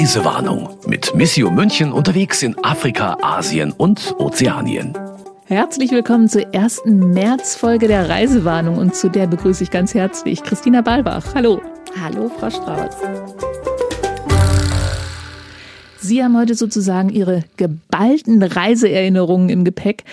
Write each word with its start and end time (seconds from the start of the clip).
Reisewarnung 0.00 0.70
mit 0.86 1.14
Missio 1.14 1.50
München 1.50 1.92
unterwegs 1.92 2.42
in 2.42 2.56
Afrika, 2.64 3.18
Asien 3.20 3.72
und 3.72 4.14
Ozeanien. 4.18 4.96
Herzlich 5.44 5.90
willkommen 5.90 6.28
zur 6.28 6.54
ersten 6.54 7.10
Märzfolge 7.10 7.86
der 7.86 8.08
Reisewarnung 8.08 8.78
und 8.78 8.94
zu 8.94 9.08
der 9.08 9.26
begrüße 9.26 9.62
ich 9.62 9.70
ganz 9.70 9.92
herzlich 9.94 10.42
Christina 10.42 10.80
Balbach. 10.80 11.34
Hallo. 11.34 11.60
Hallo, 12.00 12.30
Frau 12.38 12.48
Strauß. 12.50 12.96
Sie 15.98 16.24
haben 16.24 16.36
heute 16.36 16.54
sozusagen 16.54 17.10
Ihre 17.10 17.44
geballten 17.56 18.42
Reiseerinnerungen 18.42 19.50
im 19.50 19.64
Gepäck. 19.64 20.04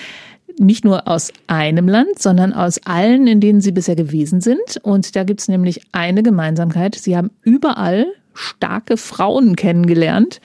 Nicht 0.60 0.84
nur 0.84 1.08
aus 1.08 1.32
einem 1.46 1.88
Land, 1.88 2.20
sondern 2.20 2.54
aus 2.54 2.80
allen, 2.86 3.28
in 3.28 3.40
denen 3.40 3.62
Sie 3.62 3.72
bisher 3.72 3.96
gewesen 3.96 4.42
sind. 4.42 4.80
Und 4.82 5.16
da 5.16 5.24
gibt 5.24 5.42
es 5.42 5.48
nämlich 5.48 5.82
eine 5.92 6.24
Gemeinsamkeit. 6.24 6.96
Sie 6.96 7.16
haben 7.16 7.32
überall 7.44 8.08
starke 8.34 8.98
Frauen 8.98 9.56
kennengelernt. 9.56 10.42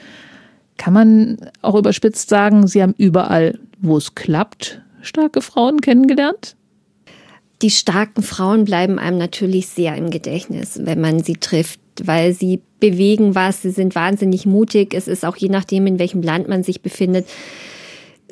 Kann 0.76 0.92
man 0.92 1.50
auch 1.62 1.74
überspitzt 1.74 2.28
sagen, 2.28 2.66
Sie 2.66 2.82
haben 2.82 2.94
überall, 2.98 3.58
wo 3.80 3.96
es 3.96 4.14
klappt, 4.14 4.82
starke 5.00 5.40
Frauen 5.40 5.80
kennengelernt? 5.80 6.56
Die 7.62 7.70
starken 7.70 8.22
Frauen 8.22 8.64
bleiben 8.64 8.98
einem 8.98 9.18
natürlich 9.18 9.68
sehr 9.68 9.94
im 9.96 10.10
Gedächtnis, 10.10 10.80
wenn 10.82 11.00
man 11.00 11.22
sie 11.22 11.34
trifft, 11.34 11.80
weil 12.02 12.32
sie 12.32 12.60
bewegen 12.80 13.36
was, 13.36 13.62
sie 13.62 13.70
sind 13.70 13.94
wahnsinnig 13.94 14.46
mutig. 14.46 14.94
Es 14.94 15.06
ist 15.06 15.24
auch 15.24 15.36
je 15.36 15.48
nachdem, 15.48 15.86
in 15.86 16.00
welchem 16.00 16.22
Land 16.22 16.48
man 16.48 16.64
sich 16.64 16.82
befindet, 16.82 17.28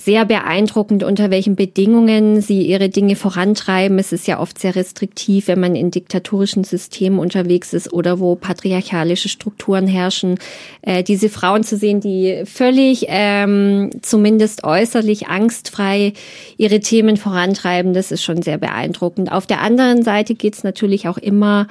sehr 0.00 0.24
beeindruckend, 0.24 1.04
unter 1.04 1.30
welchen 1.30 1.56
Bedingungen 1.56 2.40
sie 2.40 2.62
ihre 2.62 2.88
Dinge 2.88 3.16
vorantreiben. 3.16 3.98
Es 3.98 4.12
ist 4.12 4.26
ja 4.26 4.40
oft 4.40 4.58
sehr 4.58 4.74
restriktiv, 4.74 5.48
wenn 5.48 5.60
man 5.60 5.76
in 5.76 5.90
diktatorischen 5.90 6.64
Systemen 6.64 7.18
unterwegs 7.18 7.74
ist 7.74 7.92
oder 7.92 8.18
wo 8.18 8.34
patriarchalische 8.34 9.28
Strukturen 9.28 9.86
herrschen. 9.86 10.38
Äh, 10.80 11.02
diese 11.02 11.28
Frauen 11.28 11.64
zu 11.64 11.76
sehen, 11.76 12.00
die 12.00 12.44
völlig, 12.46 13.06
ähm, 13.08 13.90
zumindest 14.00 14.64
äußerlich 14.64 15.28
angstfrei 15.28 16.14
ihre 16.56 16.80
Themen 16.80 17.18
vorantreiben, 17.18 17.92
das 17.92 18.10
ist 18.10 18.24
schon 18.24 18.40
sehr 18.40 18.56
beeindruckend. 18.56 19.30
Auf 19.30 19.46
der 19.46 19.60
anderen 19.60 20.02
Seite 20.02 20.34
geht 20.34 20.54
es 20.54 20.64
natürlich 20.64 21.08
auch 21.08 21.18
immer 21.18 21.66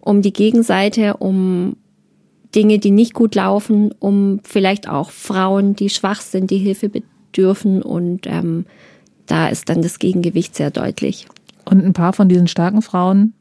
um 0.00 0.20
die 0.20 0.32
Gegenseite, 0.34 1.16
um 1.18 1.76
Dinge, 2.54 2.78
die 2.78 2.90
nicht 2.90 3.14
gut 3.14 3.34
laufen, 3.34 3.94
um 3.98 4.40
vielleicht 4.42 4.90
auch 4.90 5.10
Frauen, 5.10 5.74
die 5.74 5.88
schwach 5.88 6.20
sind, 6.20 6.50
die 6.50 6.58
Hilfe 6.58 6.90
dürfen. 7.32 7.82
Und 7.82 8.26
ähm, 8.26 8.66
da 9.26 9.48
ist 9.48 9.68
dann 9.68 9.82
das 9.82 9.98
Gegengewicht 9.98 10.54
sehr 10.54 10.70
deutlich. 10.70 11.26
Und 11.64 11.84
ein 11.84 11.92
paar 11.92 12.12
von 12.12 12.28
diesen 12.28 12.48
starken 12.48 12.82
Frauen 12.82 13.34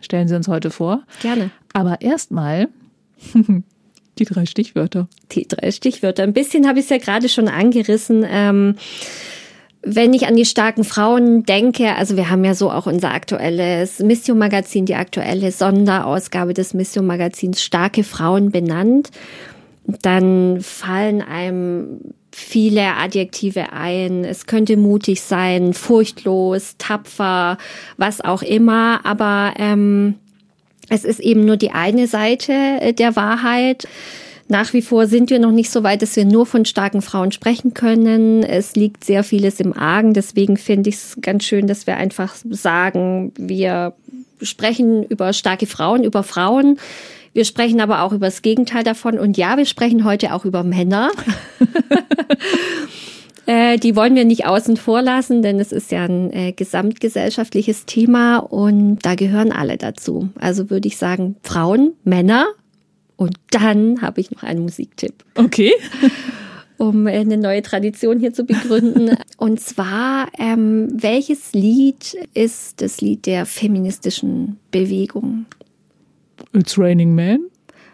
stellen 0.00 0.28
Sie 0.28 0.34
uns 0.34 0.48
heute 0.48 0.70
vor. 0.70 1.02
Gerne. 1.20 1.50
Aber 1.72 2.00
erstmal 2.00 2.68
die 4.18 4.24
drei 4.24 4.46
Stichwörter. 4.46 5.08
Die 5.32 5.46
drei 5.46 5.70
Stichwörter. 5.70 6.22
Ein 6.22 6.32
bisschen 6.32 6.66
habe 6.66 6.78
ich 6.78 6.86
es 6.86 6.90
ja 6.90 6.98
gerade 6.98 7.28
schon 7.28 7.48
angerissen. 7.48 8.24
Ähm, 8.28 8.74
wenn 9.82 10.12
ich 10.12 10.26
an 10.26 10.36
die 10.36 10.44
starken 10.44 10.84
Frauen 10.84 11.44
denke, 11.44 11.94
also 11.94 12.16
wir 12.16 12.30
haben 12.30 12.44
ja 12.44 12.54
so 12.54 12.70
auch 12.70 12.86
unser 12.86 13.12
aktuelles 13.12 14.00
Mission-Magazin, 14.00 14.86
die 14.86 14.96
aktuelle 14.96 15.52
Sonderausgabe 15.52 16.52
des 16.52 16.74
Mission-Magazins 16.74 17.62
Starke 17.62 18.02
Frauen 18.02 18.50
benannt, 18.50 19.10
dann 20.02 20.60
fallen 20.60 21.22
einem 21.22 22.00
viele 22.38 22.94
Adjektive 22.96 23.72
ein. 23.72 24.24
Es 24.24 24.46
könnte 24.46 24.76
mutig 24.76 25.20
sein, 25.22 25.74
furchtlos, 25.74 26.76
tapfer, 26.78 27.58
was 27.96 28.20
auch 28.20 28.42
immer. 28.42 29.04
Aber 29.04 29.54
ähm, 29.58 30.14
es 30.88 31.04
ist 31.04 31.20
eben 31.20 31.44
nur 31.44 31.56
die 31.56 31.72
eine 31.72 32.06
Seite 32.06 32.52
äh, 32.52 32.92
der 32.92 33.16
Wahrheit. 33.16 33.86
Nach 34.50 34.72
wie 34.72 34.80
vor 34.80 35.06
sind 35.06 35.28
wir 35.28 35.38
noch 35.38 35.50
nicht 35.50 35.70
so 35.70 35.82
weit, 35.82 36.00
dass 36.00 36.16
wir 36.16 36.24
nur 36.24 36.46
von 36.46 36.64
starken 36.64 37.02
Frauen 37.02 37.32
sprechen 37.32 37.74
können. 37.74 38.42
Es 38.42 38.76
liegt 38.76 39.04
sehr 39.04 39.22
vieles 39.22 39.60
im 39.60 39.76
Argen. 39.76 40.14
Deswegen 40.14 40.56
finde 40.56 40.88
ich 40.88 40.96
es 40.96 41.18
ganz 41.20 41.44
schön, 41.44 41.66
dass 41.66 41.86
wir 41.86 41.98
einfach 41.98 42.34
sagen, 42.48 43.32
wir 43.36 43.92
sprechen 44.40 45.02
über 45.02 45.34
starke 45.34 45.66
Frauen, 45.66 46.02
über 46.02 46.22
Frauen. 46.22 46.78
Wir 47.32 47.44
sprechen 47.44 47.80
aber 47.80 48.02
auch 48.02 48.12
über 48.12 48.26
das 48.26 48.42
Gegenteil 48.42 48.84
davon. 48.84 49.18
Und 49.18 49.36
ja, 49.36 49.56
wir 49.56 49.66
sprechen 49.66 50.04
heute 50.04 50.34
auch 50.34 50.44
über 50.44 50.62
Männer. 50.62 51.10
Äh, 53.50 53.78
die 53.78 53.96
wollen 53.96 54.14
wir 54.14 54.26
nicht 54.26 54.44
außen 54.44 54.76
vor 54.76 55.00
lassen, 55.00 55.40
denn 55.40 55.58
es 55.58 55.72
ist 55.72 55.90
ja 55.90 56.04
ein 56.04 56.30
äh, 56.34 56.52
gesamtgesellschaftliches 56.52 57.86
Thema 57.86 58.40
und 58.40 58.98
da 59.06 59.14
gehören 59.14 59.52
alle 59.52 59.78
dazu. 59.78 60.28
Also 60.38 60.68
würde 60.68 60.86
ich 60.86 60.98
sagen, 60.98 61.34
Frauen, 61.42 61.94
Männer 62.04 62.46
und 63.16 63.36
dann 63.50 64.02
habe 64.02 64.20
ich 64.20 64.30
noch 64.30 64.42
einen 64.42 64.60
Musiktipp. 64.60 65.24
Okay. 65.34 65.72
um 66.78 67.06
äh, 67.06 67.18
eine 67.18 67.36
neue 67.36 67.62
Tradition 67.62 68.18
hier 68.18 68.32
zu 68.32 68.44
begründen. 68.44 69.16
Und 69.36 69.60
zwar, 69.60 70.28
ähm, 70.38 70.88
welches 70.92 71.52
Lied 71.52 72.16
ist 72.34 72.80
das 72.80 73.00
Lied 73.00 73.26
der 73.26 73.46
feministischen 73.46 74.58
Bewegung? 74.70 75.46
It's 76.54 76.78
Raining 76.78 77.14
Man? 77.14 77.40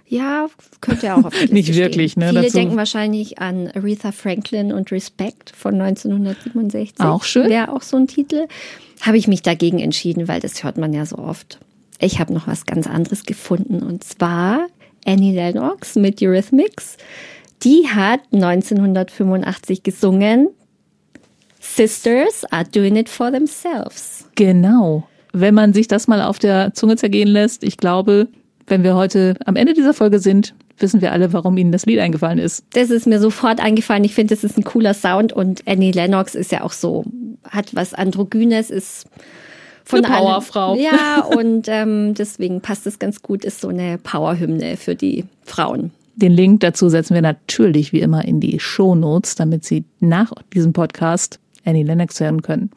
Ja, 0.06 0.46
könnte 0.80 1.06
ja 1.06 1.16
auch 1.16 1.24
auf 1.24 1.32
der 1.32 1.40
Liste 1.40 1.54
Nicht 1.54 1.74
wirklich, 1.74 2.12
stehen. 2.12 2.20
ne? 2.24 2.28
Viele 2.30 2.42
Dazu- 2.42 2.56
denken 2.56 2.76
wahrscheinlich 2.76 3.38
an 3.38 3.68
Aretha 3.74 4.12
Franklin 4.12 4.72
und 4.72 4.92
Respect 4.92 5.50
von 5.56 5.80
1967. 5.80 7.00
Auch 7.00 7.24
schön. 7.24 7.48
Wäre 7.48 7.72
auch 7.72 7.82
so 7.82 7.96
ein 7.96 8.06
Titel. 8.06 8.46
Habe 9.00 9.16
ich 9.18 9.28
mich 9.28 9.42
dagegen 9.42 9.78
entschieden, 9.80 10.28
weil 10.28 10.40
das 10.40 10.62
hört 10.62 10.76
man 10.78 10.92
ja 10.92 11.04
so 11.06 11.16
oft. 11.18 11.58
Ich 11.98 12.20
habe 12.20 12.32
noch 12.34 12.46
was 12.46 12.66
ganz 12.66 12.86
anderes 12.86 13.24
gefunden 13.24 13.82
und 13.82 14.04
zwar 14.04 14.66
Annie 15.06 15.34
Lennox 15.34 15.96
mit 15.96 16.20
Eurythmics. 16.22 16.96
Die 17.62 17.88
hat 17.88 18.20
1985 18.32 19.82
gesungen 19.82 20.48
Sisters 21.60 22.44
are 22.50 22.64
doing 22.64 22.96
it 22.96 23.08
for 23.08 23.30
themselves. 23.32 24.26
Genau. 24.34 25.08
Wenn 25.32 25.54
man 25.54 25.72
sich 25.72 25.88
das 25.88 26.06
mal 26.08 26.22
auf 26.22 26.38
der 26.38 26.74
Zunge 26.74 26.96
zergehen 26.96 27.28
lässt, 27.28 27.64
ich 27.64 27.76
glaube, 27.78 28.28
wenn 28.66 28.82
wir 28.82 28.94
heute 28.94 29.34
am 29.44 29.56
Ende 29.56 29.74
dieser 29.74 29.94
Folge 29.94 30.18
sind, 30.18 30.54
wissen 30.78 31.00
wir 31.00 31.12
alle, 31.12 31.32
warum 31.32 31.56
Ihnen 31.56 31.72
das 31.72 31.86
Lied 31.86 31.98
eingefallen 32.00 32.38
ist. 32.38 32.64
Das 32.72 32.90
ist 32.90 33.06
mir 33.06 33.20
sofort 33.20 33.60
eingefallen. 33.60 34.04
Ich 34.04 34.14
finde, 34.14 34.34
das 34.34 34.44
ist 34.44 34.56
ein 34.58 34.64
cooler 34.64 34.94
Sound 34.94 35.32
und 35.32 35.62
Annie 35.66 35.92
Lennox 35.92 36.34
ist 36.34 36.50
ja 36.52 36.62
auch 36.62 36.72
so, 36.72 37.04
hat 37.48 37.74
was 37.74 37.94
Androgynes, 37.94 38.70
ist 38.70 39.06
von 39.84 40.04
Eine 40.04 40.14
allem- 40.14 40.24
Powerfrau. 40.24 40.76
Ja, 40.76 41.22
und 41.36 41.66
ähm, 41.68 42.14
deswegen 42.14 42.60
passt 42.60 42.86
es 42.86 42.98
ganz 42.98 43.22
gut, 43.22 43.44
ist 43.44 43.60
so 43.60 43.68
eine 43.68 43.98
Powerhymne 43.98 44.76
für 44.76 44.94
die 44.94 45.24
Frauen. 45.44 45.90
Den 46.16 46.32
Link 46.32 46.60
dazu 46.60 46.88
setzen 46.88 47.14
wir 47.14 47.22
natürlich 47.22 47.92
wie 47.92 48.00
immer 48.00 48.24
in 48.24 48.40
die 48.40 48.58
Shownotes, 48.60 49.34
damit 49.34 49.64
Sie 49.64 49.84
nach 50.00 50.32
diesem 50.54 50.72
Podcast 50.72 51.38
Annie 51.64 51.84
Lennox 51.84 52.20
hören 52.20 52.40
können. 52.42 52.70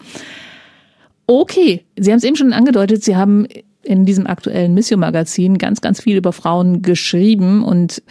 Okay, 1.27 1.83
Sie 1.97 2.11
haben 2.11 2.17
es 2.17 2.23
eben 2.23 2.35
schon 2.35 2.53
angedeutet, 2.53 3.03
Sie 3.03 3.15
haben 3.15 3.47
in 3.87 4.05
diesem 4.05 4.27
aktuellen 4.27 4.73
Mission-Magazin 4.73 5.57
ganz, 5.57 5.81
ganz 5.81 6.01
viel 6.01 6.17
über 6.17 6.33
Frauen 6.33 6.81
geschrieben 6.81 7.63
und 7.63 8.03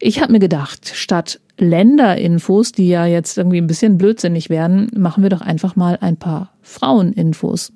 ich 0.00 0.20
habe 0.20 0.32
mir 0.32 0.40
gedacht, 0.40 0.90
statt 0.92 1.40
Länderinfos, 1.56 2.72
die 2.72 2.88
ja 2.88 3.06
jetzt 3.06 3.38
irgendwie 3.38 3.58
ein 3.58 3.66
bisschen 3.66 3.96
blödsinnig 3.96 4.50
werden, 4.50 4.90
machen 4.96 5.22
wir 5.22 5.30
doch 5.30 5.40
einfach 5.40 5.76
mal 5.76 5.98
ein 6.00 6.16
paar 6.16 6.52
Fraueninfos, 6.62 7.72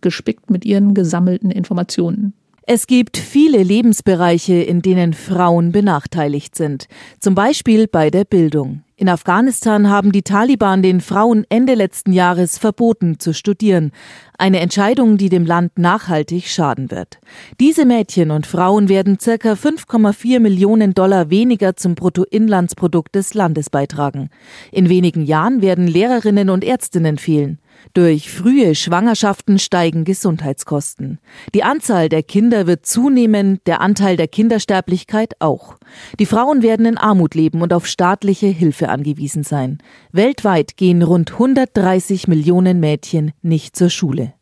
gespickt 0.00 0.50
mit 0.50 0.64
ihren 0.64 0.94
gesammelten 0.94 1.50
Informationen. 1.50 2.34
Es 2.66 2.86
gibt 2.86 3.16
viele 3.16 3.62
Lebensbereiche, 3.62 4.54
in 4.54 4.82
denen 4.82 5.12
Frauen 5.14 5.72
benachteiligt 5.72 6.56
sind, 6.56 6.86
zum 7.18 7.34
Beispiel 7.34 7.86
bei 7.86 8.10
der 8.10 8.24
Bildung. 8.24 8.82
In 9.00 9.08
Afghanistan 9.08 9.88
haben 9.88 10.12
die 10.12 10.20
Taliban 10.20 10.82
den 10.82 11.00
Frauen 11.00 11.46
Ende 11.48 11.72
letzten 11.72 12.12
Jahres 12.12 12.58
verboten 12.58 13.18
zu 13.18 13.32
studieren, 13.32 13.92
eine 14.36 14.60
Entscheidung, 14.60 15.16
die 15.16 15.30
dem 15.30 15.46
Land 15.46 15.78
nachhaltig 15.78 16.48
schaden 16.48 16.90
wird. 16.90 17.18
Diese 17.60 17.86
Mädchen 17.86 18.30
und 18.30 18.46
Frauen 18.46 18.90
werden 18.90 19.18
circa 19.18 19.54
5,4 19.54 20.38
Millionen 20.40 20.92
Dollar 20.92 21.30
weniger 21.30 21.76
zum 21.76 21.94
Bruttoinlandsprodukt 21.94 23.14
des 23.14 23.32
Landes 23.32 23.70
beitragen. 23.70 24.28
In 24.70 24.90
wenigen 24.90 25.24
Jahren 25.24 25.62
werden 25.62 25.86
Lehrerinnen 25.86 26.50
und 26.50 26.62
Ärztinnen 26.62 27.16
fehlen. 27.16 27.58
Durch 27.92 28.30
frühe 28.30 28.74
Schwangerschaften 28.74 29.58
steigen 29.58 30.04
Gesundheitskosten. 30.04 31.18
Die 31.54 31.64
Anzahl 31.64 32.08
der 32.08 32.22
Kinder 32.22 32.66
wird 32.66 32.86
zunehmen, 32.86 33.60
der 33.66 33.80
Anteil 33.80 34.16
der 34.16 34.28
Kindersterblichkeit 34.28 35.34
auch. 35.40 35.76
Die 36.18 36.26
Frauen 36.26 36.62
werden 36.62 36.86
in 36.86 36.98
Armut 36.98 37.34
leben 37.34 37.62
und 37.62 37.72
auf 37.72 37.86
staatliche 37.86 38.46
Hilfe 38.46 38.88
angewiesen 38.88 39.42
sein. 39.42 39.78
Weltweit 40.12 40.76
gehen 40.76 41.02
rund 41.02 41.32
130 41.32 42.28
Millionen 42.28 42.78
Mädchen 42.78 43.32
nicht 43.42 43.74
zur 43.74 43.90
Schule. 43.90 44.34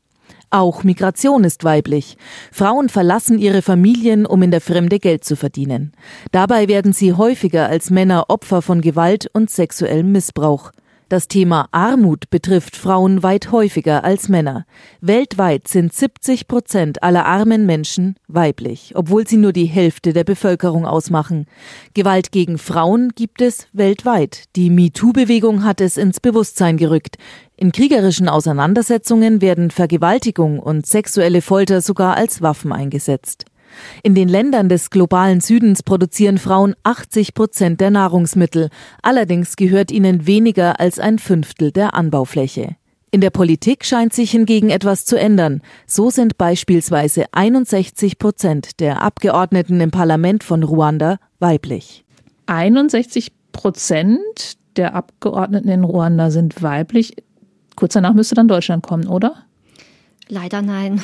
Auch 0.51 0.83
Migration 0.83 1.45
ist 1.45 1.65
weiblich. 1.65 2.17
Frauen 2.53 2.89
verlassen 2.89 3.39
ihre 3.39 3.61
Familien, 3.61 4.25
um 4.25 4.43
in 4.43 4.51
der 4.51 4.63
Fremde 4.63 4.99
Geld 4.99 5.25
zu 5.25 5.37
verdienen. 5.37 5.93
Dabei 6.33 6.69
werden 6.69 6.95
sie 6.95 7.13
häufiger 7.13 7.69
als 7.69 7.91
Männer 7.91 8.27
Opfer 8.29 8.63
von 8.63 8.81
Gewalt 8.81 9.29
und 9.33 9.51
sexuellem 9.51 10.11
Missbrauch. 10.11 10.73
Das 11.09 11.27
Thema 11.27 11.69
Armut 11.73 12.29
betrifft 12.29 12.77
Frauen 12.77 13.23
weit 13.23 13.51
häufiger 13.51 14.05
als 14.05 14.29
Männer. 14.29 14.67
Weltweit 15.01 15.67
sind 15.67 15.95
70 15.95 16.49
Prozent 16.49 17.03
aller 17.03 17.25
armen 17.25 17.65
Menschen 17.65 18.17
weiblich, 18.27 18.93
obwohl 18.95 19.27
sie 19.27 19.39
nur 19.39 19.55
die 19.55 19.65
Hälfte 19.65 20.13
der 20.13 20.25
Bevölkerung 20.25 20.85
ausmachen. 20.85 21.47
Gewalt 21.95 22.31
gegen 22.31 22.59
Frauen 22.59 23.13
gibt 23.15 23.41
es 23.41 23.69
weltweit. 23.73 24.55
Die 24.55 24.69
MeToo-Bewegung 24.69 25.65
hat 25.65 25.81
es 25.81 25.97
ins 25.97 26.21
Bewusstsein 26.21 26.77
gerückt. 26.77 27.17
In 27.57 27.73
kriegerischen 27.73 28.29
Auseinandersetzungen 28.29 29.41
werden 29.41 29.71
Vergewaltigung 29.71 30.59
und 30.59 30.87
sexuelle 30.87 31.41
Folter 31.41 31.81
sogar 31.81 32.19
als 32.19 32.43
Waffen 32.43 32.71
eingesetzt. 32.71 33.47
In 34.03 34.15
den 34.15 34.29
Ländern 34.29 34.69
des 34.69 34.91
globalen 34.91 35.41
Südens 35.41 35.83
produzieren 35.83 36.39
Frauen 36.39 36.75
80 36.83 37.35
Prozent 37.35 37.81
der 37.81 37.91
Nahrungsmittel. 37.91 38.69
Allerdings 39.03 39.57
gehört 39.57 39.91
ihnen 39.91 40.27
weniger 40.27 40.81
als 40.81 40.99
ein 40.99 41.19
Fünftel 41.19 41.73
der 41.73 41.95
Anbaufläche. 41.95 42.77
In 43.11 43.23
der 43.23 43.31
Politik 43.31 43.87
scheint 43.87 44.13
sich 44.13 44.31
hingegen 44.33 44.69
etwas 44.69 45.07
zu 45.07 45.19
ändern. 45.19 45.63
So 45.87 46.11
sind 46.11 46.37
beispielsweise 46.37 47.25
61 47.33 48.19
Prozent 48.19 48.81
der 48.81 49.01
Abgeordneten 49.01 49.81
im 49.81 49.91
Parlament 49.91 50.45
von 50.45 50.63
Ruanda 50.63 51.19
weiblich. 51.39 52.05
61 52.47 53.33
Prozent 53.53 54.59
der 54.77 54.95
Abgeordneten 54.95 55.69
in 55.69 55.85
Ruanda 55.85 56.31
sind 56.31 56.63
weiblich. 56.63 57.17
Kurz 57.77 57.95
danach 57.95 58.13
müsste 58.13 58.35
dann 58.35 58.49
Deutschland 58.49 58.83
kommen, 58.83 59.07
oder? 59.07 59.45
Leider 60.29 60.61
nein. 60.63 61.03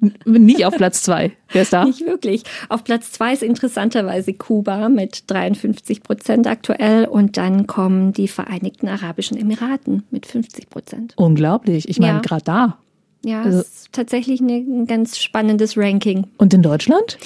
Nicht 0.24 0.64
auf 0.66 0.76
Platz 0.76 1.02
zwei. 1.02 1.32
Wer 1.50 1.62
ist 1.62 1.72
da? 1.72 1.84
Nicht 1.84 2.04
wirklich. 2.04 2.42
Auf 2.68 2.84
Platz 2.84 3.12
zwei 3.12 3.32
ist 3.32 3.42
interessanterweise 3.42 4.34
Kuba 4.34 4.88
mit 4.88 5.30
53 5.30 6.02
Prozent 6.02 6.46
aktuell 6.46 7.06
und 7.06 7.36
dann 7.36 7.66
kommen 7.66 8.12
die 8.12 8.28
Vereinigten 8.28 8.88
Arabischen 8.88 9.36
Emiraten 9.38 10.02
mit 10.10 10.26
50 10.26 10.68
Prozent. 10.68 11.14
Unglaublich. 11.16 11.88
Ich 11.88 11.98
meine, 12.00 12.14
Ja. 12.14 12.20
gerade 12.20 12.44
da. 12.44 12.78
Ja, 13.24 13.42
Also- 13.42 13.60
ist 13.60 13.92
tatsächlich 13.92 14.40
ein 14.40 14.86
ganz 14.86 15.18
spannendes 15.18 15.76
Ranking. 15.78 16.26
Und 16.38 16.52
in 16.52 16.62
Deutschland? 16.62 17.18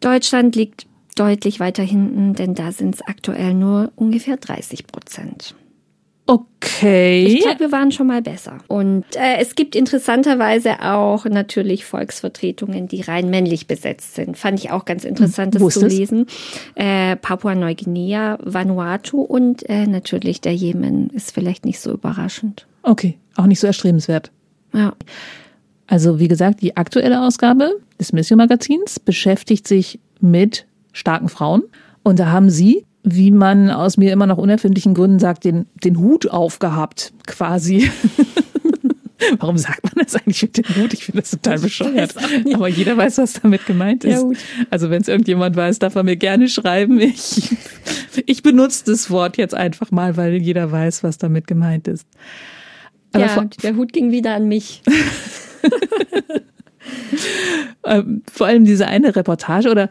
Deutschland 0.00 0.56
liegt 0.56 0.86
deutlich 1.14 1.60
weiter 1.60 1.84
hinten, 1.84 2.34
denn 2.34 2.54
da 2.54 2.72
sind 2.72 2.96
es 2.96 3.02
aktuell 3.02 3.54
nur 3.54 3.92
ungefähr 3.94 4.36
30 4.36 4.86
Prozent. 4.88 5.54
Okay. 6.26 7.26
Ich 7.26 7.40
glaube, 7.42 7.60
wir 7.60 7.72
waren 7.72 7.92
schon 7.92 8.06
mal 8.06 8.22
besser. 8.22 8.58
Und 8.68 9.04
äh, 9.14 9.36
es 9.40 9.54
gibt 9.54 9.76
interessanterweise 9.76 10.80
auch 10.80 11.26
natürlich 11.26 11.84
Volksvertretungen, 11.84 12.88
die 12.88 13.02
rein 13.02 13.28
männlich 13.28 13.66
besetzt 13.66 14.14
sind. 14.14 14.38
Fand 14.38 14.58
ich 14.58 14.70
auch 14.70 14.86
ganz 14.86 15.04
interessant, 15.04 15.54
das 15.54 15.62
ist 15.62 15.80
zu 15.80 15.86
lesen. 15.86 16.26
Äh, 16.76 17.16
Papua-Neuguinea, 17.16 18.38
Vanuatu 18.42 19.20
und 19.20 19.68
äh, 19.68 19.86
natürlich 19.86 20.40
der 20.40 20.54
Jemen 20.54 21.10
ist 21.10 21.32
vielleicht 21.32 21.66
nicht 21.66 21.80
so 21.80 21.92
überraschend. 21.92 22.66
Okay, 22.82 23.18
auch 23.36 23.46
nicht 23.46 23.60
so 23.60 23.66
erstrebenswert. 23.66 24.30
Ja. 24.72 24.94
Also 25.86 26.18
wie 26.18 26.28
gesagt, 26.28 26.62
die 26.62 26.76
aktuelle 26.76 27.20
Ausgabe 27.20 27.80
des 28.00 28.14
Mission 28.14 28.38
Magazins 28.38 28.98
beschäftigt 28.98 29.68
sich 29.68 30.00
mit 30.20 30.66
starken 30.92 31.28
Frauen. 31.28 31.62
Und 32.02 32.18
da 32.18 32.30
haben 32.30 32.48
Sie, 32.48 32.84
wie 33.04 33.30
man 33.30 33.70
aus 33.70 33.96
mir 33.96 34.12
immer 34.12 34.26
noch 34.26 34.38
unerfindlichen 34.38 34.94
Gründen 34.94 35.18
sagt, 35.18 35.44
den, 35.44 35.66
den 35.84 35.98
Hut 35.98 36.28
aufgehabt, 36.30 37.12
quasi. 37.26 37.90
Warum 39.38 39.56
sagt 39.56 39.84
man 39.84 40.04
das 40.04 40.16
eigentlich 40.16 40.42
mit 40.42 40.58
dem 40.58 40.76
Hut? 40.76 40.92
Ich 40.92 41.04
finde 41.04 41.20
das 41.22 41.30
total 41.30 41.58
bescheuert. 41.58 42.14
Aber 42.52 42.68
jeder 42.68 42.96
weiß, 42.96 43.18
was 43.18 43.34
damit 43.34 43.64
gemeint 43.64 44.04
ist. 44.04 44.22
Hut. 44.22 44.36
Also 44.70 44.90
wenn 44.90 45.00
es 45.00 45.08
irgendjemand 45.08 45.56
weiß, 45.56 45.78
darf 45.78 45.94
er 45.94 46.02
mir 46.02 46.16
gerne 46.16 46.48
schreiben. 46.48 47.00
Ich, 47.00 47.56
ich 48.26 48.42
benutze 48.42 48.84
das 48.86 49.10
Wort 49.10 49.36
jetzt 49.36 49.54
einfach 49.54 49.90
mal, 49.90 50.16
weil 50.16 50.34
jeder 50.34 50.70
weiß, 50.72 51.04
was 51.04 51.16
damit 51.16 51.46
gemeint 51.46 51.88
ist. 51.88 52.06
Aber 53.12 53.24
ja, 53.24 53.44
der 53.62 53.76
Hut 53.76 53.92
ging 53.92 54.10
wieder 54.10 54.34
an 54.34 54.48
mich. 54.48 54.82
Ähm, 57.86 58.22
vor 58.32 58.46
allem 58.46 58.64
diese 58.64 58.86
eine 58.86 59.14
Reportage 59.14 59.70
oder 59.70 59.90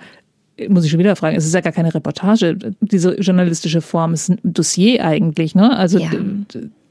muss 0.69 0.85
ich 0.85 0.91
schon 0.91 0.99
wieder 0.99 1.15
fragen, 1.15 1.35
es 1.35 1.45
ist 1.45 1.53
ja 1.53 1.61
gar 1.61 1.73
keine 1.73 1.93
Reportage, 1.93 2.57
diese 2.81 3.19
journalistische 3.19 3.81
Form 3.81 4.13
ist 4.13 4.29
ein 4.29 4.39
Dossier 4.43 5.03
eigentlich, 5.03 5.55
ne? 5.55 5.75
Also 5.75 5.99
Ja. 5.99 6.11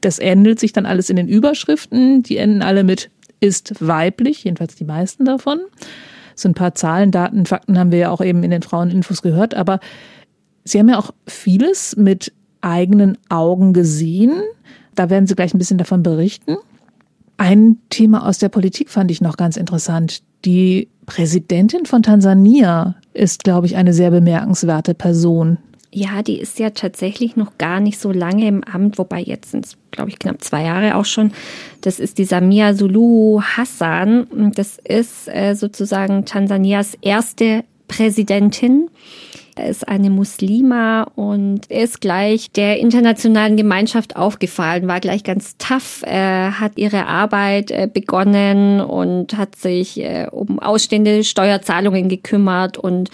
das 0.01 0.19
ändelt 0.19 0.59
sich 0.59 0.73
dann 0.73 0.85
alles 0.85 1.09
in 1.09 1.15
den 1.15 1.27
Überschriften, 1.27 2.23
die 2.23 2.37
enden 2.37 2.61
alle 2.61 2.83
mit 2.83 3.09
ist 3.39 3.73
weiblich, 3.85 4.43
jedenfalls 4.45 4.75
die 4.75 4.85
meisten 4.85 5.25
davon. 5.25 5.59
So 6.35 6.49
ein 6.49 6.53
paar 6.53 6.75
Zahlen, 6.75 7.11
Daten, 7.11 7.45
Fakten 7.45 7.77
haben 7.77 7.91
wir 7.91 7.99
ja 7.99 8.09
auch 8.09 8.21
eben 8.21 8.41
in 8.43 8.51
den 8.51 8.61
Fraueninfos 8.61 9.21
gehört, 9.21 9.53
aber 9.53 9.79
Sie 10.65 10.79
haben 10.79 10.87
ja 10.87 10.97
auch 10.97 11.11
vieles 11.27 11.97
mit 11.97 12.31
eigenen 12.61 13.17
Augen 13.27 13.73
gesehen. 13.73 14.31
Da 14.95 15.09
werden 15.09 15.27
Sie 15.27 15.35
gleich 15.35 15.53
ein 15.53 15.57
bisschen 15.57 15.77
davon 15.77 16.03
berichten. 16.03 16.55
Ein 17.35 17.77
Thema 17.89 18.25
aus 18.25 18.37
der 18.37 18.47
Politik 18.47 18.89
fand 18.89 19.11
ich 19.11 19.19
noch 19.19 19.35
ganz 19.35 19.57
interessant. 19.57 20.21
Die 20.45 20.87
Präsidentin 21.05 21.85
von 21.85 22.01
Tansania 22.01 22.95
ist, 23.13 23.43
glaube 23.43 23.67
ich, 23.67 23.75
eine 23.75 23.93
sehr 23.93 24.11
bemerkenswerte 24.11 24.93
Person. 24.93 25.57
Ja, 25.95 26.23
die 26.23 26.39
ist 26.39 26.57
ja 26.57 26.71
tatsächlich 26.71 27.35
noch 27.35 27.59
gar 27.59 27.79
nicht 27.79 27.99
so 27.99 28.11
lange 28.11 28.47
im 28.47 28.63
Amt, 28.63 28.97
wobei 28.97 29.21
jetzt 29.21 29.51
sind 29.51 29.65
es, 29.65 29.77
glaube 29.91 30.09
ich, 30.09 30.17
knapp 30.17 30.43
zwei 30.43 30.63
Jahre 30.63 30.95
auch 30.95 31.05
schon. 31.05 31.31
Das 31.81 31.99
ist 31.99 32.17
die 32.17 32.25
Samia 32.25 32.73
Suluhu 32.73 33.43
Hassan. 33.43 34.51
Das 34.55 34.79
ist 34.83 35.27
äh, 35.27 35.53
sozusagen 35.53 36.25
Tansanias 36.25 36.97
erste 37.01 37.63
Präsidentin. 37.87 38.89
Er 39.55 39.69
ist 39.69 39.87
eine 39.87 40.09
Muslima 40.09 41.03
und 41.15 41.69
er 41.69 41.83
ist 41.83 42.01
gleich 42.01 42.51
der 42.51 42.79
internationalen 42.79 43.55
Gemeinschaft 43.55 44.15
aufgefallen, 44.15 44.87
war 44.87 44.99
gleich 44.99 45.23
ganz 45.23 45.57
tough, 45.57 46.01
äh, 46.03 46.51
hat 46.51 46.73
ihre 46.77 47.05
Arbeit 47.05 47.69
äh, 47.69 47.87
begonnen 47.91 48.81
und 48.81 49.37
hat 49.37 49.55
sich 49.55 49.99
äh, 49.99 50.27
um 50.31 50.59
ausstehende 50.59 51.23
Steuerzahlungen 51.23 52.09
gekümmert 52.09 52.77
und 52.77 53.11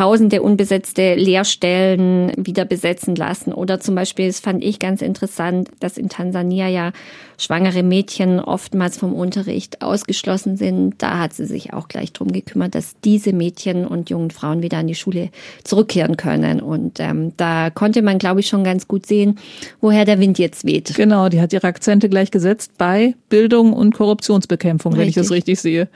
tausende 0.00 0.40
unbesetzte 0.40 1.14
Lehrstellen 1.14 2.32
wieder 2.34 2.64
besetzen 2.64 3.16
lassen. 3.16 3.52
Oder 3.52 3.80
zum 3.80 3.94
Beispiel, 3.94 4.28
das 4.28 4.40
fand 4.40 4.64
ich 4.64 4.78
ganz 4.78 5.02
interessant, 5.02 5.68
dass 5.80 5.98
in 5.98 6.08
Tansania 6.08 6.68
ja 6.68 6.92
schwangere 7.36 7.82
Mädchen 7.82 8.40
oftmals 8.40 8.96
vom 8.96 9.12
Unterricht 9.12 9.82
ausgeschlossen 9.82 10.56
sind. 10.56 10.94
Da 11.02 11.18
hat 11.18 11.34
sie 11.34 11.44
sich 11.44 11.74
auch 11.74 11.86
gleich 11.86 12.14
drum 12.14 12.32
gekümmert, 12.32 12.74
dass 12.74 12.94
diese 13.04 13.34
Mädchen 13.34 13.86
und 13.86 14.08
jungen 14.08 14.30
Frauen 14.30 14.62
wieder 14.62 14.78
an 14.78 14.86
die 14.86 14.94
Schule 14.94 15.28
zurückkehren 15.64 16.16
können. 16.16 16.62
Und 16.62 16.98
ähm, 16.98 17.34
da 17.36 17.68
konnte 17.68 18.00
man, 18.00 18.16
glaube 18.16 18.40
ich, 18.40 18.46
schon 18.46 18.64
ganz 18.64 18.88
gut 18.88 19.04
sehen, 19.04 19.38
woher 19.82 20.06
der 20.06 20.18
Wind 20.18 20.38
jetzt 20.38 20.64
weht. 20.64 20.94
Genau, 20.94 21.28
die 21.28 21.42
hat 21.42 21.52
ihre 21.52 21.66
Akzente 21.66 22.08
gleich 22.08 22.30
gesetzt 22.30 22.72
bei 22.78 23.16
Bildung 23.28 23.74
und 23.74 23.94
Korruptionsbekämpfung, 23.94 24.96
wenn 24.96 25.08
ich 25.08 25.14
das 25.16 25.30
richtig 25.30 25.60
sehe. 25.60 25.90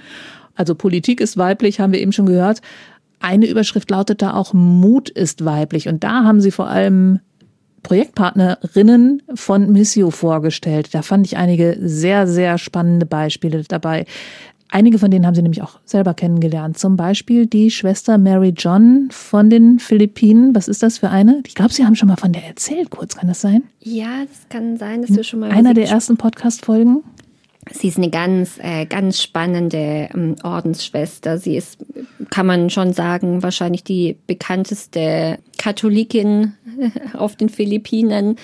Also 0.56 0.74
Politik 0.74 1.20
ist 1.20 1.36
weiblich, 1.36 1.80
haben 1.80 1.92
wir 1.92 2.00
eben 2.00 2.12
schon 2.12 2.26
gehört. 2.26 2.60
Eine 3.24 3.48
Überschrift 3.48 3.90
lautet 3.90 4.20
da 4.20 4.34
auch 4.34 4.52
Mut 4.52 5.08
ist 5.08 5.46
weiblich. 5.46 5.88
Und 5.88 6.04
da 6.04 6.24
haben 6.24 6.42
sie 6.42 6.50
vor 6.50 6.68
allem 6.68 7.20
Projektpartnerinnen 7.82 9.22
von 9.34 9.72
Missio 9.72 10.10
vorgestellt. 10.10 10.94
Da 10.94 11.00
fand 11.00 11.26
ich 11.26 11.38
einige 11.38 11.78
sehr, 11.80 12.26
sehr 12.26 12.58
spannende 12.58 13.06
Beispiele 13.06 13.62
dabei. 13.62 14.04
Einige 14.68 14.98
von 14.98 15.10
denen 15.10 15.24
haben 15.26 15.34
sie 15.34 15.40
nämlich 15.40 15.62
auch 15.62 15.80
selber 15.86 16.12
kennengelernt. 16.12 16.76
Zum 16.76 16.98
Beispiel 16.98 17.46
die 17.46 17.70
Schwester 17.70 18.18
Mary 18.18 18.52
John 18.54 19.08
von 19.10 19.48
den 19.48 19.78
Philippinen. 19.78 20.54
Was 20.54 20.68
ist 20.68 20.82
das 20.82 20.98
für 20.98 21.08
eine? 21.08 21.42
Ich 21.46 21.54
glaube, 21.54 21.72
Sie 21.72 21.86
haben 21.86 21.96
schon 21.96 22.08
mal 22.08 22.16
von 22.16 22.32
der 22.32 22.44
erzählt, 22.44 22.90
kurz. 22.90 23.16
Kann 23.16 23.28
das 23.28 23.40
sein? 23.40 23.62
Ja, 23.80 24.24
das 24.26 24.50
kann 24.50 24.76
sein, 24.76 25.00
dass 25.00 25.16
wir 25.16 25.24
schon 25.24 25.40
mal 25.40 25.50
Einer 25.50 25.72
der 25.72 25.88
ersten 25.88 26.18
Podcast-Folgen. 26.18 27.02
Sie 27.70 27.88
ist 27.88 27.96
eine 27.96 28.10
ganz, 28.10 28.58
äh, 28.62 28.86
ganz 28.86 29.22
spannende 29.22 30.08
ähm, 30.14 30.36
Ordensschwester. 30.42 31.38
Sie 31.38 31.56
ist, 31.56 31.78
kann 32.30 32.46
man 32.46 32.70
schon 32.70 32.92
sagen, 32.92 33.42
wahrscheinlich 33.42 33.84
die 33.84 34.16
bekannteste 34.26 35.38
Katholikin 35.58 36.54
auf 37.14 37.36
den 37.36 37.48
Philippinen. 37.48 38.36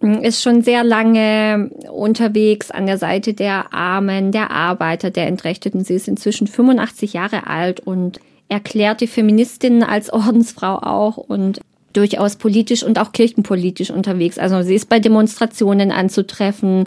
Ist 0.00 0.42
schon 0.42 0.62
sehr 0.62 0.84
lange 0.84 1.70
unterwegs 1.90 2.70
an 2.70 2.86
der 2.86 2.98
Seite 2.98 3.32
der 3.32 3.72
Armen, 3.72 4.30
der 4.30 4.50
Arbeiter, 4.50 5.10
der 5.10 5.26
Entrechteten. 5.26 5.84
Sie 5.84 5.94
ist 5.94 6.06
inzwischen 6.06 6.46
85 6.46 7.14
Jahre 7.14 7.46
alt 7.46 7.80
und 7.80 8.20
erklärte 8.48 9.06
Feministin 9.06 9.82
als 9.82 10.12
Ordensfrau 10.12 10.76
auch 10.76 11.16
und 11.16 11.60
durchaus 11.94 12.36
politisch 12.36 12.82
und 12.82 12.98
auch 12.98 13.12
kirchenpolitisch 13.12 13.90
unterwegs. 13.90 14.38
Also 14.38 14.62
sie 14.62 14.74
ist 14.74 14.88
bei 14.88 15.00
Demonstrationen 15.00 15.90
anzutreffen, 15.90 16.84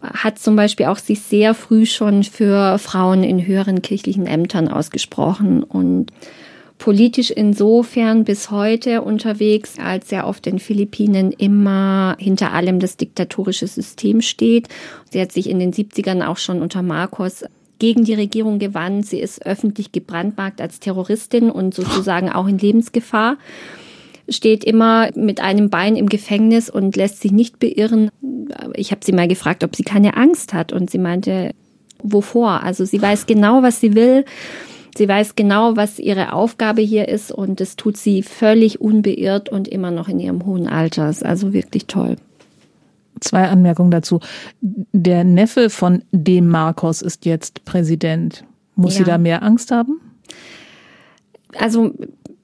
hat 0.00 0.38
zum 0.38 0.56
Beispiel 0.56 0.86
auch 0.86 0.98
sich 0.98 1.20
sehr 1.20 1.54
früh 1.54 1.86
schon 1.86 2.22
für 2.24 2.78
Frauen 2.78 3.24
in 3.24 3.44
höheren 3.44 3.82
kirchlichen 3.82 4.26
Ämtern 4.26 4.68
ausgesprochen 4.68 5.62
und 5.62 6.12
politisch 6.78 7.30
insofern 7.30 8.24
bis 8.24 8.50
heute 8.50 9.02
unterwegs, 9.02 9.74
als 9.82 10.12
er 10.12 10.26
auf 10.26 10.40
den 10.40 10.58
Philippinen 10.58 11.32
immer 11.32 12.16
hinter 12.18 12.52
allem 12.52 12.78
das 12.78 12.96
diktatorische 12.96 13.66
System 13.66 14.20
steht. 14.22 14.68
Sie 15.10 15.20
hat 15.20 15.32
sich 15.32 15.50
in 15.50 15.58
den 15.58 15.72
70ern 15.72 16.24
auch 16.24 16.38
schon 16.38 16.62
unter 16.62 16.82
Marcos 16.82 17.44
gegen 17.78 18.04
die 18.04 18.14
Regierung 18.14 18.58
gewandt. 18.58 19.06
Sie 19.06 19.20
ist 19.20 19.44
öffentlich 19.44 19.92
gebrandmarkt 19.92 20.60
als 20.60 20.80
Terroristin 20.80 21.50
und 21.50 21.74
sozusagen 21.74 22.30
auch 22.30 22.46
in 22.46 22.58
Lebensgefahr. 22.58 23.36
Steht 24.28 24.64
immer 24.64 25.10
mit 25.14 25.40
einem 25.40 25.70
Bein 25.70 25.96
im 25.96 26.08
Gefängnis 26.08 26.70
und 26.70 26.96
lässt 26.96 27.20
sich 27.20 27.32
nicht 27.32 27.58
beirren. 27.58 28.10
Ich 28.74 28.90
habe 28.90 29.04
sie 29.04 29.12
mal 29.12 29.28
gefragt, 29.28 29.64
ob 29.64 29.74
sie 29.76 29.84
keine 29.84 30.16
Angst 30.16 30.52
hat 30.52 30.72
und 30.72 30.90
sie 30.90 30.98
meinte, 30.98 31.52
wovor? 32.02 32.62
Also 32.62 32.84
sie 32.84 33.00
weiß 33.00 33.26
genau, 33.26 33.62
was 33.62 33.80
sie 33.80 33.94
will. 33.94 34.24
Sie 34.96 35.08
weiß 35.08 35.36
genau, 35.36 35.76
was 35.76 35.98
ihre 35.98 36.32
Aufgabe 36.32 36.82
hier 36.82 37.08
ist 37.08 37.30
und 37.30 37.60
das 37.60 37.76
tut 37.76 37.96
sie 37.96 38.22
völlig 38.22 38.80
unbeirrt 38.80 39.48
und 39.48 39.68
immer 39.68 39.90
noch 39.90 40.08
in 40.08 40.18
ihrem 40.18 40.44
hohen 40.44 40.66
Alter. 40.66 41.08
Ist 41.08 41.24
also 41.24 41.52
wirklich 41.52 41.86
toll. 41.86 42.16
Zwei 43.20 43.48
Anmerkungen 43.48 43.90
dazu. 43.90 44.20
Der 44.60 45.24
Neffe 45.24 45.70
von 45.70 46.02
dem 46.12 46.48
Marcos 46.48 47.02
ist 47.02 47.26
jetzt 47.26 47.64
Präsident. 47.64 48.44
Muss 48.76 48.94
ja. 48.94 48.98
sie 48.98 49.10
da 49.10 49.18
mehr 49.18 49.42
Angst 49.42 49.70
haben? 49.70 50.00
Also 51.56 51.94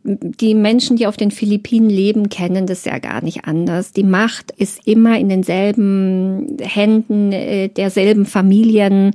die 0.04 0.54
Menschen, 0.54 0.96
die 0.96 1.06
auf 1.06 1.16
den 1.16 1.30
Philippinen 1.30 1.88
leben, 1.88 2.28
kennen 2.28 2.66
das 2.66 2.84
ja 2.84 2.98
gar 2.98 3.22
nicht 3.22 3.46
anders. 3.46 3.92
Die 3.92 4.04
Macht 4.04 4.50
ist 4.50 4.86
immer 4.86 5.18
in 5.18 5.30
denselben 5.30 6.58
Händen 6.60 7.32
äh, 7.32 7.68
derselben 7.68 8.26
Familien 8.26 9.12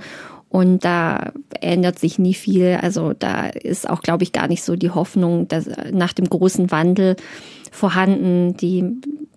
und 0.49 0.83
da 0.83 1.31
ändert 1.61 1.99
sich 1.99 2.17
nie 2.17 2.33
viel. 2.33 2.79
Also 2.81 3.13
da 3.13 3.47
ist 3.47 3.87
auch, 3.87 4.01
glaube 4.01 4.23
ich, 4.23 4.31
gar 4.31 4.47
nicht 4.47 4.63
so 4.63 4.75
die 4.75 4.89
Hoffnung 4.89 5.47
dass 5.47 5.69
nach 5.91 6.13
dem 6.13 6.27
großen 6.27 6.71
Wandel 6.71 7.15
vorhanden. 7.71 8.57
Die 8.57 8.83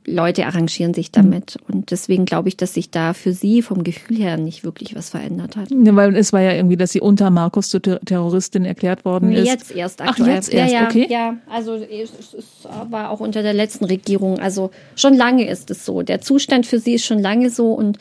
Leute 0.05 0.47
arrangieren 0.47 0.95
sich 0.95 1.13
damit. 1.13 1.57
Und 1.69 1.91
deswegen 1.91 2.25
glaube 2.25 2.49
ich, 2.49 2.57
dass 2.57 2.75
sich 2.75 2.91
da 2.91 3.15
für 3.15 3.33
sie 3.33 3.63
vom 3.63 3.85
Gefühl 3.85 4.19
her 4.19 4.37
nicht 4.37 4.65
wirklich 4.65 4.97
was 4.97 5.11
verändert 5.11 5.57
hat. 5.57 5.71
Ja, 5.71 5.95
weil 5.95 6.17
es 6.17 6.33
war 6.33 6.41
ja 6.41 6.53
irgendwie, 6.53 6.77
dass 6.77 6.93
sie 6.93 7.01
unter 7.01 7.31
Markus 7.31 7.69
zur 7.69 7.83
Terroristin 7.83 8.65
erklärt 8.65 9.05
worden 9.05 9.33
ist. 9.33 9.47
Jetzt 9.47 9.71
erst 9.75 10.01
aktuell. 10.01 10.31
Ach, 10.31 10.35
jetzt 10.35 10.53
erst, 10.53 10.73
ja, 10.73 10.81
ja, 10.81 10.87
okay. 10.89 11.07
Ja, 11.09 11.37
also 11.49 11.75
es, 11.75 12.35
es 12.35 12.47
war 12.91 13.11
auch 13.11 13.21
unter 13.21 13.43
der 13.43 13.55
letzten 13.55 13.85
Regierung. 13.85 14.39
Also 14.39 14.71
schon 14.97 15.15
lange 15.15 15.49
ist 15.49 15.71
es 15.71 15.85
so. 15.85 16.03
Der 16.03 16.21
Zustand 16.21 16.67
für 16.67 16.81
sie 16.81 16.95
ist 16.95 17.05
schon 17.05 17.21
lange 17.21 17.51
so 17.51 17.73
und 17.73 17.99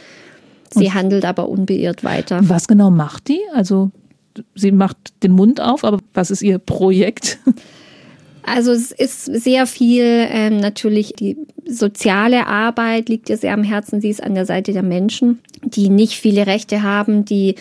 sie 0.72 0.86
und 0.86 0.94
handelt 0.94 1.26
aber 1.26 1.50
unbeirrt 1.50 2.04
weiter. 2.04 2.40
Was 2.44 2.68
genau 2.68 2.90
macht 2.90 3.28
die? 3.28 3.42
Also 3.54 3.92
sie 4.56 4.72
macht 4.72 4.98
den 5.24 5.34
Mund 5.34 5.62
auf, 5.62 5.84
aber 5.84 6.00
was 6.14 6.32
ist 6.32 6.42
ihr 6.42 6.58
Projekt? 6.58 7.40
Also 8.44 8.72
es 8.72 8.92
ist 8.92 9.26
sehr 9.26 9.68
viel 9.68 10.04
ähm, 10.30 10.58
natürlich 10.58 11.14
die 11.14 11.38
soziale 11.66 12.48
Arbeit 12.48 13.10
liegt 13.10 13.30
ihr 13.30 13.38
sehr 13.38 13.54
am 13.54 13.64
Herzen. 13.64 14.02
Sie 14.02 14.10
ist 14.10 14.24
an 14.24 14.36
der 14.36 14.46
Seite 14.46 14.74
der 14.74 14.84
Menschen, 14.84 15.40
die 15.64 15.90
nicht 15.90 16.14
viele 16.14 16.48
Rechte 16.48 16.84
haben, 16.84 17.26
die 17.26 17.56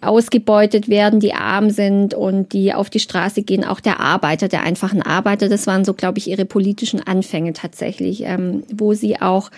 ausgebeutet 0.00 0.88
werden, 0.88 1.20
die 1.20 1.32
arm 1.32 1.70
sind 1.70 2.14
und 2.14 2.52
die 2.52 2.74
auf 2.74 2.90
die 2.90 3.00
Straße 3.00 3.42
gehen. 3.42 3.64
Auch 3.64 3.80
der 3.80 4.00
Arbeiter, 4.00 4.48
der 4.48 4.62
einfachen 4.62 5.02
Arbeiter, 5.02 5.48
das 5.48 5.66
waren 5.66 5.84
so, 5.84 5.94
glaube 5.94 6.18
ich, 6.18 6.28
ihre 6.28 6.44
politischen 6.44 7.00
Anfänge 7.00 7.52
tatsächlich, 7.52 8.22
ähm, 8.24 8.64
wo 8.72 8.92
sie 8.94 9.20
auch 9.20 9.50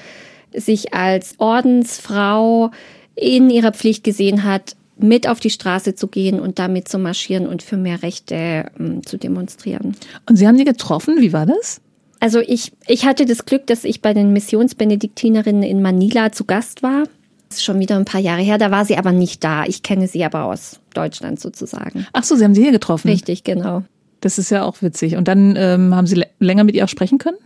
sich 0.52 0.94
als 0.94 1.34
Ordensfrau 1.38 2.70
in 3.14 3.50
ihrer 3.50 3.72
Pflicht 3.72 4.04
gesehen 4.04 4.44
hat, 4.44 4.76
mit 4.98 5.28
auf 5.28 5.40
die 5.40 5.50
Straße 5.50 5.94
zu 5.94 6.08
gehen 6.08 6.40
und 6.40 6.58
damit 6.58 6.88
zu 6.88 6.98
marschieren 6.98 7.46
und 7.46 7.62
für 7.62 7.76
mehr 7.76 8.02
Rechte 8.02 8.70
ähm, 8.78 9.04
zu 9.04 9.18
demonstrieren. 9.18 9.96
Und 10.28 10.36
Sie 10.36 10.46
haben 10.46 10.56
die 10.56 10.64
getroffen, 10.64 11.16
wie 11.20 11.32
war 11.32 11.46
das? 11.46 11.80
Also 12.20 12.40
ich, 12.40 12.72
ich 12.86 13.04
hatte 13.04 13.26
das 13.26 13.44
Glück, 13.44 13.66
dass 13.66 13.84
ich 13.84 14.00
bei 14.00 14.14
den 14.14 14.32
Missionsbenediktinerinnen 14.32 15.62
in 15.62 15.82
Manila 15.82 16.32
zu 16.32 16.44
Gast 16.44 16.82
war. 16.82 17.04
Das 17.48 17.58
ist 17.58 17.64
schon 17.64 17.78
wieder 17.78 17.96
ein 17.96 18.04
paar 18.04 18.20
Jahre 18.20 18.42
her, 18.42 18.58
da 18.58 18.70
war 18.70 18.84
sie 18.84 18.96
aber 18.96 19.12
nicht 19.12 19.44
da. 19.44 19.64
Ich 19.64 19.82
kenne 19.82 20.08
sie 20.08 20.24
aber 20.24 20.44
aus 20.44 20.80
Deutschland 20.94 21.38
sozusagen. 21.38 22.06
Ach 22.12 22.24
so, 22.24 22.34
Sie 22.34 22.44
haben 22.44 22.54
sie 22.54 22.62
hier 22.62 22.72
getroffen? 22.72 23.08
Richtig, 23.08 23.44
genau. 23.44 23.82
Das 24.20 24.38
ist 24.38 24.50
ja 24.50 24.64
auch 24.64 24.82
witzig. 24.82 25.16
Und 25.16 25.28
dann 25.28 25.54
ähm, 25.56 25.94
haben 25.94 26.06
Sie 26.06 26.24
länger 26.40 26.64
mit 26.64 26.74
ihr 26.74 26.84
auch 26.84 26.88
sprechen 26.88 27.18
können? 27.18 27.36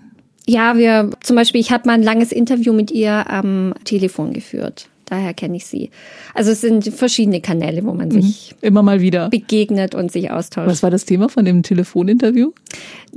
Ja, 0.46 0.76
wir 0.76 1.10
zum 1.22 1.36
Beispiel, 1.36 1.60
ich 1.60 1.70
habe 1.70 1.86
mal 1.86 1.94
ein 1.94 2.02
langes 2.02 2.32
Interview 2.32 2.72
mit 2.72 2.90
ihr 2.90 3.28
am 3.28 3.74
Telefon 3.84 4.32
geführt. 4.32 4.88
Daher 5.10 5.34
kenne 5.34 5.56
ich 5.56 5.66
sie. 5.66 5.90
Also 6.34 6.52
es 6.52 6.60
sind 6.60 6.84
verschiedene 6.84 7.40
Kanäle, 7.40 7.84
wo 7.84 7.92
man 7.92 8.10
mhm. 8.10 8.22
sich 8.22 8.54
immer 8.60 8.84
mal 8.84 9.00
wieder 9.00 9.28
begegnet 9.28 9.96
und 9.96 10.12
sich 10.12 10.30
austauscht. 10.30 10.68
Was 10.68 10.84
war 10.84 10.90
das 10.90 11.04
Thema 11.04 11.28
von 11.28 11.44
dem 11.44 11.64
Telefoninterview? 11.64 12.52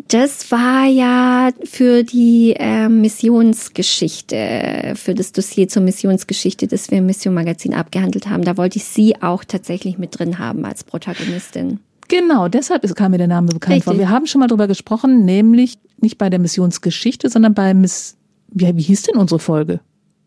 Das 0.08 0.52
war 0.52 0.88
ja 0.88 1.52
für 1.64 2.04
die 2.04 2.56
äh, 2.58 2.90
Missionsgeschichte, 2.90 4.94
für 4.96 5.14
das 5.14 5.34
Dossier 5.34 5.68
zur 5.68 5.84
Missionsgeschichte, 5.84 6.66
das 6.66 6.90
wir 6.90 6.98
im 6.98 7.06
Mission 7.06 7.36
Magazin 7.36 7.76
abgehandelt 7.76 8.28
haben. 8.28 8.44
Da 8.44 8.58
wollte 8.58 8.80
ich 8.80 8.86
sie 8.86 9.22
auch 9.22 9.44
tatsächlich 9.44 10.00
mit 10.00 10.18
drin 10.18 10.40
haben 10.40 10.66
als 10.66 10.84
Protagonistin. 10.84 11.80
Genau, 12.08 12.48
deshalb 12.48 12.92
kam 12.96 13.12
mir 13.12 13.20
der 13.20 13.28
Name 13.28 13.50
bekannt 13.50 13.76
Richtig. 13.76 13.84
vor. 13.84 14.00
Wir 14.00 14.10
haben 14.10 14.26
schon 14.26 14.40
mal 14.40 14.48
drüber 14.48 14.68
gesprochen, 14.68 15.26
nämlich 15.26 15.78
nicht 16.02 16.18
bei 16.18 16.32
der 16.32 16.40
Missionsgeschichte, 16.40 17.30
sondern 17.30 17.54
bei 17.54 17.76
Miss, 17.76 18.18
wie, 18.50 18.76
wie 18.76 18.82
hieß 18.82 19.04
denn 19.04 19.16
unsere 19.16 19.38
Folge? 19.38 19.80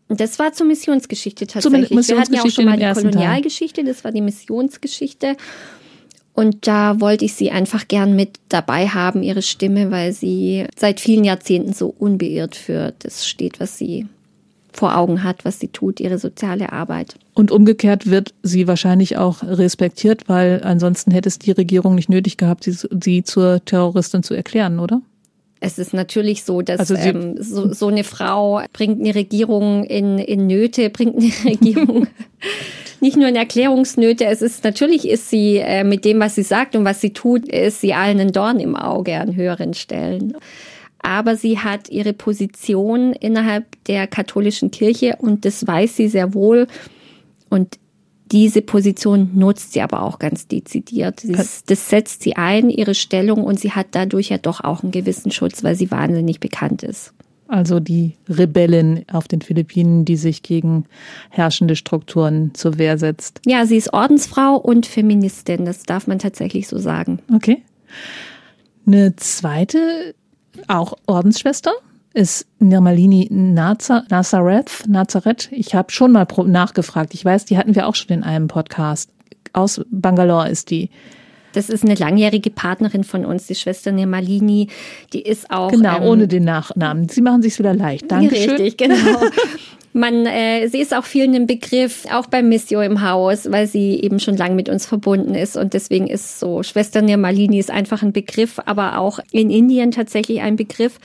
Das 0.09 0.39
war 0.39 0.53
zur 0.53 0.67
Missionsgeschichte 0.67 1.47
tatsächlich. 1.47 1.89
Missionsgeschichte 1.89 2.15
Wir 2.15 2.21
hatten 2.21 2.33
ja 2.33 2.41
auch 2.43 2.49
schon 2.49 2.65
mal 2.65 2.77
die 2.77 3.01
Kolonialgeschichte, 3.01 3.83
das 3.83 4.03
war 4.03 4.11
die 4.11 4.21
Missionsgeschichte. 4.21 5.35
Und 6.33 6.67
da 6.67 7.01
wollte 7.01 7.25
ich 7.25 7.33
sie 7.33 7.49
einfach 7.49 7.87
gern 7.87 8.15
mit 8.15 8.37
dabei 8.47 8.87
haben, 8.87 9.23
ihre 9.23 9.41
Stimme, 9.41 9.89
weil 9.89 10.13
sie 10.13 10.67
seit 10.77 10.99
vielen 10.99 11.23
Jahrzehnten 11.23 11.73
so 11.73 11.93
unbeirrt 11.97 12.55
für 12.55 12.93
das 12.99 13.27
steht, 13.27 13.59
was 13.59 13.77
sie 13.77 14.05
vor 14.71 14.95
Augen 14.95 15.23
hat, 15.23 15.43
was 15.43 15.59
sie 15.59 15.69
tut, 15.69 15.99
ihre 15.99 16.19
soziale 16.19 16.71
Arbeit. 16.71 17.15
Und 17.33 17.51
umgekehrt 17.51 18.05
wird 18.05 18.35
sie 18.43 18.67
wahrscheinlich 18.67 19.17
auch 19.17 19.41
respektiert, 19.41 20.29
weil 20.29 20.61
ansonsten 20.63 21.09
hätte 21.09 21.27
es 21.27 21.39
die 21.39 21.51
Regierung 21.51 21.95
nicht 21.95 22.09
nötig 22.09 22.37
gehabt, 22.37 22.63
sie, 22.63 22.77
sie 23.01 23.23
zur 23.23 23.65
Terroristin 23.65 24.21
zu 24.21 24.35
erklären, 24.35 24.79
oder? 24.79 25.01
Es 25.59 25.79
ist 25.79 25.93
natürlich 25.93 26.43
so, 26.43 26.61
dass 26.61 26.79
also 26.79 26.95
ähm, 26.95 27.35
so, 27.39 27.73
so 27.73 27.87
eine 27.87 28.03
Frau 28.03 28.61
bringt 28.73 28.99
eine 28.99 29.15
Regierung 29.15 29.83
in, 29.83 30.19
in 30.19 30.47
Nöte, 30.47 30.89
bringt 30.89 31.15
eine 31.17 31.31
Regierung 31.45 32.07
nicht 32.99 33.17
nur 33.17 33.27
in 33.27 33.35
Erklärungsnöte. 33.35 34.25
Es 34.25 34.41
ist 34.41 34.63
natürlich 34.63 35.07
ist 35.07 35.29
sie 35.29 35.57
äh, 35.57 35.83
mit 35.83 36.05
dem, 36.05 36.19
was 36.19 36.35
sie 36.35 36.43
sagt 36.43 36.75
und 36.75 36.85
was 36.85 37.01
sie 37.01 37.13
tut, 37.13 37.47
ist 37.47 37.81
sie 37.81 37.93
allen 37.93 38.19
ein 38.19 38.31
Dorn 38.31 38.59
im 38.59 38.75
Auge 38.75 39.19
an 39.19 39.35
höheren 39.35 39.73
Stellen. 39.73 40.35
Aber 40.99 41.35
sie 41.35 41.59
hat 41.59 41.89
ihre 41.89 42.13
Position 42.13 43.13
innerhalb 43.13 43.65
der 43.85 44.07
katholischen 44.07 44.71
Kirche 44.71 45.15
und 45.19 45.45
das 45.45 45.65
weiß 45.65 45.95
sie 45.95 46.07
sehr 46.07 46.33
wohl. 46.33 46.67
Und 47.49 47.77
diese 48.31 48.61
Position 48.61 49.31
nutzt 49.33 49.73
sie 49.73 49.81
aber 49.81 50.01
auch 50.03 50.19
ganz 50.19 50.47
dezidiert. 50.47 51.23
Das, 51.27 51.63
das, 51.65 51.89
setzt 51.89 52.23
sie 52.23 52.35
ein, 52.35 52.69
ihre 52.69 52.95
Stellung, 52.95 53.43
und 53.43 53.59
sie 53.59 53.71
hat 53.71 53.87
dadurch 53.91 54.29
ja 54.29 54.37
doch 54.37 54.63
auch 54.63 54.83
einen 54.83 54.91
gewissen 54.91 55.31
Schutz, 55.31 55.63
weil 55.63 55.75
sie 55.75 55.91
wahnsinnig 55.91 56.39
bekannt 56.39 56.83
ist. 56.83 57.13
Also 57.47 57.79
die 57.79 58.15
Rebellin 58.27 59.05
auf 59.11 59.27
den 59.27 59.41
Philippinen, 59.41 60.03
die 60.03 60.17
sich 60.17 60.43
gegen 60.43 60.85
herrschende 61.29 61.77
Strukturen 61.77 62.53
zur 62.53 62.77
Wehr 62.77 62.97
setzt. 62.97 63.39
Ja, 63.45 63.65
sie 63.65 63.77
ist 63.77 63.93
Ordensfrau 63.93 64.55
und 64.57 64.85
Feministin, 64.85 65.65
das 65.65 65.83
darf 65.83 66.07
man 66.07 66.19
tatsächlich 66.19 66.67
so 66.67 66.77
sagen. 66.77 67.19
Okay. 67.33 67.63
Eine 68.85 69.15
zweite, 69.15 70.13
auch 70.67 70.93
Ordensschwester, 71.05 71.71
ist 72.17 72.47
Nirmalini 72.57 73.27
Nazareth. 73.29 74.87
Nazareth. 74.87 75.49
Ich 75.51 75.75
habe 75.75 75.91
schon 75.91 76.11
mal 76.11 76.25
nachgefragt. 76.45 77.13
Ich 77.13 77.23
weiß, 77.23 77.45
die 77.45 77.59
hatten 77.59 77.75
wir 77.75 77.87
auch 77.87 77.93
schon 77.93 78.09
in 78.09 78.23
einem 78.23 78.47
Podcast. 78.47 79.11
Aus 79.53 79.81
Bangalore 79.91 80.49
ist 80.49 80.71
die. 80.71 80.89
Das 81.53 81.69
ist 81.69 81.83
eine 81.83 81.93
langjährige 81.93 82.49
Partnerin 82.49 83.03
von 83.03 83.23
uns, 83.23 83.45
die 83.45 83.53
Schwester 83.53 83.91
Nirmalini. 83.91 84.67
Die 85.13 85.21
ist 85.21 85.51
auch. 85.51 85.69
Genau, 85.69 85.97
ähm, 85.97 86.03
ohne 86.03 86.27
den 86.27 86.43
Nachnamen. 86.43 87.07
Sie 87.07 87.21
machen 87.21 87.43
sich 87.43 87.59
wieder 87.59 87.75
leicht. 87.75 88.05
Dankeschön. 88.11 88.49
Richtig, 88.49 88.77
genau. 88.77 89.21
Man, 89.93 90.25
äh, 90.25 90.67
sie 90.69 90.79
ist 90.79 90.95
auch 90.95 91.05
vielen 91.05 91.35
ein 91.35 91.45
Begriff, 91.45 92.05
auch 92.11 92.25
beim 92.25 92.49
Missio 92.49 92.81
im 92.81 93.07
Haus, 93.07 93.51
weil 93.51 93.67
sie 93.67 94.01
eben 94.01 94.19
schon 94.19 94.37
lange 94.37 94.55
mit 94.55 94.69
uns 94.69 94.87
verbunden 94.87 95.35
ist. 95.35 95.55
Und 95.55 95.73
deswegen 95.75 96.07
ist 96.07 96.39
so 96.39 96.63
Schwester 96.63 97.03
Nirmalini 97.03 97.59
ist 97.59 97.69
einfach 97.69 98.01
ein 98.01 98.11
Begriff, 98.11 98.59
aber 98.65 98.97
auch 98.97 99.19
in 99.31 99.51
Indien 99.51 99.91
tatsächlich 99.91 100.41
ein 100.41 100.55
Begriff. 100.55 100.99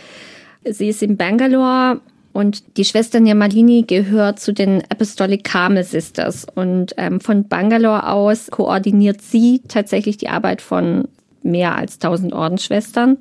Sie 0.65 0.89
ist 0.89 1.03
in 1.03 1.17
Bangalore 1.17 2.01
und 2.33 2.77
die 2.77 2.85
Schwester 2.85 3.21
Nirmalini 3.21 3.83
gehört 3.83 4.41
zu 4.41 4.53
den 4.53 4.83
Apostolic 4.89 5.45
Carmel 5.45 5.85
Sisters. 5.85 6.47
Und 6.55 6.95
ähm, 6.97 7.21
von 7.21 7.49
Bangalore 7.49 8.09
aus 8.09 8.51
koordiniert 8.51 9.21
sie 9.21 9.63
tatsächlich 9.69 10.17
die 10.17 10.29
Arbeit 10.29 10.63
von 10.63 11.09
mehr 11.43 11.77
als 11.77 11.95
1000 11.95 12.33
Ordensschwestern. 12.33 13.19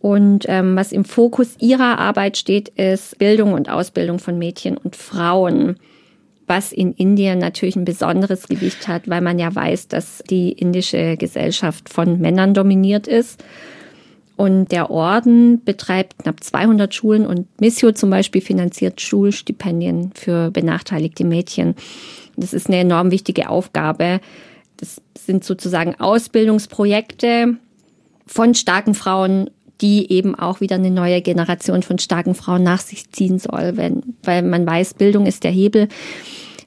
Und 0.00 0.44
ähm, 0.48 0.76
was 0.76 0.92
im 0.92 1.04
Fokus 1.04 1.56
ihrer 1.58 1.98
Arbeit 1.98 2.36
steht, 2.36 2.68
ist 2.70 3.18
Bildung 3.18 3.52
und 3.52 3.68
Ausbildung 3.68 4.18
von 4.18 4.38
Mädchen 4.38 4.76
und 4.76 4.96
Frauen, 4.96 5.76
was 6.46 6.72
in 6.72 6.92
Indien 6.92 7.38
natürlich 7.38 7.76
ein 7.76 7.84
besonderes 7.84 8.46
Gewicht 8.48 8.88
hat, 8.88 9.08
weil 9.08 9.20
man 9.20 9.38
ja 9.38 9.54
weiß, 9.54 9.88
dass 9.88 10.22
die 10.28 10.52
indische 10.52 11.16
Gesellschaft 11.16 11.88
von 11.88 12.20
Männern 12.20 12.54
dominiert 12.54 13.06
ist. 13.06 13.42
Und 14.36 14.70
der 14.70 14.90
Orden 14.90 15.64
betreibt 15.64 16.18
knapp 16.18 16.44
200 16.44 16.94
Schulen 16.94 17.26
und 17.26 17.48
Missio 17.60 17.92
zum 17.92 18.10
Beispiel 18.10 18.42
finanziert 18.42 19.00
Schulstipendien 19.00 20.12
für 20.14 20.50
benachteiligte 20.50 21.24
Mädchen. 21.24 21.74
Das 22.36 22.52
ist 22.52 22.68
eine 22.68 22.78
enorm 22.78 23.10
wichtige 23.10 23.48
Aufgabe. 23.48 24.20
Das 24.76 25.00
sind 25.18 25.42
sozusagen 25.42 25.98
Ausbildungsprojekte 25.98 27.56
von 28.26 28.54
starken 28.54 28.94
Frauen 28.94 29.50
die 29.80 30.10
eben 30.10 30.34
auch 30.34 30.60
wieder 30.60 30.76
eine 30.76 30.90
neue 30.90 31.20
Generation 31.20 31.82
von 31.82 31.98
starken 31.98 32.34
Frauen 32.34 32.62
nach 32.62 32.80
sich 32.80 33.10
ziehen 33.10 33.38
soll, 33.38 33.76
wenn, 33.76 34.02
weil 34.22 34.42
man 34.42 34.66
weiß, 34.66 34.94
Bildung 34.94 35.26
ist 35.26 35.44
der 35.44 35.50
Hebel. 35.50 35.88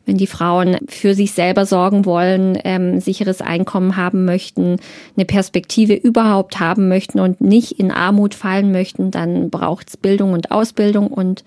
Wenn 0.05 0.17
die 0.17 0.27
Frauen 0.27 0.77
für 0.87 1.13
sich 1.13 1.33
selber 1.33 1.65
sorgen 1.65 2.05
wollen, 2.05 2.57
ähm, 2.63 2.99
sicheres 2.99 3.41
Einkommen 3.41 3.95
haben 3.95 4.25
möchten, 4.25 4.77
eine 5.15 5.25
Perspektive 5.25 5.93
überhaupt 5.93 6.59
haben 6.59 6.87
möchten 6.87 7.19
und 7.19 7.41
nicht 7.41 7.73
in 7.73 7.91
Armut 7.91 8.33
fallen 8.33 8.71
möchten, 8.71 9.11
dann 9.11 9.49
braucht 9.49 9.89
es 9.89 9.97
Bildung 9.97 10.33
und 10.33 10.51
Ausbildung 10.51 11.07
und 11.07 11.43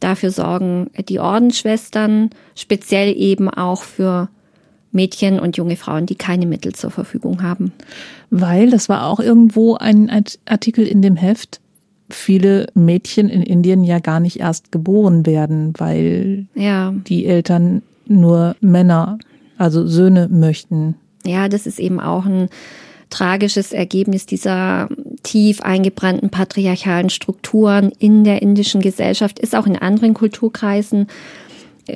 dafür 0.00 0.30
sorgen 0.30 0.90
die 1.08 1.20
Ordensschwestern, 1.20 2.30
speziell 2.54 3.14
eben 3.16 3.50
auch 3.50 3.82
für 3.82 4.30
Mädchen 4.92 5.38
und 5.38 5.56
junge 5.56 5.76
Frauen, 5.76 6.06
die 6.06 6.16
keine 6.16 6.46
Mittel 6.46 6.74
zur 6.74 6.90
Verfügung 6.90 7.42
haben. 7.42 7.72
Weil, 8.30 8.70
das 8.70 8.88
war 8.88 9.06
auch 9.06 9.20
irgendwo 9.20 9.76
ein 9.76 10.10
Artikel 10.46 10.86
in 10.86 11.02
dem 11.02 11.16
Heft, 11.16 11.60
viele 12.10 12.66
Mädchen 12.74 13.28
in 13.28 13.42
Indien 13.42 13.84
ja 13.84 13.98
gar 13.98 14.20
nicht 14.20 14.40
erst 14.40 14.72
geboren 14.72 15.26
werden, 15.26 15.72
weil 15.78 16.46
ja. 16.54 16.92
die 16.92 17.26
Eltern 17.26 17.82
nur 18.06 18.56
Männer, 18.60 19.18
also 19.58 19.86
Söhne 19.86 20.28
möchten. 20.28 20.96
Ja, 21.24 21.48
das 21.48 21.66
ist 21.66 21.78
eben 21.78 22.00
auch 22.00 22.26
ein 22.26 22.48
tragisches 23.10 23.72
Ergebnis 23.72 24.26
dieser 24.26 24.88
tief 25.22 25.60
eingebrannten 25.62 26.30
patriarchalen 26.30 27.10
Strukturen 27.10 27.92
in 27.98 28.24
der 28.24 28.40
indischen 28.40 28.80
Gesellschaft, 28.80 29.38
ist 29.38 29.56
auch 29.56 29.66
in 29.66 29.76
anderen 29.76 30.14
Kulturkreisen 30.14 31.08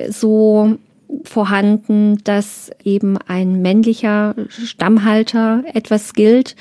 so 0.09 0.77
vorhanden, 1.23 2.17
dass 2.23 2.71
eben 2.83 3.17
ein 3.27 3.61
männlicher 3.61 4.35
Stammhalter 4.49 5.63
etwas 5.73 6.13
gilt. 6.13 6.55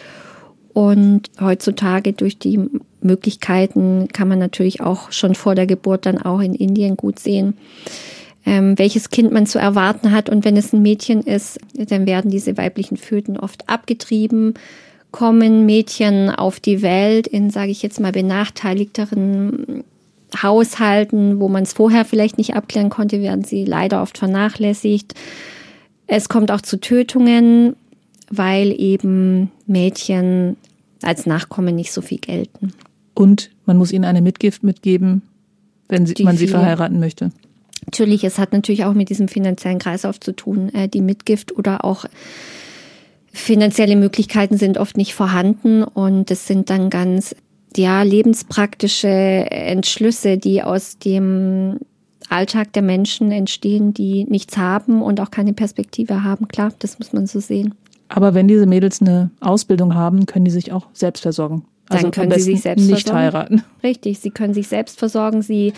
Und 0.73 1.31
heutzutage 1.41 2.13
durch 2.13 2.39
die 2.39 2.69
Möglichkeiten 3.05 4.09
kann 4.13 4.29
man 4.29 4.39
natürlich 4.39 4.81
auch 4.81 5.13
schon 5.13 5.35
vor 5.35 5.55
der 5.55 5.67
Geburt 5.67 6.07
dann 6.07 6.19
auch 6.19 6.41
in 6.41 6.55
Indien 6.55 6.97
gut 6.97 7.19
sehen, 7.19 7.57
ähm, 8.47 8.79
welches 8.79 9.11
Kind 9.11 9.33
man 9.33 9.47
zu 9.47 9.59
erwarten 9.59 10.13
hat. 10.13 10.29
Und 10.29 10.45
wenn 10.45 10.57
es 10.57 10.73
ein 10.73 10.83
Mädchen 10.83 11.23
ist, 11.23 11.59
dann 11.75 12.07
werden 12.07 12.31
diese 12.31 12.57
weiblichen 12.57 12.97
Föten 12.97 13.39
oft 13.39 13.69
abgetrieben, 13.69 14.55
kommen 15.13 15.65
Mädchen 15.65 16.31
auf 16.31 16.59
die 16.59 16.83
Welt 16.83 17.29
in, 17.29 17.51
sage 17.51 17.71
ich 17.71 17.83
jetzt 17.83 18.01
mal, 18.01 18.11
benachteiligteren 18.11 19.85
Haushalten, 20.43 21.39
wo 21.39 21.49
man 21.49 21.63
es 21.63 21.73
vorher 21.73 22.05
vielleicht 22.05 22.39
nicht 22.39 22.57
abklären 22.57 22.91
konnte, 22.91 23.23
werden 23.23 23.45
sie 23.45 23.65
leider 23.65 24.03
oft 24.03 24.19
vernachlässigt. 24.19 25.15
Es 26.07 26.29
kommt 26.29 26.51
auch 26.51 26.61
zu 26.61 26.81
Tötungen, 26.81 27.77
weil 28.29 28.75
eben 28.79 29.53
Mädchen 29.67 30.57
als 31.03 31.27
Nachkommen 31.27 31.77
nicht 31.77 31.93
so 31.93 32.01
viel 32.01 32.19
gelten. 32.19 32.73
Und 33.15 33.51
man 33.67 33.77
muss 33.77 33.93
ihnen 33.93 34.05
eine 34.05 34.23
Mitgift 34.23 34.63
mitgeben, 34.63 35.23
wenn 35.89 36.07
sie, 36.07 36.23
man 36.25 36.37
sie 36.37 36.49
verheiraten 36.49 36.99
möchte. 36.99 37.31
Natürlich, 37.87 38.25
es 38.25 38.39
hat 38.39 38.53
natürlich 38.53 38.85
auch 38.85 38.95
mit 38.95 39.09
diesem 39.11 39.29
finanziellen 39.29 39.79
Kreislauf 39.79 40.19
zu 40.19 40.33
tun. 40.33 40.73
Äh, 40.75 40.89
die 40.89 41.03
Mitgift 41.03 41.57
oder 41.57 41.85
auch 41.85 42.07
finanzielle 43.33 43.97
Möglichkeiten 43.97 44.57
sind 44.57 44.79
oft 44.79 44.97
nicht 44.97 45.15
vorhanden 45.15 45.83
und 45.83 46.31
es 46.31 46.47
sind 46.47 46.71
dann 46.71 46.89
ganz 46.89 47.35
ja, 47.77 48.03
lebenspraktische 48.03 49.09
Entschlüsse, 49.09 50.39
die 50.39 50.63
aus 50.63 50.99
dem 50.99 51.79
Alltag 52.29 52.73
der 52.73 52.83
Menschen 52.83 53.33
entstehen, 53.33 53.93
die 53.93 54.25
nichts 54.25 54.57
haben 54.57 55.03
und 55.03 55.21
auch 55.21 55.31
keine 55.31 55.53
Perspektive 55.53 56.23
haben. 56.23 56.49
Klar, 56.49 56.73
das 56.79 56.99
muss 56.99 57.13
man 57.13 57.27
so 57.27 57.41
sehen. 57.41 57.75
Aber 58.09 58.35
wenn 58.35 58.49
diese 58.49 58.67
Mädels 58.67 59.01
eine 59.01 59.31
Ausbildung 59.41 59.95
haben, 59.95 60.27
können 60.27 60.45
die 60.45 60.51
sich 60.51 60.73
auch 60.73 60.87
selbst 60.93 61.23
versorgen. 61.23 61.65
Also 61.95 62.11
Dann 62.11 62.29
können 62.29 62.39
sie 62.39 62.53
sich 62.53 62.63
selbst 62.63 62.87
nicht 62.87 63.09
versorgen. 63.09 63.19
heiraten. 63.19 63.63
Richtig, 63.83 64.19
sie 64.19 64.31
können 64.31 64.55
sich 64.55 64.69
selbst 64.69 64.99
versorgen. 64.99 65.43
Sie 65.43 65.73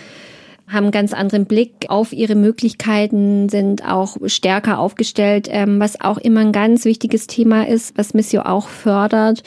haben 0.69 0.85
einen 0.85 0.91
ganz 0.91 1.13
anderen 1.13 1.47
Blick 1.47 1.87
auf 1.89 2.13
ihre 2.13 2.35
Möglichkeiten, 2.35 3.49
sind 3.49 3.89
auch 3.89 4.17
stärker 4.27 4.79
aufgestellt, 4.79 5.49
ähm, 5.51 5.79
was 5.79 6.01
auch 6.01 6.19
immer 6.19 6.41
ein 6.41 6.53
ganz 6.53 6.85
wichtiges 6.85 7.27
Thema 7.29 7.69
ist, 7.69 7.97
was 7.97 8.15
Missio 8.15 8.43
auch 8.43 8.69
fördert 8.69 9.43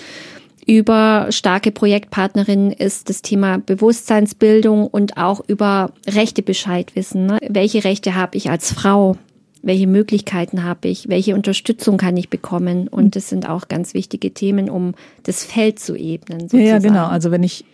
über 0.69 1.27
starke 1.31 1.71
Projektpartnerinnen 1.71 2.71
ist 2.71 3.09
das 3.09 3.23
Thema 3.23 3.57
Bewusstseinsbildung 3.57 4.85
und 4.85 5.17
auch 5.17 5.41
über 5.47 5.93
Rechte 6.07 6.43
Bescheid 6.43 6.95
wissen. 6.95 7.25
Ne? 7.25 7.39
Welche 7.49 7.83
Rechte 7.83 8.13
habe 8.13 8.37
ich 8.37 8.51
als 8.51 8.71
Frau? 8.71 9.17
Welche 9.61 9.87
Möglichkeiten 9.87 10.63
habe 10.63 10.87
ich? 10.87 11.09
Welche 11.09 11.35
Unterstützung 11.35 11.97
kann 11.97 12.15
ich 12.15 12.29
bekommen? 12.29 12.87
Und 12.87 13.15
das 13.15 13.29
sind 13.29 13.47
auch 13.47 13.67
ganz 13.67 13.93
wichtige 13.93 14.33
Themen, 14.33 14.69
um 14.69 14.93
das 15.23 15.43
Feld 15.43 15.79
zu 15.79 15.95
ebnen. 15.95 16.41
Sozusagen. 16.41 16.65
Ja, 16.65 16.79
genau. 16.79 17.07
Also 17.07 17.31
wenn 17.31 17.43
ich 17.43 17.65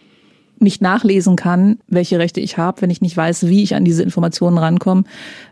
nicht 0.60 0.82
nachlesen 0.82 1.36
kann, 1.36 1.80
welche 1.88 2.18
Rechte 2.18 2.40
ich 2.40 2.58
habe, 2.58 2.82
wenn 2.82 2.90
ich 2.90 3.02
nicht 3.02 3.16
weiß, 3.16 3.48
wie 3.48 3.62
ich 3.62 3.76
an 3.76 3.86
diese 3.86 4.04
Informationen 4.04 4.58
rankomme, 4.58 5.04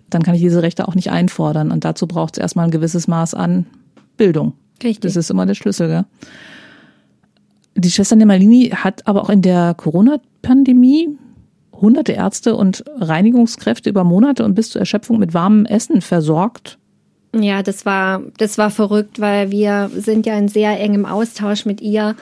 dann 0.10 0.24
kann 0.24 0.36
ich 0.36 0.42
diese 0.42 0.64
Rechte 0.64 0.88
auch 0.88 0.96
nicht 0.96 1.12
einfordern. 1.12 1.72
Und 1.72 1.86
dazu 1.86 2.08
braucht 2.08 2.38
es 2.38 2.42
erstmal 2.42 2.66
ein 2.66 2.72
gewisses 2.72 3.08
Maß 3.08 3.34
an 3.34 3.66
Bildung. 4.18 4.54
Richtig. 4.84 5.02
Das 5.02 5.16
ist 5.16 5.30
immer 5.30 5.46
der 5.46 5.56
Schlüssel. 5.56 5.88
Gell? 5.88 6.06
Die 7.76 7.92
Schwester 7.92 8.16
Nemalini 8.16 8.70
hat 8.70 9.06
aber 9.08 9.24
auch 9.24 9.30
in 9.30 9.42
der 9.42 9.74
Corona-Pandemie 9.76 11.10
hunderte 11.80 12.14
Ärzte 12.14 12.56
und 12.56 12.84
Reinigungskräfte 12.98 13.90
über 13.90 14.04
Monate 14.04 14.44
und 14.46 14.56
bis 14.56 14.70
zur 14.70 14.80
Erschöpfung 14.80 15.20
mit 15.20 15.34
warmem 15.34 15.66
Essen 15.66 16.02
versorgt. 16.02 16.78
Ja, 17.36 17.64
das 17.64 17.86
war, 17.86 18.22
das 18.38 18.58
war 18.58 18.70
verrückt, 18.70 19.20
weil 19.20 19.52
wir 19.52 19.90
sind 19.96 20.26
ja 20.26 20.38
in 20.38 20.48
sehr 20.48 20.80
engem 20.80 21.06
Austausch 21.06 21.66
mit 21.66 21.82
ihr 21.82 22.16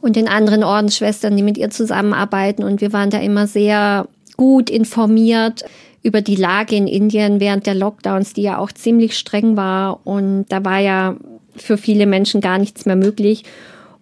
und 0.00 0.16
den 0.16 0.28
anderen 0.28 0.64
Ordensschwestern, 0.64 1.36
die 1.36 1.42
mit 1.42 1.58
ihr 1.58 1.70
zusammenarbeiten. 1.70 2.64
Und 2.64 2.80
wir 2.80 2.92
waren 2.92 3.10
da 3.10 3.18
immer 3.18 3.46
sehr 3.46 4.08
gut 4.36 4.70
informiert 4.70 5.64
über 6.02 6.22
die 6.22 6.36
Lage 6.36 6.74
in 6.76 6.86
Indien 6.86 7.40
während 7.40 7.66
der 7.66 7.74
Lockdowns, 7.74 8.32
die 8.32 8.42
ja 8.42 8.56
auch 8.56 8.72
ziemlich 8.72 9.18
streng 9.18 9.58
war. 9.58 10.00
Und 10.06 10.46
da 10.48 10.64
war 10.64 10.78
ja 10.78 11.16
für 11.54 11.76
viele 11.76 12.06
Menschen 12.06 12.40
gar 12.40 12.58
nichts 12.58 12.86
mehr 12.86 12.96
möglich. 12.96 13.44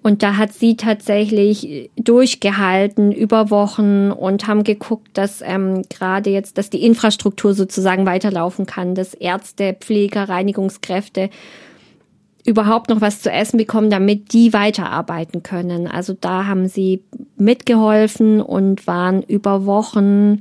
Und 0.08 0.22
da 0.22 0.38
hat 0.38 0.54
sie 0.54 0.74
tatsächlich 0.74 1.90
durchgehalten 1.96 3.12
über 3.12 3.50
Wochen 3.50 4.10
und 4.10 4.46
haben 4.46 4.64
geguckt, 4.64 5.10
dass 5.12 5.42
ähm, 5.42 5.82
gerade 5.90 6.30
jetzt, 6.30 6.56
dass 6.56 6.70
die 6.70 6.82
Infrastruktur 6.82 7.52
sozusagen 7.52 8.06
weiterlaufen 8.06 8.64
kann, 8.64 8.94
dass 8.94 9.12
Ärzte, 9.12 9.76
Pfleger, 9.78 10.26
Reinigungskräfte 10.30 11.28
überhaupt 12.46 12.88
noch 12.88 13.02
was 13.02 13.20
zu 13.20 13.30
essen 13.30 13.58
bekommen, 13.58 13.90
damit 13.90 14.32
die 14.32 14.54
weiterarbeiten 14.54 15.42
können. 15.42 15.86
Also 15.86 16.16
da 16.18 16.46
haben 16.46 16.68
sie 16.68 17.02
mitgeholfen 17.36 18.40
und 18.40 18.86
waren 18.86 19.20
über 19.20 19.66
Wochen 19.66 20.40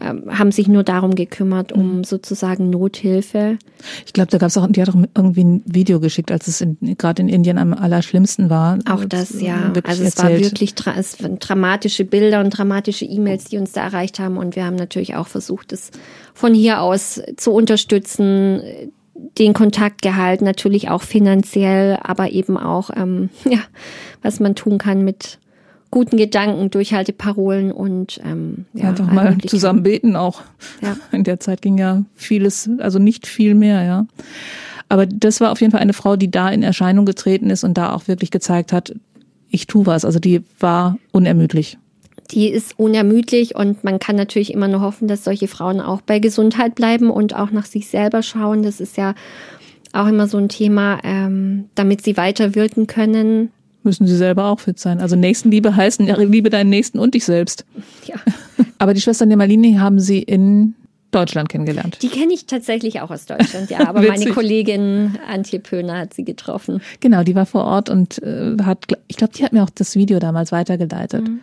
haben 0.00 0.52
sich 0.52 0.68
nur 0.68 0.84
darum 0.84 1.14
gekümmert, 1.14 1.72
um 1.72 1.98
mhm. 1.98 2.04
sozusagen 2.04 2.70
Nothilfe. 2.70 3.58
Ich 4.06 4.12
glaube, 4.12 4.30
da 4.30 4.38
gab 4.38 4.48
es 4.48 4.56
auch, 4.56 4.66
die 4.68 4.80
hat 4.80 4.88
auch 4.88 4.96
irgendwie 5.16 5.44
ein 5.44 5.62
Video 5.66 6.00
geschickt, 6.00 6.30
als 6.30 6.46
es 6.46 6.64
gerade 6.98 7.22
in 7.22 7.28
Indien 7.28 7.58
am 7.58 7.74
allerschlimmsten 7.74 8.48
war. 8.50 8.78
Auch 8.88 9.04
das, 9.04 9.40
ja. 9.40 9.72
Also 9.84 10.04
es 10.04 10.16
erzählt. 10.16 10.34
war 10.34 10.40
wirklich 10.40 10.74
es 10.96 11.22
waren 11.22 11.38
dramatische 11.38 12.04
Bilder 12.04 12.40
und 12.40 12.50
dramatische 12.50 13.04
E-Mails, 13.04 13.44
die 13.44 13.58
uns 13.58 13.72
da 13.72 13.84
erreicht 13.84 14.18
haben. 14.18 14.36
Und 14.36 14.56
wir 14.56 14.64
haben 14.64 14.76
natürlich 14.76 15.16
auch 15.16 15.26
versucht, 15.26 15.72
es 15.72 15.90
von 16.34 16.54
hier 16.54 16.80
aus 16.80 17.20
zu 17.36 17.52
unterstützen, 17.52 18.62
den 19.38 19.52
Kontakt 19.52 20.02
gehalten, 20.02 20.44
natürlich 20.44 20.90
auch 20.90 21.02
finanziell, 21.02 21.98
aber 22.02 22.30
eben 22.30 22.56
auch, 22.56 22.90
ähm, 22.94 23.30
ja, 23.44 23.60
was 24.22 24.40
man 24.40 24.54
tun 24.54 24.78
kann 24.78 25.04
mit 25.04 25.37
guten 25.90 26.16
Gedanken, 26.16 26.70
Durchhalteparolen 26.70 27.72
und 27.72 28.20
ähm, 28.24 28.66
ja, 28.74 28.90
einfach 28.90 29.10
mal 29.10 29.38
zusammen 29.38 29.82
beten 29.82 30.16
auch. 30.16 30.42
Ja. 30.82 30.96
In 31.12 31.24
der 31.24 31.40
Zeit 31.40 31.62
ging 31.62 31.78
ja 31.78 32.04
vieles, 32.14 32.68
also 32.78 32.98
nicht 32.98 33.26
viel 33.26 33.54
mehr, 33.54 33.82
ja. 33.84 34.06
Aber 34.88 35.06
das 35.06 35.40
war 35.40 35.52
auf 35.52 35.60
jeden 35.60 35.70
Fall 35.70 35.80
eine 35.80 35.92
Frau, 35.92 36.16
die 36.16 36.30
da 36.30 36.48
in 36.48 36.62
Erscheinung 36.62 37.04
getreten 37.04 37.50
ist 37.50 37.62
und 37.62 37.76
da 37.76 37.92
auch 37.92 38.08
wirklich 38.08 38.30
gezeigt 38.30 38.72
hat, 38.72 38.94
ich 39.50 39.66
tu 39.66 39.84
was. 39.84 40.06
Also 40.06 40.18
die 40.18 40.42
war 40.60 40.96
unermüdlich. 41.12 41.76
Die 42.30 42.48
ist 42.48 42.78
unermüdlich 42.78 43.54
und 43.54 43.84
man 43.84 43.98
kann 43.98 44.16
natürlich 44.16 44.52
immer 44.52 44.66
nur 44.66 44.80
hoffen, 44.80 45.06
dass 45.06 45.24
solche 45.24 45.46
Frauen 45.46 45.80
auch 45.80 46.00
bei 46.00 46.20
Gesundheit 46.20 46.74
bleiben 46.74 47.10
und 47.10 47.34
auch 47.34 47.50
nach 47.50 47.66
sich 47.66 47.88
selber 47.88 48.22
schauen. 48.22 48.62
Das 48.62 48.80
ist 48.80 48.96
ja 48.96 49.14
auch 49.92 50.06
immer 50.06 50.26
so 50.26 50.38
ein 50.38 50.48
Thema, 50.48 51.00
ähm, 51.04 51.66
damit 51.74 52.02
sie 52.02 52.16
weiter 52.16 52.54
wirken 52.54 52.86
können 52.86 53.50
müssen 53.82 54.06
sie 54.06 54.16
selber 54.16 54.46
auch 54.46 54.60
fit 54.60 54.78
sein. 54.78 55.00
Also 55.00 55.16
Nächstenliebe 55.16 55.74
heißt, 55.74 56.00
liebe 56.00 56.50
deinen 56.50 56.70
Nächsten 56.70 56.98
und 56.98 57.14
dich 57.14 57.24
selbst. 57.24 57.64
Ja. 58.06 58.16
Aber 58.78 58.94
die 58.94 59.00
Schwester 59.00 59.26
Nemalini 59.26 59.74
haben 59.74 59.98
sie 60.00 60.22
in 60.22 60.74
Deutschland 61.10 61.48
kennengelernt. 61.48 61.98
Die 62.02 62.08
kenne 62.08 62.34
ich 62.34 62.46
tatsächlich 62.46 63.00
auch 63.00 63.10
aus 63.10 63.26
Deutschland, 63.26 63.70
ja. 63.70 63.88
Aber 63.88 64.02
meine 64.08 64.26
Kollegin 64.26 65.18
Antje 65.26 65.58
Pöhner 65.58 65.98
hat 65.98 66.14
sie 66.14 66.24
getroffen. 66.24 66.82
Genau, 67.00 67.22
die 67.22 67.34
war 67.34 67.46
vor 67.46 67.64
Ort 67.64 67.88
und 67.88 68.22
äh, 68.22 68.56
hat, 68.62 68.84
ich 69.06 69.16
glaube, 69.16 69.32
die 69.32 69.44
hat 69.44 69.52
mir 69.52 69.62
auch 69.62 69.70
das 69.70 69.96
Video 69.96 70.18
damals 70.18 70.52
weitergeleitet. 70.52 71.26
Mhm. 71.26 71.40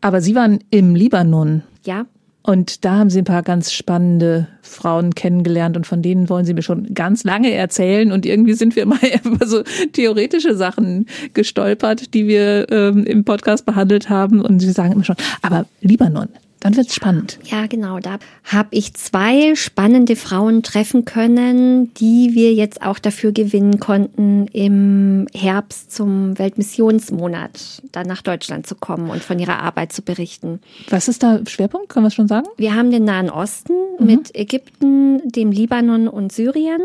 Aber 0.00 0.20
sie 0.20 0.34
waren 0.34 0.60
im 0.70 0.94
Libanon. 0.94 1.62
Ja. 1.84 2.06
Und 2.48 2.86
da 2.86 2.96
haben 2.96 3.10
sie 3.10 3.18
ein 3.18 3.26
paar 3.26 3.42
ganz 3.42 3.72
spannende 3.72 4.48
Frauen 4.62 5.14
kennengelernt 5.14 5.76
und 5.76 5.86
von 5.86 6.00
denen 6.00 6.30
wollen 6.30 6.46
sie 6.46 6.54
mir 6.54 6.62
schon 6.62 6.94
ganz 6.94 7.22
lange 7.22 7.52
erzählen. 7.52 8.10
Und 8.10 8.24
irgendwie 8.24 8.54
sind 8.54 8.74
wir 8.74 8.86
mal 8.86 8.98
über 9.22 9.46
so 9.46 9.62
theoretische 9.92 10.54
Sachen 10.54 11.04
gestolpert, 11.34 12.14
die 12.14 12.26
wir 12.26 12.72
ähm, 12.72 13.04
im 13.04 13.22
Podcast 13.22 13.66
behandelt 13.66 14.08
haben. 14.08 14.40
Und 14.40 14.60
sie 14.60 14.72
sagen 14.72 14.92
immer 14.92 15.04
schon, 15.04 15.16
aber 15.42 15.66
Libanon, 15.82 16.30
dann 16.60 16.76
wird's 16.76 16.94
spannend. 16.94 17.38
Ja, 17.44 17.66
genau. 17.66 18.00
Da 18.00 18.18
habe 18.44 18.68
ich 18.72 18.94
zwei 18.94 19.54
spannende 19.54 20.16
Frauen 20.16 20.62
treffen 20.62 21.04
können, 21.04 21.94
die 21.94 22.30
wir 22.34 22.52
jetzt 22.52 22.82
auch 22.82 22.98
dafür 22.98 23.32
gewinnen 23.32 23.78
konnten, 23.78 24.46
im 24.48 25.26
Herbst 25.34 25.92
zum 25.92 26.38
Weltmissionsmonat 26.38 27.82
dann 27.92 28.06
nach 28.06 28.22
Deutschland 28.22 28.66
zu 28.66 28.74
kommen 28.74 29.10
und 29.10 29.22
von 29.22 29.38
ihrer 29.38 29.60
Arbeit 29.60 29.92
zu 29.92 30.02
berichten. 30.02 30.60
Was 30.90 31.08
ist 31.08 31.22
da 31.22 31.40
Schwerpunkt? 31.46 31.88
Können 31.88 32.04
wir 32.04 32.08
es 32.08 32.14
schon 32.14 32.28
sagen? 32.28 32.48
Wir 32.56 32.74
haben 32.74 32.90
den 32.90 33.04
Nahen 33.04 33.30
Osten 33.30 33.74
mhm. 33.98 34.06
mit 34.06 34.34
Ägypten, 34.34 35.30
dem 35.30 35.52
Libanon 35.52 36.08
und 36.08 36.32
Syrien. 36.32 36.80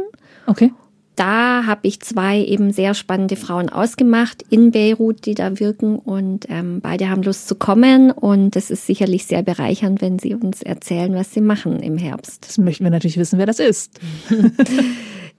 Okay 0.46 0.72
da 1.16 1.66
habe 1.66 1.88
ich 1.88 2.00
zwei 2.02 2.44
eben 2.44 2.72
sehr 2.72 2.94
spannende 2.94 3.36
Frauen 3.36 3.70
ausgemacht 3.70 4.44
in 4.50 4.72
Beirut, 4.72 5.26
die 5.26 5.36
da 5.36 5.60
wirken 5.60 5.98
und 5.98 6.48
ähm, 6.50 6.82
beide 6.82 7.10
haben 7.10 7.24
Lust 7.24 7.48
zu 7.48 7.56
kommen 7.56 8.12
und 8.12 8.56
es 8.56 8.70
ist 8.70 8.88
sicherlich 8.88 9.26
sehr 9.26 9.44
bereichernd, 9.44 10.02
wenn 10.02 10.20
sie 10.20 10.36
uns 10.36 10.62
erzählen, 10.62 11.14
was 11.14 11.34
sie 11.34 11.42
machen 11.42 11.82
im 11.82 11.98
Herbst. 11.98 12.46
Das 12.48 12.58
möchten 12.58 12.84
wir 12.84 12.92
natürlich 12.92 13.18
wissen, 13.18 13.40
wer 13.40 13.46
das 13.46 13.60
ist. 13.60 14.00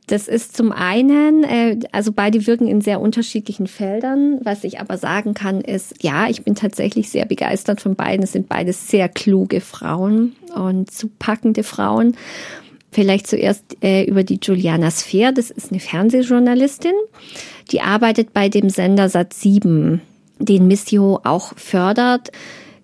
Das 0.07 0.29
ist 0.29 0.55
zum 0.55 0.71
einen, 0.71 1.45
äh, 1.45 1.79
also 1.91 2.13
beide 2.13 2.47
wirken 2.47 2.69
in 2.69 2.83
sehr 2.83 3.01
unterschiedlichen 3.01 3.67
Feldern. 3.67 4.39
Was 4.43 4.63
ich 4.63 4.79
aber 4.79 4.99
sagen 4.99 5.33
kann, 5.33 5.63
ist, 5.63 6.03
ja, 6.03 6.29
ich 6.29 6.45
bin 6.45 6.55
tatsächlich 6.55 7.09
sehr 7.09 7.25
begeistert 7.25 7.81
von 7.81 7.95
beiden. 7.95 8.23
Es 8.23 8.33
sind 8.33 8.47
beides 8.47 8.89
sehr 8.89 9.09
kluge 9.09 9.63
Frauen 9.63 10.37
und 10.55 10.91
zu 10.91 11.09
packende 11.09 11.63
Frauen. 11.63 12.17
Vielleicht 12.95 13.27
zuerst 13.27 13.77
äh, 13.83 14.05
über 14.05 14.23
die 14.23 14.39
Juliana 14.41 14.89
Sphere. 14.89 15.33
Das 15.33 15.51
ist 15.51 15.73
eine 15.73 15.81
Fernsehjournalistin. 15.81 16.93
Die 17.73 17.81
arbeitet 17.81 18.33
bei 18.33 18.49
dem 18.49 18.71
Sender 18.71 19.07
Sat7, 19.07 19.99
den 20.39 20.69
Missio 20.69 21.21
auch 21.25 21.55
fördert. 21.57 22.31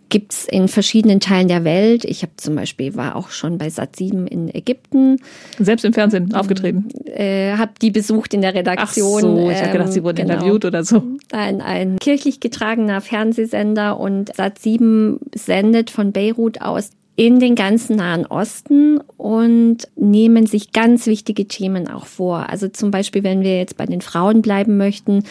Gibt's 0.09 0.47
in 0.51 0.67
verschiedenen 0.67 1.21
Teilen 1.21 1.47
der 1.47 1.63
Welt. 1.63 2.05
Ich 2.05 2.23
habe 2.23 2.33
zum 2.39 2.57
Beispiel 2.57 2.97
war 2.97 3.15
auch 3.15 3.31
schon 3.31 3.57
bei 3.57 3.69
Sat7 3.69 4.27
in 4.27 4.53
Ägypten. 4.53 5.19
Selbst 5.61 5.85
im 5.85 5.93
Fernsehen 5.93 6.35
aufgetreten. 6.35 6.89
Äh, 7.05 7.57
habe 7.57 7.75
die 7.81 7.93
besucht 7.93 8.35
in 8.35 8.41
der 8.41 8.53
Redaktion. 8.53 9.19
Ach 9.19 9.21
so, 9.21 9.51
ich 9.51 9.63
habe 9.63 9.71
gedacht, 9.71 9.93
sie 9.93 10.03
wurden 10.03 10.17
genau. 10.17 10.35
interviewt 10.35 10.65
oder 10.65 10.83
so. 10.83 11.05
Ein, 11.31 11.61
ein 11.61 12.01
kirchlich 12.01 12.41
getragener 12.41 13.01
Fernsehsender 13.01 14.01
und 14.01 14.35
Sat7 14.35 15.19
sendet 15.37 15.91
von 15.91 16.11
Beirut 16.11 16.61
aus 16.61 16.91
in 17.21 17.39
den 17.39 17.55
ganzen 17.55 17.97
Nahen 17.97 18.25
Osten 18.25 18.99
und 19.19 19.89
nehmen 19.95 20.47
sich 20.47 20.73
ganz 20.73 21.07
wichtige 21.07 21.47
Themen 21.47 21.87
auch 21.87 22.07
vor. 22.07 22.49
Also 22.49 22.69
zum 22.69 22.91
Beispiel, 22.91 23.23
wenn 23.23 23.43
wir 23.43 23.59
jetzt 23.59 23.77
bei 23.77 23.85
den 23.85 24.01
Frauen 24.01 24.41
bleiben 24.41 24.79
möchten, 24.79 25.25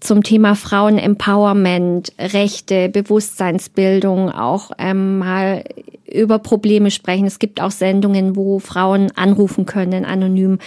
zum 0.00 0.24
Thema 0.24 0.56
Frauenempowerment, 0.56 2.12
Rechte, 2.18 2.88
Bewusstseinsbildung, 2.88 4.28
auch 4.30 4.72
ähm, 4.76 5.18
mal 5.18 5.62
über 6.12 6.40
Probleme 6.40 6.90
sprechen. 6.90 7.28
Es 7.28 7.38
gibt 7.38 7.60
auch 7.60 7.70
Sendungen, 7.70 8.34
wo 8.34 8.58
Frauen 8.58 9.12
anrufen 9.14 9.66
können, 9.66 10.04
anonym. 10.04 10.58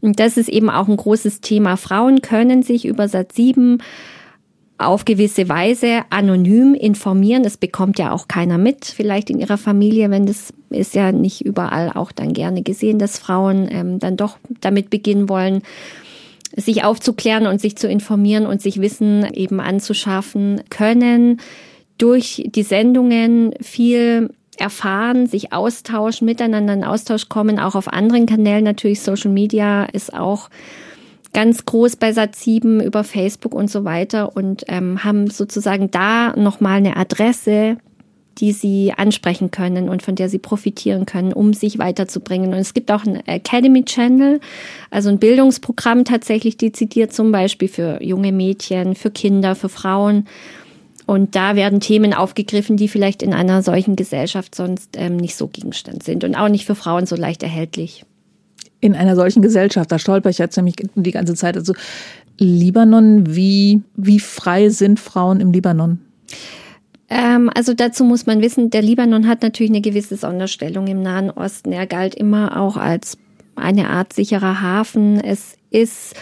Und 0.00 0.18
das 0.18 0.36
ist 0.36 0.48
eben 0.48 0.68
auch 0.68 0.88
ein 0.88 0.96
großes 0.96 1.42
Thema. 1.42 1.76
Frauen 1.76 2.22
können 2.22 2.64
sich 2.64 2.86
über 2.86 3.06
Sat 3.06 3.30
7 3.34 3.78
auf 4.86 5.04
gewisse 5.04 5.48
Weise 5.48 6.02
anonym 6.10 6.74
informieren. 6.74 7.42
Das 7.42 7.56
bekommt 7.56 7.98
ja 7.98 8.12
auch 8.12 8.28
keiner 8.28 8.58
mit, 8.58 8.84
vielleicht 8.84 9.30
in 9.30 9.38
ihrer 9.38 9.58
Familie, 9.58 10.10
wenn 10.10 10.26
das 10.26 10.52
ist 10.70 10.94
ja 10.94 11.12
nicht 11.12 11.44
überall 11.44 11.90
auch 11.94 12.12
dann 12.12 12.32
gerne 12.32 12.62
gesehen, 12.62 12.98
dass 12.98 13.18
Frauen 13.18 13.68
ähm, 13.70 13.98
dann 13.98 14.16
doch 14.16 14.38
damit 14.60 14.90
beginnen 14.90 15.28
wollen, 15.28 15.62
sich 16.56 16.84
aufzuklären 16.84 17.46
und 17.46 17.60
sich 17.60 17.76
zu 17.76 17.88
informieren 17.88 18.46
und 18.46 18.62
sich 18.62 18.80
Wissen 18.80 19.26
eben 19.32 19.60
anzuschaffen 19.60 20.62
können. 20.70 21.40
Durch 21.98 22.44
die 22.46 22.62
Sendungen 22.62 23.54
viel 23.60 24.30
erfahren, 24.58 25.26
sich 25.26 25.52
austauschen, 25.52 26.26
miteinander 26.26 26.74
in 26.74 26.84
Austausch 26.84 27.28
kommen, 27.28 27.58
auch 27.58 27.74
auf 27.74 27.88
anderen 27.88 28.26
Kanälen 28.26 28.64
natürlich. 28.64 29.00
Social 29.00 29.30
Media 29.30 29.84
ist 29.84 30.12
auch 30.12 30.50
ganz 31.32 31.64
groß 31.64 31.96
bei 31.96 32.10
Sat7 32.10 32.82
über 32.82 33.04
Facebook 33.04 33.54
und 33.54 33.70
so 33.70 33.84
weiter 33.84 34.36
und 34.36 34.64
ähm, 34.68 35.02
haben 35.02 35.30
sozusagen 35.30 35.90
da 35.90 36.36
nochmal 36.36 36.78
eine 36.78 36.96
Adresse, 36.96 37.78
die 38.38 38.52
sie 38.52 38.92
ansprechen 38.96 39.50
können 39.50 39.88
und 39.88 40.02
von 40.02 40.14
der 40.14 40.28
sie 40.28 40.38
profitieren 40.38 41.06
können, 41.06 41.32
um 41.32 41.52
sich 41.52 41.78
weiterzubringen. 41.78 42.52
Und 42.52 42.58
es 42.58 42.74
gibt 42.74 42.90
auch 42.90 43.04
ein 43.04 43.26
Academy 43.26 43.84
Channel, 43.84 44.40
also 44.90 45.10
ein 45.10 45.18
Bildungsprogramm 45.18 46.04
tatsächlich 46.04 46.56
dezidiert 46.56 47.12
zum 47.12 47.32
Beispiel 47.32 47.68
für 47.68 48.02
junge 48.02 48.32
Mädchen, 48.32 48.94
für 48.94 49.10
Kinder, 49.10 49.54
für 49.54 49.68
Frauen. 49.68 50.26
Und 51.04 51.34
da 51.34 51.56
werden 51.56 51.80
Themen 51.80 52.14
aufgegriffen, 52.14 52.76
die 52.76 52.88
vielleicht 52.88 53.22
in 53.22 53.34
einer 53.34 53.62
solchen 53.62 53.96
Gesellschaft 53.96 54.54
sonst 54.54 54.96
ähm, 54.96 55.16
nicht 55.16 55.36
so 55.36 55.48
Gegenstand 55.48 56.02
sind 56.02 56.24
und 56.24 56.34
auch 56.34 56.48
nicht 56.48 56.64
für 56.64 56.74
Frauen 56.74 57.06
so 57.06 57.16
leicht 57.16 57.42
erhältlich 57.42 58.04
in 58.82 58.94
einer 58.94 59.14
solchen 59.14 59.40
Gesellschaft, 59.40 59.90
da 59.90 59.98
stolper 59.98 60.28
ich 60.28 60.38
jetzt 60.38 60.56
nämlich 60.56 60.74
die 60.94 61.10
ganze 61.12 61.34
Zeit. 61.34 61.56
Also 61.56 61.72
Libanon, 62.38 63.34
wie, 63.34 63.80
wie 63.96 64.18
frei 64.18 64.68
sind 64.68 64.98
Frauen 64.98 65.40
im 65.40 65.52
Libanon? 65.52 66.00
Ähm, 67.08 67.48
also 67.54 67.74
dazu 67.74 68.04
muss 68.04 68.26
man 68.26 68.42
wissen, 68.42 68.70
der 68.70 68.82
Libanon 68.82 69.28
hat 69.28 69.42
natürlich 69.42 69.70
eine 69.70 69.80
gewisse 69.80 70.16
Sonderstellung 70.16 70.88
im 70.88 71.00
Nahen 71.00 71.30
Osten. 71.30 71.70
Er 71.72 71.86
galt 71.86 72.16
immer 72.16 72.60
auch 72.60 72.76
als 72.76 73.18
eine 73.54 73.88
Art 73.88 74.12
sicherer 74.12 74.60
Hafen. 74.60 75.20
Es 75.20 75.56
ist 75.70 76.16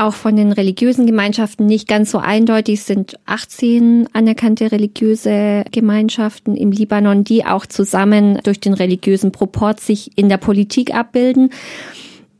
auch 0.00 0.14
von 0.14 0.36
den 0.36 0.52
religiösen 0.52 1.06
Gemeinschaften 1.06 1.66
nicht 1.66 1.86
ganz 1.86 2.10
so 2.10 2.18
eindeutig. 2.18 2.82
Sind 2.82 3.18
18 3.26 4.08
anerkannte 4.12 4.72
religiöse 4.72 5.64
Gemeinschaften 5.70 6.56
im 6.56 6.72
Libanon, 6.72 7.24
die 7.24 7.44
auch 7.44 7.66
zusammen 7.66 8.38
durch 8.42 8.60
den 8.60 8.74
religiösen 8.74 9.32
Proport 9.32 9.80
sich 9.80 10.16
in 10.16 10.28
der 10.28 10.38
Politik 10.38 10.94
abbilden. 10.94 11.50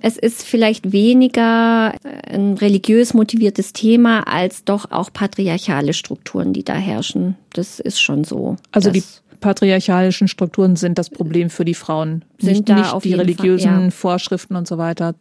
Es 0.03 0.17
ist 0.17 0.43
vielleicht 0.43 0.93
weniger 0.93 1.93
ein 2.27 2.55
religiös 2.55 3.13
motiviertes 3.13 3.75
Thema 3.75 4.27
als 4.27 4.65
doch 4.65 4.91
auch 4.91 5.13
patriarchale 5.13 5.93
Strukturen, 5.93 6.55
die 6.55 6.65
da 6.65 6.75
herrschen. 6.75 7.37
Das 7.53 7.81
ist 7.81 8.01
schon 8.01 8.25
so. 8.25 8.57
Also 8.73 8.91
die 8.91 9.05
patriarchalischen 9.41 10.29
Strukturen 10.29 10.77
sind 10.77 10.99
das 10.99 11.11
Problem 11.11 11.51
für 11.51 11.65
die 11.65 11.75
Frauen, 11.75 12.25
sind 12.39 12.53
nicht, 12.53 12.69
da 12.69 12.77
nicht 12.77 12.93
auf 12.93 13.03
die 13.03 13.15
religiösen 13.15 13.71
Fall, 13.71 13.85
ja. 13.85 13.91
Vorschriften 13.91 14.57
und 14.57 14.67
so 14.67 14.79
weiter. 14.79 15.15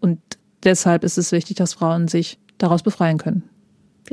und 0.00 0.18
deshalb 0.66 1.04
ist 1.04 1.16
es 1.16 1.32
wichtig, 1.32 1.56
dass 1.56 1.74
Frauen 1.74 2.08
sich 2.08 2.38
daraus 2.58 2.82
befreien 2.82 3.18
können. 3.18 3.42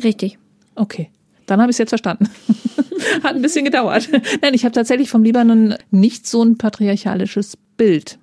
Richtig. 0.01 0.37
Okay. 0.75 1.09
Dann 1.45 1.59
habe 1.59 1.71
ich 1.71 1.75
es 1.75 1.79
jetzt 1.79 1.89
verstanden. 1.89 2.29
Hat 3.23 3.35
ein 3.35 3.41
bisschen 3.41 3.65
gedauert. 3.65 4.09
Nein, 4.41 4.53
ich 4.53 4.63
habe 4.63 4.73
tatsächlich 4.73 5.09
vom 5.09 5.23
Libanon 5.23 5.75
nicht 5.91 6.25
so 6.25 6.41
ein 6.41 6.57
patriarchalisches 6.57 7.57
Bild. 7.75 8.17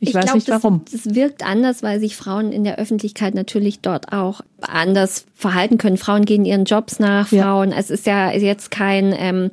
Ich, 0.00 0.10
ich 0.10 0.14
weiß 0.14 0.24
glaub, 0.24 0.34
nicht 0.34 0.48
warum. 0.48 0.82
Das, 0.90 1.04
das 1.04 1.14
wirkt 1.14 1.46
anders, 1.46 1.82
weil 1.82 2.00
sich 2.00 2.16
Frauen 2.16 2.52
in 2.52 2.64
der 2.64 2.78
Öffentlichkeit 2.78 3.34
natürlich 3.34 3.80
dort 3.80 4.12
auch 4.12 4.40
anders 4.60 5.26
verhalten 5.34 5.78
können. 5.78 5.96
Frauen 5.96 6.24
gehen 6.24 6.44
ihren 6.44 6.64
Jobs 6.64 6.98
nach, 6.98 7.28
Frauen. 7.28 7.70
Ja. 7.70 7.76
Es 7.78 7.90
ist 7.90 8.06
ja 8.06 8.30
jetzt 8.32 8.70
kein 8.70 9.14
ähm, 9.16 9.50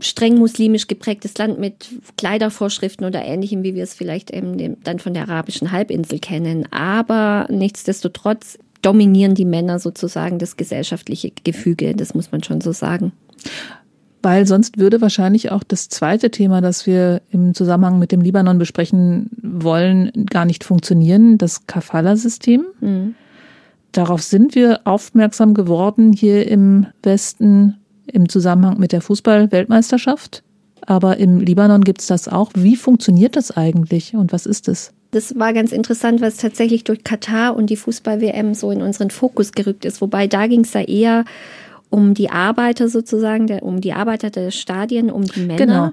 streng 0.00 0.38
muslimisch 0.38 0.86
geprägtes 0.86 1.36
Land 1.38 1.58
mit 1.58 1.88
Kleidervorschriften 2.16 3.06
oder 3.06 3.24
ähnlichem, 3.24 3.62
wie 3.62 3.74
wir 3.74 3.82
es 3.82 3.94
vielleicht 3.94 4.30
eben 4.30 4.76
dann 4.82 4.98
von 4.98 5.14
der 5.14 5.28
arabischen 5.28 5.72
Halbinsel 5.72 6.18
kennen. 6.18 6.70
Aber 6.72 7.46
nichtsdestotrotz 7.50 8.58
dominieren 8.82 9.34
die 9.34 9.44
Männer 9.44 9.78
sozusagen 9.78 10.38
das 10.38 10.56
gesellschaftliche 10.56 11.32
Gefüge. 11.44 11.94
Das 11.94 12.14
muss 12.14 12.32
man 12.32 12.42
schon 12.42 12.60
so 12.60 12.72
sagen. 12.72 13.12
Weil 14.22 14.46
sonst 14.46 14.78
würde 14.78 15.00
wahrscheinlich 15.00 15.52
auch 15.52 15.62
das 15.62 15.88
zweite 15.88 16.30
Thema, 16.30 16.60
das 16.60 16.86
wir 16.86 17.22
im 17.30 17.54
Zusammenhang 17.54 17.98
mit 17.98 18.10
dem 18.10 18.20
Libanon 18.20 18.58
besprechen 18.58 19.30
wollen, 19.40 20.10
gar 20.26 20.44
nicht 20.44 20.64
funktionieren, 20.64 21.38
das 21.38 21.66
Kafala-System. 21.66 22.64
Mhm. 22.80 23.14
Darauf 23.92 24.22
sind 24.22 24.54
wir 24.54 24.80
aufmerksam 24.84 25.54
geworden 25.54 26.12
hier 26.12 26.48
im 26.48 26.86
Westen 27.02 27.78
im 28.12 28.28
Zusammenhang 28.28 28.78
mit 28.78 28.92
der 28.92 29.00
Fußball-Weltmeisterschaft. 29.00 30.42
Aber 30.86 31.18
im 31.18 31.40
Libanon 31.40 31.82
gibt 31.82 32.00
es 32.00 32.06
das 32.06 32.28
auch. 32.28 32.50
Wie 32.54 32.76
funktioniert 32.76 33.36
das 33.36 33.56
eigentlich 33.56 34.14
und 34.14 34.32
was 34.32 34.46
ist 34.46 34.68
es? 34.68 34.92
Das 35.10 35.38
war 35.38 35.52
ganz 35.52 35.72
interessant, 35.72 36.20
was 36.20 36.36
tatsächlich 36.36 36.84
durch 36.84 37.02
Katar 37.02 37.56
und 37.56 37.70
die 37.70 37.76
Fußball-WM 37.76 38.54
so 38.54 38.70
in 38.70 38.82
unseren 38.82 39.10
Fokus 39.10 39.52
gerückt 39.52 39.84
ist. 39.84 40.00
Wobei 40.00 40.26
da 40.26 40.46
ging 40.46 40.60
es 40.60 40.74
ja 40.74 40.82
eher 40.82 41.24
um 41.90 42.12
die 42.12 42.30
Arbeiter 42.30 42.88
sozusagen, 42.88 43.46
der, 43.46 43.62
um 43.62 43.80
die 43.80 43.94
Arbeiter 43.94 44.30
der 44.30 44.50
Stadien, 44.50 45.10
um 45.10 45.24
die 45.24 45.40
Männer. 45.40 45.56
Genau. 45.58 45.90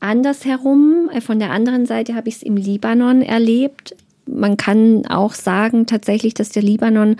Andersherum, 0.00 1.10
äh, 1.12 1.20
von 1.20 1.38
der 1.38 1.50
anderen 1.50 1.84
Seite 1.84 2.14
habe 2.14 2.28
ich 2.28 2.36
es 2.36 2.42
im 2.42 2.56
Libanon 2.56 3.20
erlebt. 3.20 3.94
Man 4.26 4.56
kann 4.56 5.04
auch 5.06 5.34
sagen 5.34 5.86
tatsächlich, 5.86 6.32
dass 6.32 6.48
der 6.48 6.62
Libanon 6.62 7.16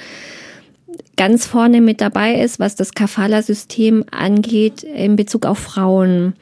ganz 1.17 1.47
vorne 1.47 1.81
mit 1.81 2.01
dabei 2.01 2.35
ist, 2.35 2.59
was 2.59 2.77
das 2.77 2.93
Kafala-System 2.93 4.05
angeht 4.11 4.83
in 4.83 5.17
Bezug 5.17 5.47
auf 5.47 5.59
Frauen. 5.59 6.35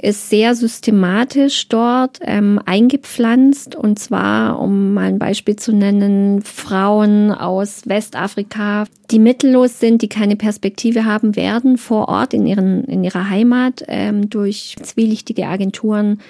ist 0.00 0.30
sehr 0.30 0.54
systematisch 0.54 1.68
dort 1.68 2.20
ähm, 2.22 2.60
eingepflanzt. 2.64 3.74
Und 3.74 3.98
zwar, 3.98 4.60
um 4.60 4.94
mal 4.94 5.08
ein 5.08 5.18
Beispiel 5.18 5.56
zu 5.56 5.72
nennen, 5.72 6.42
Frauen 6.42 7.32
aus 7.32 7.82
Westafrika, 7.86 8.84
die 9.10 9.18
mittellos 9.18 9.80
sind, 9.80 10.02
die 10.02 10.08
keine 10.08 10.36
Perspektive 10.36 11.04
haben, 11.04 11.34
werden 11.34 11.78
vor 11.78 12.08
Ort 12.08 12.32
in, 12.34 12.46
ihren, 12.46 12.84
in 12.84 13.02
ihrer 13.02 13.28
Heimat 13.28 13.84
ähm, 13.88 14.30
durch 14.30 14.76
zwielichtige 14.80 15.46
Agenturen 15.46 16.20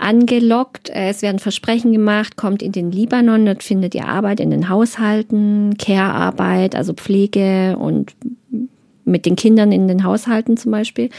angelockt. 0.00 0.90
Es 0.90 1.22
werden 1.22 1.38
Versprechen 1.38 1.92
gemacht, 1.92 2.36
kommt 2.36 2.62
in 2.62 2.72
den 2.72 2.90
Libanon, 2.90 3.46
dort 3.46 3.62
findet 3.62 3.94
ihr 3.94 4.06
Arbeit 4.06 4.40
in 4.40 4.50
den 4.50 4.68
Haushalten, 4.68 5.76
Care-Arbeit, 5.78 6.74
also 6.74 6.92
Pflege 6.92 7.76
und 7.78 8.14
mit 9.04 9.26
den 9.26 9.36
Kindern 9.36 9.72
in 9.72 9.88
den 9.88 10.04
Haushalten 10.04 10.56
zum 10.56 10.72
Beispiel. 10.72 11.10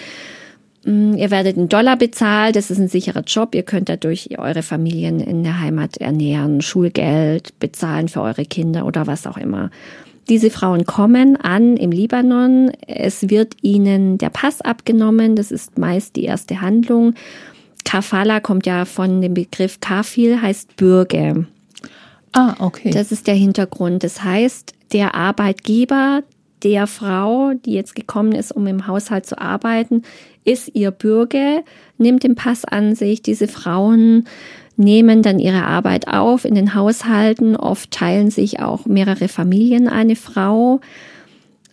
Mm, 0.86 1.14
ihr 1.16 1.30
werdet 1.30 1.58
in 1.58 1.70
Dollar 1.70 1.98
bezahlt, 1.98 2.56
das 2.56 2.72
ist 2.72 2.80
ein 2.80 2.88
sicherer 2.88 3.22
Job. 3.22 3.54
Ihr 3.54 3.64
könnt 3.64 3.90
dadurch 3.90 4.38
eure 4.40 4.64
Familien 4.64 5.20
in 5.20 5.44
der 5.44 5.60
Heimat 5.60 5.98
ernähren, 5.98 6.62
Schulgeld 6.62 7.60
bezahlen 7.60 8.08
für 8.08 8.22
eure 8.22 8.46
Kinder 8.46 8.86
oder 8.86 9.08
was 9.08 9.28
auch 9.28 9.38
immer. 9.38 9.70
Diese 10.30 10.50
Frauen 10.50 10.86
kommen 10.86 11.36
an 11.36 11.78
im 11.78 11.92
Libanon. 11.92 12.72
Es 12.88 13.30
wird 13.30 13.56
ihnen 13.62 14.18
der 14.18 14.30
Pass 14.30 14.62
abgenommen. 14.62 15.36
Das 15.36 15.52
ist 15.52 15.78
meist 15.78 16.16
die 16.16 16.24
erste 16.24 16.62
Handlung. 16.62 17.16
Kafala 17.84 18.40
kommt 18.40 18.66
ja 18.66 18.86
von 18.86 19.22
dem 19.22 19.34
Begriff 19.34 19.80
Kafil, 19.80 20.42
heißt 20.42 20.76
Bürge. 20.76 21.48
Ah, 22.34 22.56
okay. 22.60 22.92
Das 22.92 23.12
ist 23.12 23.28
der 23.28 23.36
Hintergrund. 23.36 24.04
Das 24.04 24.24
heißt, 24.24 24.74
der 24.94 25.16
Arbeitgeber 25.16 26.24
der 26.64 26.88
Frau, 26.88 27.54
die 27.66 27.74
jetzt 27.74 27.96
gekommen 27.96 28.34
ist, 28.34 28.52
um 28.52 28.68
im 28.68 28.88
Haushalt 28.88 29.26
zu 29.26 29.40
arbeiten, 29.40 30.04
ist 30.44 30.72
ihr 30.74 30.92
Bürger, 30.92 31.64
nimmt 31.98 32.24
den 32.24 32.36
Pass 32.36 32.66
an 32.66 32.96
sich. 32.96 33.22
Diese 33.22 33.48
Frauen 33.48 34.26
nehmen 34.78 35.22
dann 35.22 35.40
ihre 35.40 35.64
Arbeit 35.66 36.08
auf 36.08 36.46
in 36.46 36.56
den 36.56 36.74
Haushalten. 36.74 37.56
Oft 37.56 37.92
teilen 37.92 38.32
sich 38.32 38.60
auch 38.60 38.86
mehrere 38.86 39.28
Familien 39.28 39.88
eine 39.88 40.16
Frau. 40.16 40.82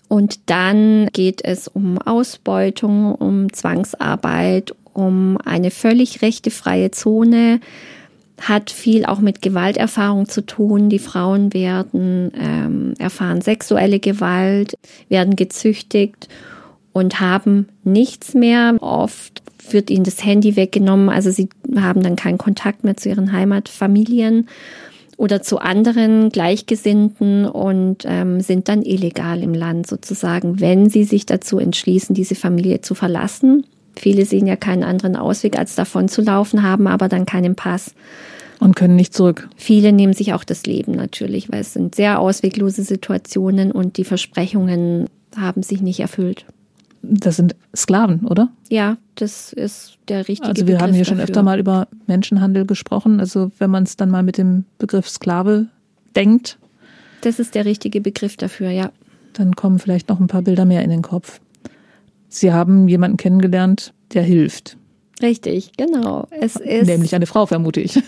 Und 0.08 0.50
dann 0.50 1.08
geht 1.12 1.44
es 1.44 1.68
um 1.68 1.98
Ausbeutung, 1.98 3.14
um 3.14 3.52
Zwangsarbeit, 3.52 4.74
um 4.98 5.38
eine 5.44 5.70
völlig 5.70 6.22
rechtefreie 6.22 6.90
Zone, 6.90 7.60
hat 8.40 8.70
viel 8.70 9.04
auch 9.04 9.20
mit 9.20 9.42
Gewalterfahrung 9.42 10.28
zu 10.28 10.44
tun. 10.44 10.88
Die 10.88 10.98
Frauen 10.98 11.54
werden 11.54 12.32
ähm, 12.34 12.94
erfahren 12.98 13.40
sexuelle 13.40 14.00
Gewalt, 14.00 14.74
werden 15.08 15.36
gezüchtigt 15.36 16.28
und 16.92 17.20
haben 17.20 17.68
nichts 17.84 18.34
mehr. 18.34 18.74
Oft 18.80 19.42
wird 19.70 19.88
ihnen 19.88 20.04
das 20.04 20.24
Handy 20.24 20.56
weggenommen, 20.56 21.10
also 21.10 21.30
sie 21.30 21.48
haben 21.76 22.02
dann 22.02 22.16
keinen 22.16 22.38
Kontakt 22.38 22.82
mehr 22.82 22.96
zu 22.96 23.08
ihren 23.08 23.32
Heimatfamilien 23.32 24.48
oder 25.16 25.42
zu 25.42 25.58
anderen 25.58 26.30
Gleichgesinnten 26.30 27.44
und 27.44 28.04
ähm, 28.04 28.40
sind 28.40 28.68
dann 28.68 28.82
illegal 28.82 29.42
im 29.42 29.54
Land 29.54 29.86
sozusagen, 29.86 30.60
wenn 30.60 30.90
sie 30.90 31.04
sich 31.04 31.26
dazu 31.26 31.58
entschließen, 31.58 32.14
diese 32.14 32.34
Familie 32.34 32.80
zu 32.80 32.94
verlassen. 32.94 33.64
Viele 33.98 34.24
sehen 34.24 34.46
ja 34.46 34.56
keinen 34.56 34.84
anderen 34.84 35.16
Ausweg, 35.16 35.58
als 35.58 35.74
davon 35.74 36.08
zu 36.08 36.22
laufen, 36.22 36.62
haben 36.62 36.86
aber 36.86 37.08
dann 37.08 37.26
keinen 37.26 37.54
Pass. 37.56 37.94
Und 38.60 38.74
können 38.74 38.96
nicht 38.96 39.14
zurück. 39.14 39.48
Viele 39.56 39.92
nehmen 39.92 40.14
sich 40.14 40.32
auch 40.34 40.42
das 40.44 40.66
Leben 40.66 40.92
natürlich, 40.92 41.50
weil 41.52 41.60
es 41.60 41.72
sind 41.74 41.94
sehr 41.94 42.18
ausweglose 42.18 42.82
Situationen 42.82 43.70
und 43.70 43.96
die 43.98 44.04
Versprechungen 44.04 45.06
haben 45.36 45.62
sich 45.62 45.80
nicht 45.80 46.00
erfüllt. 46.00 46.44
Das 47.02 47.36
sind 47.36 47.54
Sklaven, 47.76 48.26
oder? 48.26 48.48
Ja, 48.68 48.96
das 49.14 49.52
ist 49.52 49.98
der 50.08 50.26
richtige 50.26 50.48
Also 50.48 50.62
wir 50.62 50.74
Begriff 50.74 50.82
haben 50.82 50.92
hier 50.92 51.04
schon 51.04 51.18
dafür. 51.18 51.30
öfter 51.30 51.42
mal 51.44 51.60
über 51.60 51.86
Menschenhandel 52.08 52.66
gesprochen. 52.66 53.20
Also 53.20 53.52
wenn 53.58 53.70
man 53.70 53.84
es 53.84 53.96
dann 53.96 54.10
mal 54.10 54.24
mit 54.24 54.36
dem 54.38 54.64
Begriff 54.78 55.08
Sklave 55.08 55.66
denkt, 56.16 56.58
Das 57.20 57.38
ist 57.38 57.54
der 57.54 57.64
richtige 57.64 58.00
Begriff 58.00 58.36
dafür, 58.36 58.70
ja. 58.70 58.90
dann 59.34 59.54
kommen 59.54 59.78
vielleicht 59.78 60.08
noch 60.08 60.18
ein 60.18 60.26
paar 60.26 60.42
Bilder 60.42 60.64
mehr 60.64 60.82
in 60.82 60.90
den 60.90 61.02
Kopf. 61.02 61.40
Sie 62.28 62.52
haben 62.52 62.88
jemanden 62.88 63.16
kennengelernt, 63.16 63.94
der 64.12 64.22
hilft. 64.22 64.76
Richtig, 65.22 65.72
genau. 65.76 66.26
Es 66.30 66.56
ist, 66.56 66.86
Nämlich 66.86 67.14
eine 67.14 67.26
Frau, 67.26 67.46
vermute 67.46 67.80
ich. 67.80 68.00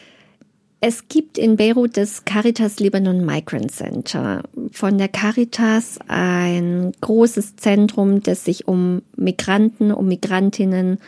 es 0.80 1.08
gibt 1.08 1.36
in 1.36 1.56
Beirut 1.56 1.96
das 1.96 2.24
Caritas 2.24 2.80
Lebanon 2.80 3.24
Migrant 3.24 3.70
Center. 3.70 4.42
Von 4.72 4.98
der 4.98 5.08
Caritas 5.08 5.98
ein 6.08 6.92
großes 7.00 7.56
Zentrum, 7.56 8.22
das 8.22 8.44
sich 8.44 8.68
um 8.68 9.02
Migranten, 9.16 9.92
um 9.92 10.06
Migrantinnen 10.06 10.98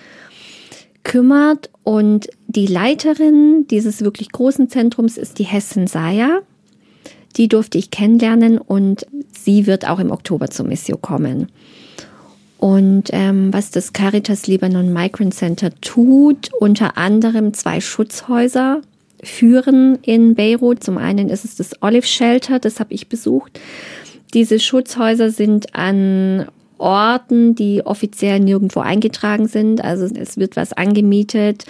kümmert. 1.03 1.71
Und 1.83 2.29
die 2.47 2.67
Leiterin 2.67 3.67
dieses 3.71 4.03
wirklich 4.03 4.31
großen 4.33 4.69
Zentrums 4.69 5.17
ist 5.17 5.39
die 5.39 5.45
Hessen 5.45 5.87
Saya. 5.87 6.41
Die 7.37 7.49
durfte 7.49 7.79
ich 7.79 7.91
kennenlernen 7.91 8.59
und 8.59 9.07
sie 9.33 9.67
wird 9.67 9.89
auch 9.89 9.99
im 9.99 10.11
Oktober 10.11 10.51
zur 10.51 10.67
Missio 10.67 10.99
kommen. 10.99 11.51
Und 12.63 13.09
ähm, 13.11 13.53
was 13.53 13.73
das 13.73 13.93
Caritas 13.93 14.47
Lebanon 14.47 14.93
Migrant 14.93 15.35
Center 15.35 15.71
tut, 15.81 16.49
unter 16.61 16.97
anderem 16.97 17.55
zwei 17.55 17.81
Schutzhäuser 17.81 18.83
führen 19.21 19.99
in 20.03 20.37
Beirut. 20.37 20.85
Zum 20.85 20.97
einen 20.97 21.29
ist 21.29 21.45
es 21.45 21.57
das 21.57 21.83
Olive 21.83 22.07
Shelter, 22.07 22.61
das 22.61 22.79
habe 22.79 22.95
ich 22.95 23.09
besucht. 23.09 23.59
Diese 24.33 24.61
Schutzhäuser 24.61 25.33
sind 25.33 25.75
an 25.75 26.47
Orten, 26.79 27.57
die 27.57 27.85
offiziell 27.85 28.39
nirgendwo 28.39 28.79
eingetragen 28.79 29.49
sind. 29.49 29.83
Also 29.83 30.05
es 30.05 30.37
wird 30.37 30.55
was 30.55 30.73
angemietet 30.73 31.65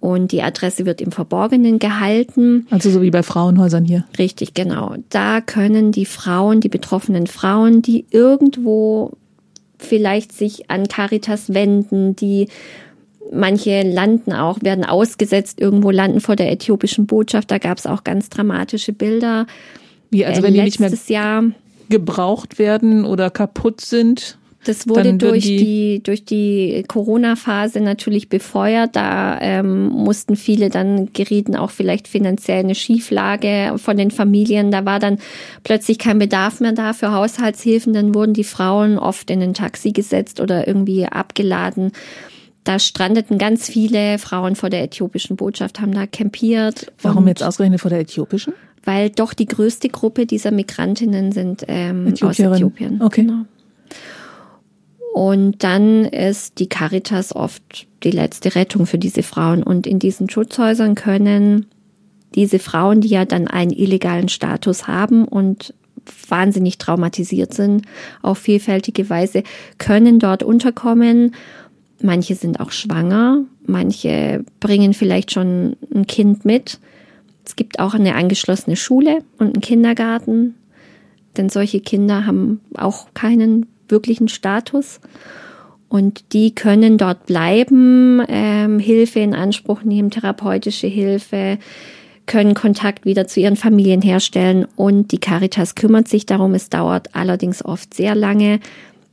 und 0.00 0.32
die 0.32 0.42
Adresse 0.42 0.84
wird 0.84 1.00
im 1.00 1.12
Verborgenen 1.12 1.78
gehalten. 1.78 2.66
Also 2.68 2.90
so 2.90 3.00
wie 3.00 3.10
bei 3.10 3.22
Frauenhäusern 3.22 3.86
hier. 3.86 4.04
Richtig, 4.18 4.52
genau. 4.52 4.96
Da 5.08 5.40
können 5.40 5.92
die 5.92 6.04
Frauen, 6.04 6.60
die 6.60 6.68
betroffenen 6.68 7.26
Frauen, 7.26 7.80
die 7.80 8.04
irgendwo 8.10 9.16
vielleicht 9.80 10.32
sich 10.32 10.70
an 10.70 10.88
Caritas 10.88 11.52
wenden, 11.54 12.16
die 12.16 12.48
manche 13.32 13.82
landen 13.82 14.32
auch, 14.32 14.58
werden 14.62 14.84
ausgesetzt, 14.84 15.60
irgendwo 15.60 15.90
landen 15.90 16.20
vor 16.20 16.36
der 16.36 16.50
äthiopischen 16.50 17.06
Botschaft. 17.06 17.50
Da 17.50 17.58
gab 17.58 17.78
es 17.78 17.86
auch 17.86 18.04
ganz 18.04 18.28
dramatische 18.28 18.92
Bilder. 18.92 19.46
Wie, 20.10 20.24
also 20.24 20.40
Äh, 20.40 20.44
wenn 20.44 20.54
die 20.54 20.62
nicht 20.62 20.80
mehr 20.80 20.90
Jahr, 21.08 21.44
gebraucht 21.88 22.58
werden 22.58 23.04
oder 23.04 23.30
kaputt 23.30 23.80
sind. 23.80 24.38
Das 24.64 24.86
wurde 24.88 25.14
durch 25.14 25.44
die- 25.44 25.56
die, 25.56 26.02
durch 26.02 26.24
die 26.24 26.84
Corona-Phase 26.86 27.80
natürlich 27.80 28.28
befeuert. 28.28 28.94
Da 28.94 29.38
ähm, 29.40 29.88
mussten 29.88 30.36
viele 30.36 30.68
dann 30.68 31.12
gerieten 31.12 31.56
auch 31.56 31.70
vielleicht 31.70 32.08
finanziell 32.08 32.60
eine 32.60 32.74
Schieflage 32.74 33.74
von 33.76 33.96
den 33.96 34.10
Familien. 34.10 34.70
Da 34.70 34.84
war 34.84 34.98
dann 34.98 35.18
plötzlich 35.64 35.98
kein 35.98 36.18
Bedarf 36.18 36.60
mehr 36.60 36.72
da 36.72 36.92
für 36.92 37.12
Haushaltshilfen. 37.12 37.92
Dann 37.94 38.14
wurden 38.14 38.34
die 38.34 38.44
Frauen 38.44 38.98
oft 38.98 39.30
in 39.30 39.42
ein 39.42 39.54
Taxi 39.54 39.92
gesetzt 39.92 40.40
oder 40.40 40.66
irgendwie 40.68 41.06
abgeladen. 41.06 41.92
Da 42.64 42.78
strandeten 42.78 43.38
ganz 43.38 43.68
viele 43.70 44.18
Frauen 44.18 44.54
vor 44.56 44.68
der 44.68 44.82
äthiopischen 44.82 45.36
Botschaft, 45.36 45.80
haben 45.80 45.92
da 45.92 46.06
campiert. 46.06 46.92
Warum 47.00 47.26
jetzt 47.26 47.42
ausgerechnet 47.42 47.80
vor 47.80 47.88
der 47.88 48.00
äthiopischen? 48.00 48.52
Weil 48.84 49.08
doch 49.08 49.32
die 49.32 49.46
größte 49.46 49.88
Gruppe 49.88 50.26
dieser 50.26 50.50
Migrantinnen 50.50 51.32
sind 51.32 51.64
ähm, 51.68 52.12
aus. 52.20 52.38
Äthiopien. 52.38 53.00
Okay. 53.02 53.22
Genau. 53.22 53.44
Und 55.12 55.64
dann 55.64 56.04
ist 56.04 56.58
die 56.58 56.68
Caritas 56.68 57.34
oft 57.34 57.86
die 58.04 58.10
letzte 58.10 58.54
Rettung 58.54 58.86
für 58.86 58.98
diese 58.98 59.22
Frauen. 59.22 59.62
Und 59.62 59.86
in 59.86 59.98
diesen 59.98 60.30
Schutzhäusern 60.30 60.94
können 60.94 61.66
diese 62.34 62.58
Frauen, 62.58 63.00
die 63.00 63.08
ja 63.08 63.24
dann 63.24 63.48
einen 63.48 63.72
illegalen 63.72 64.28
Status 64.28 64.86
haben 64.86 65.26
und 65.26 65.74
wahnsinnig 66.28 66.78
traumatisiert 66.78 67.54
sind 67.54 67.86
auf 68.22 68.38
vielfältige 68.38 69.10
Weise, 69.10 69.42
können 69.78 70.18
dort 70.18 70.42
unterkommen. 70.42 71.34
Manche 72.02 72.34
sind 72.34 72.60
auch 72.60 72.70
schwanger, 72.70 73.44
manche 73.66 74.44
bringen 74.60 74.94
vielleicht 74.94 75.32
schon 75.32 75.76
ein 75.94 76.06
Kind 76.06 76.44
mit. 76.44 76.78
Es 77.44 77.56
gibt 77.56 77.80
auch 77.80 77.94
eine 77.94 78.14
angeschlossene 78.14 78.76
Schule 78.76 79.18
und 79.38 79.54
einen 79.54 79.60
Kindergarten, 79.60 80.54
denn 81.36 81.48
solche 81.48 81.80
Kinder 81.80 82.26
haben 82.26 82.60
auch 82.76 83.08
keinen 83.12 83.66
wirklichen 83.90 84.28
Status. 84.28 85.00
Und 85.88 86.32
die 86.32 86.54
können 86.54 86.98
dort 86.98 87.26
bleiben, 87.26 88.22
ähm, 88.28 88.78
Hilfe 88.78 89.20
in 89.20 89.34
Anspruch 89.34 89.82
nehmen, 89.82 90.10
therapeutische 90.10 90.86
Hilfe, 90.86 91.58
können 92.26 92.54
Kontakt 92.54 93.04
wieder 93.04 93.26
zu 93.26 93.40
ihren 93.40 93.56
Familien 93.56 94.00
herstellen. 94.02 94.66
Und 94.76 95.10
die 95.10 95.18
Caritas 95.18 95.74
kümmert 95.74 96.06
sich 96.06 96.26
darum. 96.26 96.54
Es 96.54 96.68
dauert 96.70 97.16
allerdings 97.16 97.64
oft 97.64 97.92
sehr 97.94 98.14
lange, 98.14 98.60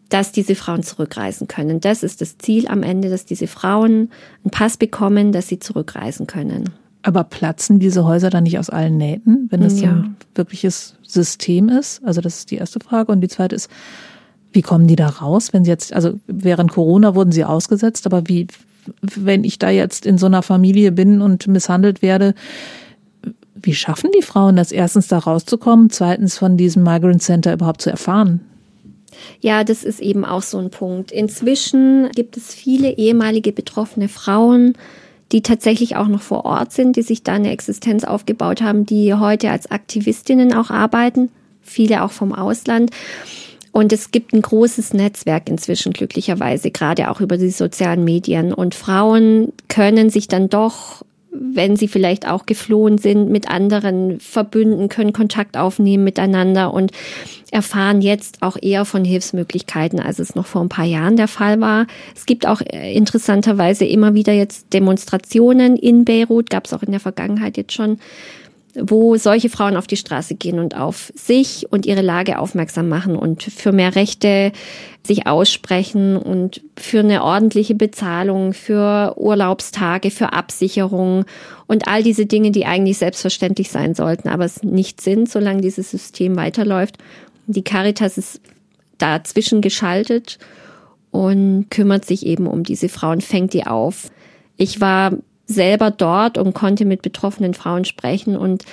dass 0.09 0.31
diese 0.31 0.53
Frauen 0.53 0.83
zurückreisen 0.83 1.47
können. 1.47 1.79
Das 1.81 2.03
ist 2.03 2.21
das 2.21 2.37
Ziel 2.37 2.67
am 2.67 2.83
Ende, 2.83 3.09
dass 3.09 3.25
diese 3.25 3.47
Frauen 3.47 4.11
einen 4.43 4.51
Pass 4.51 4.77
bekommen, 4.77 5.31
dass 5.31 5.47
sie 5.47 5.59
zurückreisen 5.59 6.27
können. 6.27 6.69
Aber 7.01 7.23
platzen 7.23 7.79
diese 7.79 8.05
Häuser 8.05 8.29
dann 8.29 8.43
nicht 8.43 8.59
aus 8.59 8.69
allen 8.69 8.97
Nähten, 8.97 9.47
wenn 9.49 9.61
das 9.61 9.77
so 9.77 9.85
Ja. 9.85 9.91
ein 9.91 10.15
wirkliches 10.35 10.95
System 11.01 11.69
ist? 11.69 12.03
Also 12.03 12.21
das 12.21 12.39
ist 12.39 12.51
die 12.51 12.57
erste 12.57 12.79
Frage. 12.79 13.11
Und 13.11 13.21
die 13.21 13.27
zweite 13.29 13.55
ist, 13.55 13.69
Wie 14.57 14.63
kommen 14.63 14.87
die 14.87 14.95
da 14.95 15.07
raus, 15.07 15.53
wenn 15.53 15.65
sie 15.65 15.69
jetzt, 15.69 15.93
also 15.93 16.19
während 16.25 16.71
Corona 16.71 17.13
wurden 17.13 17.31
sie 17.31 17.45
ausgesetzt, 17.45 18.07
aber 18.07 18.27
wie, 18.27 18.47
wenn 19.01 19.43
ich 19.43 19.59
da 19.59 19.69
jetzt 19.69 20.07
in 20.07 20.17
so 20.17 20.25
einer 20.25 20.41
Familie 20.41 20.91
bin 20.91 21.21
und 21.21 21.45
misshandelt 21.45 22.01
werde, 22.01 22.33
wie 23.53 23.75
schaffen 23.75 24.09
die 24.17 24.23
Frauen 24.23 24.55
das 24.55 24.71
erstens 24.71 25.09
da 25.09 25.19
rauszukommen, 25.19 25.91
zweitens 25.91 26.39
von 26.39 26.57
diesem 26.57 26.81
Migrant 26.81 27.21
Center 27.21 27.53
überhaupt 27.53 27.83
zu 27.83 27.91
erfahren? 27.91 28.41
Ja, 29.41 29.63
das 29.63 29.83
ist 29.83 29.99
eben 29.99 30.25
auch 30.25 30.41
so 30.41 30.57
ein 30.57 30.71
Punkt. 30.71 31.11
Inzwischen 31.11 32.09
gibt 32.15 32.35
es 32.35 32.51
viele 32.55 32.97
ehemalige 32.97 33.51
betroffene 33.51 34.07
Frauen, 34.07 34.73
die 35.31 35.43
tatsächlich 35.43 35.97
auch 35.97 36.07
noch 36.07 36.23
vor 36.23 36.45
Ort 36.45 36.71
sind, 36.71 36.95
die 36.95 37.03
sich 37.03 37.21
da 37.21 37.33
eine 37.33 37.51
Existenz 37.51 38.05
aufgebaut 38.05 38.63
haben, 38.63 38.87
die 38.87 39.13
heute 39.13 39.51
als 39.51 39.69
Aktivistinnen 39.69 40.51
auch 40.51 40.71
arbeiten, 40.71 41.29
viele 41.61 42.01
auch 42.01 42.11
vom 42.11 42.33
Ausland. 42.33 42.89
Und 43.77 43.93
es 43.93 44.09
gibt 44.09 44.33
ein 44.33 44.41
großes 44.41 44.95
Netzwerk 44.95 45.47
inzwischen 45.47 45.93
glücklicherweise, 45.93 46.71
gerade 46.71 47.11
auch 47.11 47.21
über 47.21 47.37
die 47.37 47.51
sozialen 47.51 48.03
Medien. 48.03 48.51
Und 48.51 48.73
Frauen 48.73 49.53
können 49.67 50.09
sich 50.09 50.27
dann 50.27 50.49
doch 50.49 51.03
wenn 51.39 51.75
sie 51.75 51.87
vielleicht 51.87 52.27
auch 52.27 52.47
geflohen 52.47 52.97
sind, 52.97 53.29
mit 53.29 53.47
anderen 53.47 54.19
verbünden, 54.19 54.89
können 54.89 55.13
Kontakt 55.13 55.55
aufnehmen 55.55 56.03
miteinander 56.03 56.73
und 56.73 56.91
erfahren 57.51 58.01
jetzt 58.01 58.41
auch 58.41 58.57
eher 58.59 58.85
von 58.85 59.05
Hilfsmöglichkeiten, 59.05 59.99
als 59.99 60.17
es 60.17 60.33
noch 60.33 60.47
vor 60.47 60.61
ein 60.61 60.69
paar 60.69 60.85
Jahren 60.85 61.15
der 61.15 61.27
Fall 61.27 61.61
war. 61.61 61.85
Es 62.15 62.25
gibt 62.25 62.47
auch 62.47 62.61
äh, 62.61 62.91
interessanterweise 62.91 63.85
immer 63.85 64.15
wieder 64.15 64.33
jetzt 64.33 64.73
Demonstrationen 64.73 65.75
in 65.75 66.05
Beirut, 66.05 66.49
gab 66.49 66.65
es 66.65 66.73
auch 66.73 66.81
in 66.81 66.89
der 66.89 66.99
Vergangenheit 66.99 67.55
jetzt 67.55 67.73
schon, 67.73 67.99
wo 68.79 69.15
solche 69.17 69.49
Frauen 69.49 69.75
auf 69.75 69.87
die 69.87 69.97
Straße 69.97 70.35
gehen 70.35 70.59
und 70.59 70.75
auf 70.75 71.11
sich 71.15 71.65
und 71.71 71.85
ihre 71.85 72.01
Lage 72.01 72.39
aufmerksam 72.39 72.89
machen 72.89 73.15
und 73.15 73.43
für 73.43 73.71
mehr 73.71 73.95
Rechte 73.95 74.51
sich 75.05 75.25
aussprechen 75.25 76.17
und 76.17 76.61
für 76.77 76.99
eine 76.99 77.23
ordentliche 77.23 77.75
Bezahlung, 77.75 78.53
für 78.53 79.13
Urlaubstage, 79.17 80.11
für 80.11 80.33
Absicherung 80.33 81.25
und 81.65 81.87
all 81.87 82.03
diese 82.03 82.25
Dinge, 82.25 82.51
die 82.51 82.65
eigentlich 82.65 82.97
selbstverständlich 82.97 83.69
sein 83.69 83.95
sollten, 83.95 84.29
aber 84.29 84.45
es 84.45 84.63
nicht 84.63 85.01
sind, 85.01 85.29
solange 85.29 85.61
dieses 85.61 85.89
System 85.89 86.35
weiterläuft. 86.35 86.97
Die 87.47 87.63
Caritas 87.63 88.17
ist 88.17 88.41
dazwischen 88.97 89.61
geschaltet 89.61 90.37
und 91.11 91.69
kümmert 91.69 92.05
sich 92.05 92.25
eben 92.25 92.47
um 92.47 92.63
diese 92.63 92.89
Frauen, 92.89 93.21
fängt 93.21 93.53
die 93.53 93.65
auf. 93.65 94.11
Ich 94.57 94.81
war 94.81 95.13
selber 95.47 95.91
dort 95.91 96.37
und 96.37 96.53
konnte 96.53 96.85
mit 96.85 97.01
betroffenen 97.01 97.53
Frauen 97.53 97.85
sprechen 97.85 98.37
und 98.37 98.63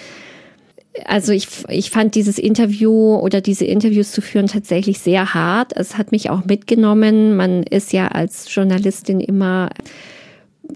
also 1.07 1.33
ich, 1.33 1.49
ich 1.69 1.91
fand 1.91 2.15
dieses 2.15 2.39
Interview 2.39 3.17
oder 3.17 3.41
diese 3.41 3.65
Interviews 3.65 4.13
zu 4.13 4.23
führen 4.23 4.47
tatsächlich 4.47 5.01
sehr 5.01 5.35
hart. 5.35 5.73
Es 5.75 5.99
hat 5.99 6.13
mich 6.13 6.31
auch 6.31 6.45
mitgenommen. 6.45 7.37
Man 7.37 7.65
ist 7.65 7.93
ja 7.93 8.09
als 8.09 8.55
Journalistin 8.55 9.21
immer 9.21 9.71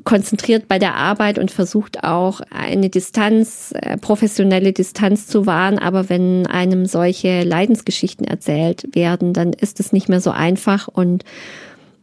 konzentriert 0.05 0.69
bei 0.69 0.79
der 0.79 0.97
Arbeit 0.97 1.39
und 1.39 1.51
versucht 1.51 2.05
auch 2.05 2.41
eine 2.51 2.91
Distanz, 2.91 3.73
äh, 3.75 3.97
professionelle 3.97 4.73
Distanz 4.73 5.27
zu 5.27 5.47
wahren. 5.47 5.79
Aber 5.79 6.09
wenn 6.09 6.47
einem 6.47 6.87
solche 6.87 7.43
Leidensgeschichten 7.43 8.27
erzählt 8.27 8.89
werden, 8.95 9.33
dann 9.33 9.53
ist 9.53 9.81
es 9.81 9.93
nicht 9.93 10.09
mehr 10.09 10.21
so 10.21 10.31
einfach 10.31 10.89
und 10.89 11.25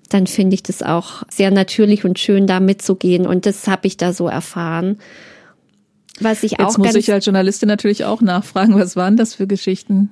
dann 0.10 0.28
finde 0.28 0.56
ich 0.56 0.64
das 0.64 0.84
auch 0.84 1.24
sehr 1.30 1.52
natürlich 1.52 2.06
und 2.06 2.20
schön, 2.20 2.48
da 2.48 2.60
mitzugehen. 2.60 3.26
Und 3.26 3.46
das 3.46 3.68
habe 3.68 3.88
ich 3.88 3.98
da 3.98 4.14
so 4.14 4.28
erfahren. 4.28 4.98
Was 6.20 6.44
ich 6.44 6.52
Jetzt 6.52 6.62
auch 6.62 6.78
muss 6.78 6.96
ich 6.96 7.12
als 7.12 7.26
Journalistin 7.26 7.68
natürlich 7.68 8.06
auch 8.06 8.22
nachfragen, 8.22 8.76
was 8.76 8.96
waren 8.96 9.18
das 9.18 9.34
für 9.34 9.48
Geschichten? 9.48 10.10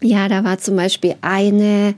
Ja, 0.00 0.28
da 0.28 0.44
war 0.44 0.58
zum 0.58 0.76
Beispiel 0.76 1.14
eine 1.20 1.94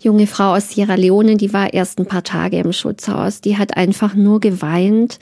junge 0.00 0.26
Frau 0.26 0.54
aus 0.54 0.70
Sierra 0.70 0.94
Leone, 0.94 1.36
die 1.36 1.52
war 1.52 1.72
erst 1.72 1.98
ein 1.98 2.06
paar 2.06 2.24
Tage 2.24 2.58
im 2.58 2.72
Schutzhaus. 2.72 3.40
Die 3.40 3.56
hat 3.56 3.76
einfach 3.76 4.14
nur 4.14 4.40
geweint. 4.40 5.18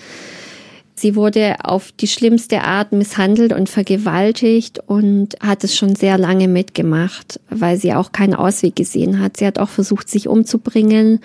Sie 0.97 1.17
wurde 1.17 1.57
auf 1.63 1.93
die 1.93 2.07
schlimmste 2.07 2.63
Art 2.63 2.93
misshandelt 2.93 3.53
und 3.53 3.69
vergewaltigt 3.69 4.79
und 4.87 5.35
hat 5.41 5.65
es 5.65 5.77
schon 5.77 5.97
sehr 5.97 6.19
lange 6.19 6.49
mitgemacht, 6.49 7.41
weil 7.51 7.77
sie 7.77 7.95
auch 7.95 8.13
keinen 8.13 8.35
Ausweg 8.35 8.77
gesehen 8.77 9.21
hat. 9.21 9.37
Sie 9.37 9.47
hat 9.47 9.59
auch 9.59 9.69
versucht, 9.69 10.09
sich 10.09 10.29
umzubringen 10.29 11.21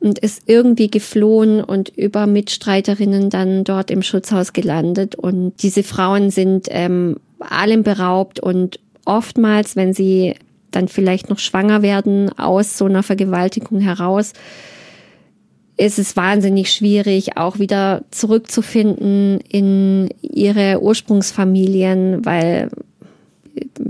und 0.00 0.18
ist 0.18 0.42
irgendwie 0.46 0.90
geflohen 0.90 1.62
und 1.62 1.90
über 1.90 2.26
Mitstreiterinnen 2.26 3.30
dann 3.30 3.64
dort 3.64 3.90
im 3.90 4.02
Schutzhaus 4.02 4.52
gelandet. 4.52 5.14
Und 5.14 5.62
diese 5.62 5.82
Frauen 5.82 6.30
sind 6.30 6.66
ähm, 6.70 7.16
allem 7.38 7.82
beraubt 7.82 8.40
und 8.40 8.80
oftmals, 9.04 9.76
wenn 9.76 9.92
sie 9.92 10.34
dann 10.70 10.88
vielleicht 10.88 11.28
noch 11.28 11.38
schwanger 11.38 11.82
werden 11.82 12.36
aus 12.38 12.78
so 12.78 12.86
einer 12.86 13.02
Vergewaltigung 13.02 13.80
heraus, 13.80 14.32
ist 15.76 15.98
es 15.98 16.16
wahnsinnig 16.16 16.72
schwierig, 16.72 17.36
auch 17.38 17.58
wieder 17.58 18.02
zurückzufinden 18.10 19.40
in 19.48 20.10
ihre 20.20 20.80
Ursprungsfamilien, 20.82 22.24
weil 22.24 22.70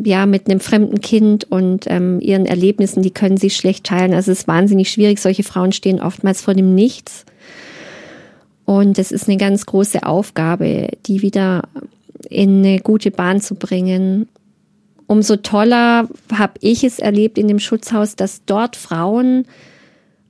ja 0.05 0.27
mit 0.27 0.49
einem 0.49 0.61
fremden 0.61 1.01
Kind 1.01 1.45
und 1.45 1.85
ähm, 1.89 2.21
ihren 2.21 2.47
Erlebnissen, 2.47 3.03
die 3.03 3.11
können 3.11 3.37
sie 3.37 3.51
schlecht 3.51 3.85
teilen. 3.85 4.15
Also 4.15 4.33
es 4.33 4.41
ist 4.41 4.49
wahnsinnig 4.49 4.91
schwierig. 4.91 5.21
Solche 5.21 5.43
Frauen 5.43 5.73
stehen 5.73 6.01
oftmals 6.01 6.41
vor 6.41 6.55
dem 6.55 6.75
Nichts. 6.75 7.25
Und 8.65 8.99
es 8.99 9.11
ist 9.11 9.29
eine 9.29 9.37
ganz 9.37 9.67
große 9.67 10.05
Aufgabe, 10.05 10.89
die 11.07 11.23
wieder 11.23 11.63
in 12.29 12.59
eine 12.59 12.81
gute 12.81 13.11
Bahn 13.11 13.41
zu 13.41 13.55
bringen. 13.55 14.29
Umso 15.07 15.37
toller 15.37 16.09
habe 16.33 16.55
ich 16.61 16.85
es 16.85 17.01
erlebt 17.01 17.37
in 17.37 17.49
dem 17.49 17.59
Schutzhaus, 17.59 18.15
dass 18.15 18.45
dort 18.45 18.77
Frauen 18.77 19.47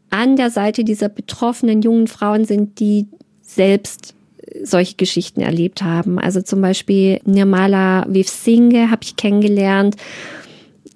an 0.08 0.36
der 0.36 0.50
Seite 0.50 0.84
dieser 0.84 1.08
betroffenen 1.08 1.82
jungen 1.82 2.06
Frauen 2.06 2.44
sind, 2.44 2.80
die 2.80 3.06
selbst 3.42 4.14
solche 4.62 4.96
Geschichten 4.96 5.40
erlebt 5.40 5.82
haben. 5.82 6.18
Also 6.18 6.42
zum 6.42 6.60
Beispiel 6.60 7.20
Nirmala 7.24 8.06
Vivsinghe 8.08 8.90
habe 8.90 9.02
ich 9.02 9.16
kennengelernt, 9.16 9.96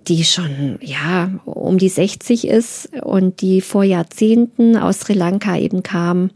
die 0.09 0.25
schon, 0.25 0.79
ja, 0.81 1.31
um 1.45 1.79
die 1.79 1.89
60 1.89 2.47
ist 2.47 2.91
und 3.03 3.41
die 3.41 3.61
vor 3.61 3.85
Jahrzehnten 3.85 4.77
aus 4.77 5.01
Sri 5.01 5.15
Lanka 5.15 5.57
eben 5.57 5.83
kam, 5.83 6.31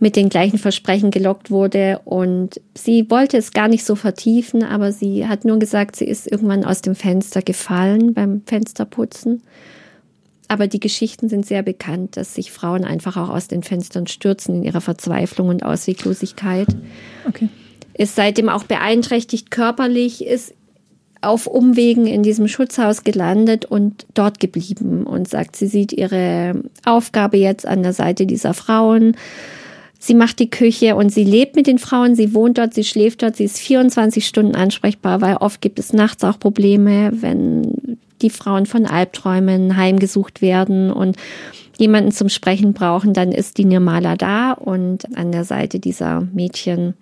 mit 0.00 0.16
den 0.16 0.30
gleichen 0.30 0.58
Versprechen 0.58 1.10
gelockt 1.10 1.50
wurde 1.50 2.00
und 2.04 2.60
sie 2.74 3.10
wollte 3.10 3.36
es 3.36 3.52
gar 3.52 3.68
nicht 3.68 3.84
so 3.84 3.94
vertiefen, 3.94 4.64
aber 4.64 4.92
sie 4.92 5.28
hat 5.28 5.44
nur 5.44 5.58
gesagt, 5.58 5.94
sie 5.94 6.06
ist 6.06 6.26
irgendwann 6.26 6.64
aus 6.64 6.80
dem 6.80 6.94
Fenster 6.94 7.42
gefallen 7.42 8.14
beim 8.14 8.42
Fensterputzen 8.46 9.42
aber 10.50 10.66
die 10.66 10.80
Geschichten 10.80 11.28
sind 11.28 11.46
sehr 11.46 11.62
bekannt, 11.62 12.16
dass 12.16 12.34
sich 12.34 12.50
Frauen 12.50 12.84
einfach 12.84 13.16
auch 13.16 13.28
aus 13.28 13.46
den 13.46 13.62
Fenstern 13.62 14.08
stürzen 14.08 14.56
in 14.56 14.62
ihrer 14.64 14.80
Verzweiflung 14.80 15.46
und 15.46 15.62
Ausweglosigkeit. 15.64 16.66
Okay. 17.28 17.48
Ist 17.94 18.16
seitdem 18.16 18.48
auch 18.48 18.64
beeinträchtigt 18.64 19.52
körperlich, 19.52 20.26
ist 20.26 20.52
auf 21.20 21.46
Umwegen 21.46 22.08
in 22.08 22.24
diesem 22.24 22.48
Schutzhaus 22.48 23.04
gelandet 23.04 23.64
und 23.64 24.06
dort 24.14 24.40
geblieben 24.40 25.06
und 25.06 25.28
sagt, 25.28 25.54
sie 25.54 25.68
sieht 25.68 25.92
ihre 25.92 26.64
Aufgabe 26.84 27.36
jetzt 27.36 27.64
an 27.64 27.84
der 27.84 27.92
Seite 27.92 28.26
dieser 28.26 28.52
Frauen. 28.52 29.16
Sie 30.00 30.14
macht 30.14 30.40
die 30.40 30.50
Küche 30.50 30.96
und 30.96 31.10
sie 31.10 31.24
lebt 31.24 31.54
mit 31.54 31.68
den 31.68 31.78
Frauen, 31.78 32.16
sie 32.16 32.34
wohnt 32.34 32.58
dort, 32.58 32.74
sie 32.74 32.84
schläft 32.84 33.22
dort, 33.22 33.36
sie 33.36 33.44
ist 33.44 33.58
24 33.58 34.26
Stunden 34.26 34.56
ansprechbar, 34.56 35.20
weil 35.20 35.36
oft 35.36 35.60
gibt 35.60 35.78
es 35.78 35.92
nachts 35.92 36.24
auch 36.24 36.40
Probleme, 36.40 37.12
wenn 37.12 37.98
die 38.22 38.30
Frauen 38.30 38.66
von 38.66 38.86
Albträumen 38.86 39.76
heimgesucht 39.76 40.42
werden 40.42 40.90
und 40.92 41.16
jemanden 41.78 42.12
zum 42.12 42.28
Sprechen 42.28 42.72
brauchen, 42.74 43.14
dann 43.14 43.32
ist 43.32 43.58
die 43.58 43.64
Nirmala 43.64 44.16
da 44.16 44.52
und 44.52 45.16
an 45.16 45.32
der 45.32 45.44
Seite 45.44 45.80
dieser 45.80 46.20
Mädchen. 46.32 46.94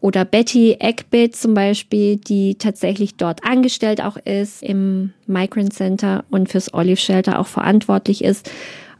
Oder 0.00 0.24
Betty 0.24 0.76
Eckbit 0.78 1.36
zum 1.36 1.54
Beispiel, 1.54 2.16
die 2.16 2.56
tatsächlich 2.56 3.16
dort 3.16 3.44
angestellt 3.44 4.02
auch 4.02 4.16
ist 4.16 4.62
im 4.62 5.12
Migrant 5.26 5.74
Center 5.74 6.24
und 6.30 6.48
fürs 6.48 6.72
Olive 6.72 6.96
Shelter 6.96 7.38
auch 7.38 7.46
verantwortlich 7.46 8.24
ist, 8.24 8.50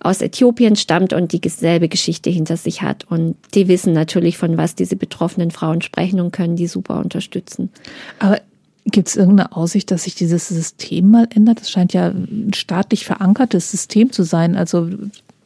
aus 0.02 0.22
Äthiopien 0.22 0.76
stammt 0.76 1.12
und 1.12 1.32
dieselbe 1.32 1.88
Geschichte 1.88 2.30
hinter 2.30 2.56
sich 2.56 2.82
hat. 2.82 3.04
Und 3.04 3.36
die 3.54 3.68
wissen 3.68 3.92
natürlich, 3.92 4.38
von 4.38 4.56
was 4.56 4.74
diese 4.74 4.96
betroffenen 4.96 5.50
Frauen 5.50 5.82
sprechen 5.82 6.20
und 6.20 6.32
können 6.32 6.56
die 6.56 6.66
super 6.66 7.00
unterstützen. 7.00 7.70
Aber 8.18 8.40
Gibt 8.84 9.08
es 9.08 9.16
irgendeine 9.16 9.54
Aussicht, 9.56 9.90
dass 9.90 10.04
sich 10.04 10.14
dieses 10.14 10.48
System 10.48 11.10
mal 11.10 11.28
ändert? 11.34 11.60
Es 11.60 11.70
scheint 11.70 11.92
ja 11.92 12.08
ein 12.08 12.52
staatlich 12.54 13.04
verankertes 13.04 13.70
System 13.70 14.10
zu 14.10 14.22
sein. 14.22 14.56
Also 14.56 14.88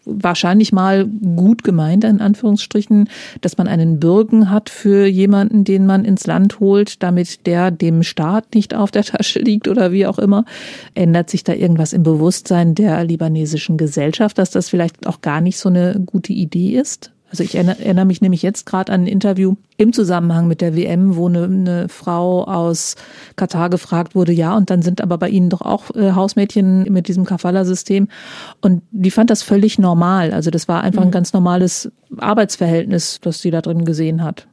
wahrscheinlich 0.06 0.72
mal 0.72 1.06
gut 1.06 1.64
gemeint, 1.64 2.04
in 2.04 2.20
Anführungsstrichen, 2.20 3.08
dass 3.40 3.56
man 3.56 3.68
einen 3.68 4.00
Bürgen 4.00 4.50
hat 4.50 4.70
für 4.70 5.06
jemanden, 5.06 5.64
den 5.64 5.86
man 5.86 6.04
ins 6.04 6.26
Land 6.26 6.60
holt, 6.60 7.02
damit 7.02 7.46
der 7.46 7.70
dem 7.70 8.02
Staat 8.02 8.54
nicht 8.54 8.74
auf 8.74 8.90
der 8.90 9.04
Tasche 9.04 9.38
liegt 9.40 9.68
oder 9.68 9.92
wie 9.92 10.06
auch 10.06 10.18
immer. 10.18 10.44
Ändert 10.94 11.30
sich 11.30 11.44
da 11.44 11.54
irgendwas 11.54 11.92
im 11.92 12.02
Bewusstsein 12.02 12.74
der 12.74 13.04
libanesischen 13.04 13.76
Gesellschaft, 13.76 14.38
dass 14.38 14.50
das 14.50 14.68
vielleicht 14.68 15.06
auch 15.06 15.20
gar 15.20 15.40
nicht 15.40 15.58
so 15.58 15.68
eine 15.68 16.00
gute 16.04 16.32
Idee 16.32 16.78
ist? 16.78 17.13
Also 17.34 17.42
ich 17.42 17.56
erinnere 17.56 18.04
mich 18.04 18.20
nämlich 18.20 18.42
jetzt 18.42 18.64
gerade 18.64 18.92
an 18.92 19.00
ein 19.00 19.06
Interview 19.08 19.56
im 19.76 19.92
Zusammenhang 19.92 20.46
mit 20.46 20.60
der 20.60 20.76
WM, 20.76 21.16
wo 21.16 21.26
eine, 21.26 21.42
eine, 21.42 21.88
Frau 21.88 22.44
aus 22.44 22.94
Katar 23.34 23.70
gefragt 23.70 24.14
wurde, 24.14 24.30
ja, 24.30 24.56
und 24.56 24.70
dann 24.70 24.82
sind 24.82 25.00
aber 25.00 25.18
bei 25.18 25.28
Ihnen 25.28 25.50
doch 25.50 25.60
auch 25.60 25.92
äh, 25.96 26.12
Hausmädchen 26.12 26.84
mit 26.92 27.08
diesem 27.08 27.24
Kafala-System. 27.24 28.06
Und 28.60 28.82
die 28.92 29.10
fand 29.10 29.30
das 29.30 29.42
völlig 29.42 29.80
normal. 29.80 30.32
Also 30.32 30.52
das 30.52 30.68
war 30.68 30.84
einfach 30.84 31.02
ein 31.02 31.08
mhm. 31.08 31.12
ganz 31.12 31.32
normales 31.32 31.90
Arbeitsverhältnis, 32.18 33.18
das 33.20 33.42
sie 33.42 33.50
da 33.50 33.62
drin 33.62 33.84
gesehen 33.84 34.22
hat. 34.22 34.46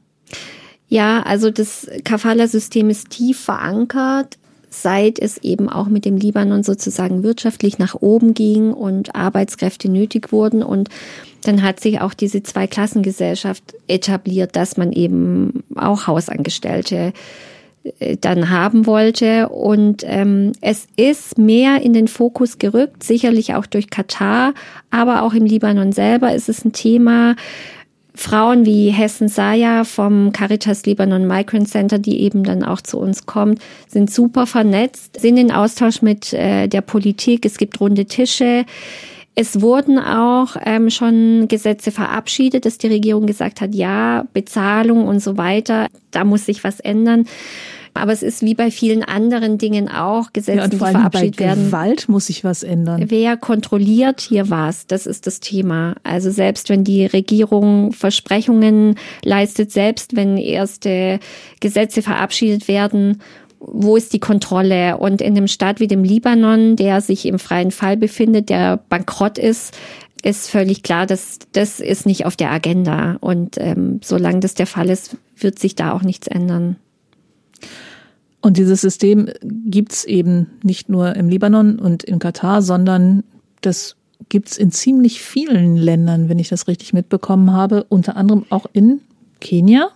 Ja, 0.88 1.22
also 1.22 1.52
das 1.52 1.88
Kafala-System 2.04 2.90
ist 2.90 3.12
tief 3.12 3.40
verankert 3.42 4.40
seit 4.74 5.20
es 5.20 5.38
eben 5.38 5.68
auch 5.70 5.88
mit 5.88 6.06
dem 6.06 6.16
Libanon 6.16 6.64
sozusagen 6.64 7.24
wirtschaftlich 7.24 7.78
nach 7.78 7.94
oben 7.94 8.34
ging 8.34 8.72
und 8.72 9.14
Arbeitskräfte 9.14 9.92
nötig 9.92 10.32
wurden. 10.32 10.64
Und 10.64 10.90
dann 11.42 11.62
hat 11.62 11.80
sich 11.80 12.02
auch 12.02 12.14
diese 12.14 12.44
Zweiklassengesellschaft 12.44 13.64
etabliert, 13.88 14.56
dass 14.56 14.78
man 14.78 14.92
eben 14.92 15.64
auch 15.76 16.08
Hausangestellte 16.08 17.14
äh, 18.00 18.18
dann 18.20 18.50
haben 18.50 18.86
wollte. 18.86 19.50
Und 19.50 20.04
ähm, 20.06 20.54
es 20.62 20.88
ist 20.96 21.38
mehr 21.38 21.82
in 21.82 21.94
den 21.94 22.08
Fokus 22.08 22.58
gerückt, 22.58 23.04
sicherlich 23.04 23.56
auch 23.56 23.66
durch 23.66 23.90
Katar, 23.90 24.54
aber 24.90 25.24
auch 25.24 25.34
im 25.34 25.46
Libanon 25.46 25.92
selber 25.92 26.34
ist 26.34 26.50
es 26.50 26.64
ein 26.64 26.74
Thema, 26.74 27.36
Frauen 28.14 28.66
wie 28.66 28.90
Hessen 28.90 29.30
Saya 29.30 29.84
vom 29.84 30.32
Caritas 30.34 30.86
Libanon 30.86 31.26
Migrant 31.26 31.70
Center, 31.70 31.98
die 31.98 32.22
eben 32.22 32.44
dann 32.44 32.64
auch 32.64 32.82
zu 32.82 33.00
uns 33.00 33.26
kommt, 33.26 33.60
sind 33.88 34.12
super 34.12 34.46
vernetzt, 34.46 35.20
sind 35.20 35.38
in 35.38 35.52
Austausch 35.52 36.02
mit 36.02 36.34
äh, 36.34 36.68
der 36.68 36.82
Politik. 36.82 37.46
Es 37.46 37.58
gibt 37.58 37.80
runde 37.80 38.06
Tische. 38.06 38.66
Es 39.36 39.62
wurden 39.62 39.98
auch 39.98 40.58
ähm, 40.64 40.90
schon 40.90 41.48
Gesetze 41.48 41.92
verabschiedet, 41.92 42.66
dass 42.66 42.78
die 42.78 42.88
Regierung 42.88 43.26
gesagt 43.26 43.62
hat, 43.62 43.74
ja, 43.74 44.26
Bezahlung 44.34 45.08
und 45.08 45.22
so 45.22 45.38
weiter, 45.38 45.88
da 46.12 46.26
muss 46.26 46.46
sich 46.46 46.64
was 46.64 46.80
ändern. 46.80 47.26
Aber 47.94 48.14
es 48.14 48.24
ist 48.24 48.42
wie 48.42 48.56
bei 48.56 48.72
vielen 48.72 49.04
anderen 49.04 49.58
Dingen 49.58 49.90
auch, 49.90 50.32
Gesetze, 50.32 50.60
ja, 50.60 50.68
die 50.68 50.78
verabschiedet 50.78 51.38
bei 51.38 51.46
werden. 51.46 51.66
Gewalt 51.66 52.08
muss 52.08 52.28
sich 52.28 52.44
was 52.44 52.64
ändern. 52.64 53.06
Wer 53.08 53.36
kontrolliert 53.36 54.22
hier 54.22 54.50
was? 54.50 54.88
Das 54.88 55.06
ist 55.06 55.28
das 55.28 55.42
Thema. 55.42 55.96
Also 56.04 56.32
selbst 56.32 56.70
wenn 56.70 56.84
die 56.84 57.06
Regierung 57.06 57.92
Versprechungen 57.92 58.96
leistet, 59.24 59.72
selbst 59.72 60.16
wenn 60.16 60.38
erste 60.38 61.20
Gesetze 61.60 62.02
verabschiedet 62.02 62.68
werden, 62.68 63.22
wo 63.62 63.96
ist 63.96 64.14
die 64.14 64.20
Kontrolle? 64.20 64.98
Und 64.98 65.22
in 65.22 65.38
einem 65.38 65.48
Staat 65.48 65.80
wie 65.80 65.88
dem 65.88 66.04
Libanon, 66.04 66.76
der 66.76 67.00
sich 67.00 67.26
im 67.26 67.40
freien 67.40 67.72
Fall 67.72 67.96
befindet, 67.96 68.50
der 68.50 68.78
bankrott 68.90 69.38
ist, 69.38 69.78
ist 70.24 70.50
völlig 70.50 70.84
klar, 70.84 71.06
dass 71.06 71.40
das 71.52 71.80
ist 71.80 72.06
nicht 72.06 72.26
auf 72.26 72.36
der 72.36 72.52
Agenda. 72.52 73.18
Und 73.22 73.58
ähm, 73.58 74.00
solange 74.04 74.40
das 74.40 74.56
der 74.56 74.68
Fall 74.68 74.90
ist, 74.90 75.18
wird 75.38 75.60
sich 75.60 75.76
da 75.76 75.94
auch 75.94 76.02
nichts 76.02 76.28
ändern. 76.28 76.76
Und 78.42 78.58
dieses 78.58 78.82
System 78.82 79.30
gibt's 79.44 80.04
eben 80.04 80.48
nicht 80.64 80.90
nur 80.90 81.16
im 81.16 81.30
Libanon 81.30 81.78
und 81.78 82.04
in 82.04 82.18
Katar, 82.18 82.64
sondern 82.64 83.24
das 83.62 83.96
gibt's 84.30 84.58
in 84.58 84.72
ziemlich 84.72 85.22
vielen 85.22 85.78
Ländern, 85.78 86.30
wenn 86.30 86.40
ich 86.40 86.50
das 86.50 86.68
richtig 86.68 86.94
mitbekommen 86.94 87.52
habe, 87.54 87.86
unter 87.90 88.16
anderem 88.16 88.46
auch 88.50 88.66
in 88.74 89.02
Kenia. 89.40 89.90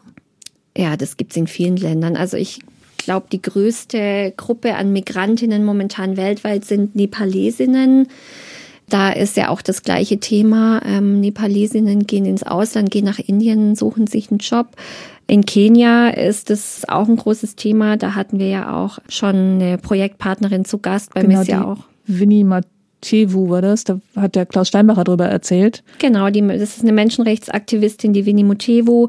Ja, 0.77 0.97
das 0.97 1.17
gibt's 1.17 1.37
in 1.37 1.47
vielen 1.47 1.77
Ländern. 1.77 2.15
Also 2.15 2.37
ich 2.37 2.59
glaube, 3.05 3.27
die 3.31 3.41
größte 3.41 4.33
Gruppe 4.35 4.75
an 4.75 4.91
Migrantinnen 4.91 5.63
momentan 5.63 6.17
weltweit 6.17 6.65
sind 6.65 6.95
Nepalesinnen. 6.95 8.07
Da 8.89 9.11
ist 9.11 9.35
ja 9.35 9.49
auch 9.49 9.61
das 9.61 9.81
gleiche 9.81 10.19
Thema. 10.19 10.81
Ähm, 10.85 11.19
Nepalesinnen 11.19 12.05
gehen 12.05 12.25
ins 12.25 12.43
Ausland, 12.43 12.91
gehen 12.91 13.05
nach 13.05 13.19
Indien, 13.19 13.75
suchen 13.75 14.07
sich 14.07 14.29
einen 14.29 14.39
Job. 14.39 14.67
In 15.27 15.45
Kenia 15.45 16.09
ist 16.09 16.51
es 16.51 16.87
auch 16.87 17.07
ein 17.07 17.15
großes 17.15 17.55
Thema. 17.55 17.97
Da 17.97 18.13
hatten 18.13 18.37
wir 18.37 18.47
ja 18.47 18.75
auch 18.75 18.99
schon 19.09 19.35
eine 19.35 19.77
Projektpartnerin 19.79 20.65
zu 20.65 20.77
Gast 20.77 21.13
bei 21.13 21.21
genau, 21.21 21.39
Missia 21.39 21.63
auch. 21.63 21.79
Winnie 22.05 22.43
Matevu 22.43 23.49
war 23.49 23.63
das, 23.63 23.85
da 23.85 23.99
hat 24.15 24.35
der 24.35 24.45
Klaus 24.45 24.67
Steinbacher 24.67 25.03
darüber 25.03 25.25
erzählt. 25.25 25.83
Genau, 25.97 26.29
die, 26.29 26.41
das 26.41 26.77
ist 26.77 26.83
eine 26.83 26.91
Menschenrechtsaktivistin, 26.91 28.13
die 28.13 28.27
Winnie 28.27 28.43
Mutevu, 28.43 29.07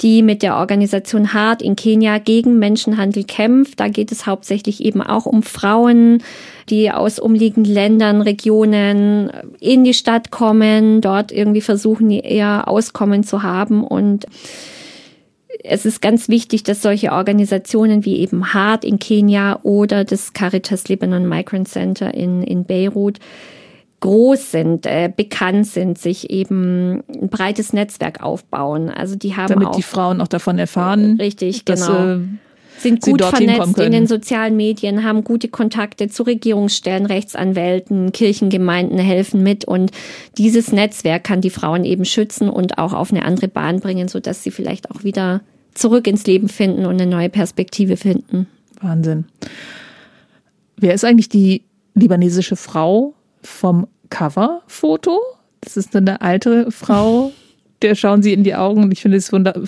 die 0.00 0.22
mit 0.22 0.42
der 0.42 0.56
Organisation 0.56 1.32
Hart 1.32 1.62
in 1.62 1.76
Kenia 1.76 2.18
gegen 2.18 2.58
Menschenhandel 2.58 3.24
kämpft. 3.24 3.80
Da 3.80 3.88
geht 3.88 4.12
es 4.12 4.26
hauptsächlich 4.26 4.84
eben 4.84 5.00
auch 5.00 5.26
um 5.26 5.42
Frauen, 5.42 6.22
die 6.68 6.90
aus 6.90 7.18
umliegenden 7.18 7.72
Ländern, 7.72 8.20
Regionen 8.20 9.30
in 9.60 9.84
die 9.84 9.94
Stadt 9.94 10.30
kommen, 10.30 11.00
dort 11.00 11.30
irgendwie 11.32 11.60
versuchen, 11.60 12.10
ihr 12.10 12.66
Auskommen 12.66 13.22
zu 13.22 13.42
haben 13.42 13.84
und 13.84 14.26
es 15.62 15.86
ist 15.86 16.02
ganz 16.02 16.28
wichtig, 16.28 16.62
dass 16.64 16.82
solche 16.82 17.12
Organisationen 17.12 18.04
wie 18.04 18.18
eben 18.18 18.52
HART 18.52 18.84
in 18.84 18.98
Kenia 18.98 19.60
oder 19.62 20.04
das 20.04 20.32
Caritas 20.32 20.88
Lebanon 20.88 21.28
Migrant 21.28 21.68
Center 21.68 22.12
in, 22.12 22.42
in 22.42 22.64
Beirut 22.64 23.18
groß 24.04 24.50
sind, 24.50 24.84
äh, 24.84 25.10
bekannt 25.14 25.66
sind, 25.66 25.96
sich 25.96 26.28
eben 26.28 27.02
ein 27.08 27.30
breites 27.30 27.72
Netzwerk 27.72 28.22
aufbauen. 28.22 28.90
Also 28.90 29.16
die 29.16 29.34
haben 29.34 29.48
damit 29.48 29.68
auch, 29.68 29.76
die 29.76 29.82
Frauen 29.82 30.20
auch 30.20 30.28
davon 30.28 30.58
erfahren, 30.58 31.16
richtig, 31.18 31.64
dass, 31.64 31.86
genau. 31.86 32.16
Äh, 32.16 32.20
sind 32.76 33.00
gut 33.00 33.22
vernetzt 33.22 33.78
in 33.78 33.92
den 33.92 34.06
sozialen 34.06 34.56
Medien, 34.56 35.04
haben 35.04 35.24
gute 35.24 35.48
Kontakte 35.48 36.08
zu 36.08 36.24
Regierungsstellen, 36.24 37.06
Rechtsanwälten, 37.06 38.12
Kirchengemeinden 38.12 38.98
helfen 38.98 39.42
mit 39.42 39.64
und 39.64 39.90
dieses 40.36 40.70
Netzwerk 40.70 41.24
kann 41.24 41.40
die 41.40 41.50
Frauen 41.50 41.84
eben 41.84 42.04
schützen 42.04 42.50
und 42.50 42.76
auch 42.76 42.92
auf 42.92 43.10
eine 43.10 43.24
andere 43.24 43.48
Bahn 43.48 43.80
bringen, 43.80 44.08
so 44.08 44.20
dass 44.20 44.42
sie 44.42 44.50
vielleicht 44.50 44.90
auch 44.90 45.02
wieder 45.02 45.40
zurück 45.72 46.06
ins 46.06 46.26
Leben 46.26 46.48
finden 46.48 46.84
und 46.84 47.00
eine 47.00 47.06
neue 47.06 47.30
Perspektive 47.30 47.96
finden. 47.96 48.48
Wahnsinn. 48.82 49.24
Wer 50.76 50.92
ist 50.92 51.04
eigentlich 51.04 51.30
die 51.30 51.62
libanesische 51.94 52.56
Frau 52.56 53.14
vom 53.40 53.86
Coverfoto? 54.14 55.20
Das 55.60 55.76
ist 55.76 55.96
eine 55.96 56.20
alte 56.20 56.70
Frau, 56.70 57.32
der 57.82 57.94
schauen 57.94 58.22
sie 58.22 58.32
in 58.32 58.44
die 58.44 58.54
Augen 58.54 58.84
und 58.84 58.92
ich 58.92 59.02
finde 59.02 59.18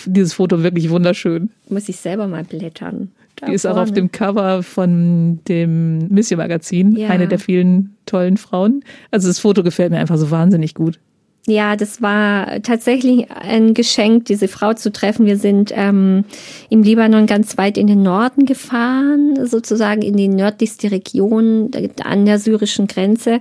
dieses 0.07 0.32
Foto 0.34 0.62
wirklich 0.62 0.90
wunderschön. 0.90 1.51
Muss 1.68 1.88
ich 1.88 1.97
selber 1.97 2.28
mal 2.28 2.44
blättern. 2.44 3.11
Da 3.36 3.47
die 3.47 3.55
ist 3.55 3.62
vorne. 3.62 3.76
auch 3.76 3.82
auf 3.82 3.92
dem 3.92 4.12
Cover 4.12 4.62
von 4.62 5.40
dem 5.49 6.09
Mission 6.09 6.38
Magazin, 6.38 6.97
ja. 6.97 7.09
eine 7.09 7.28
der 7.28 7.38
vielen 7.38 7.97
tollen 8.07 8.36
Frauen. 8.36 8.82
Also 9.11 9.28
das 9.28 9.40
Foto 9.40 9.62
gefällt 9.62 9.90
mir 9.90 9.99
einfach 9.99 10.16
so 10.16 10.30
wahnsinnig 10.30 10.74
gut. 10.74 10.99
Ja, 11.49 11.76
das 11.76 12.03
war 12.03 12.61
tatsächlich 12.62 13.30
ein 13.30 13.72
Geschenk, 13.74 14.24
diese 14.24 14.49
Frau 14.49 14.74
zu 14.74 14.90
treffen. 14.90 15.26
Wir 15.26 15.36
sind 15.36 15.72
ähm, 15.74 16.24
im 16.70 16.82
Libanon 16.82 17.26
ganz 17.26 17.57
weit 17.57 17.78
in 17.78 17.86
den 17.86 18.03
Norden 18.03 18.47
gefahren, 18.47 19.47
sozusagen 19.47 20.03
in 20.03 20.16
die 20.16 20.26
nördlichste 20.26 20.90
Region 20.90 21.70
an 22.03 22.26
der 22.26 22.40
syrischen 22.40 22.88
Grenze. 22.88 23.40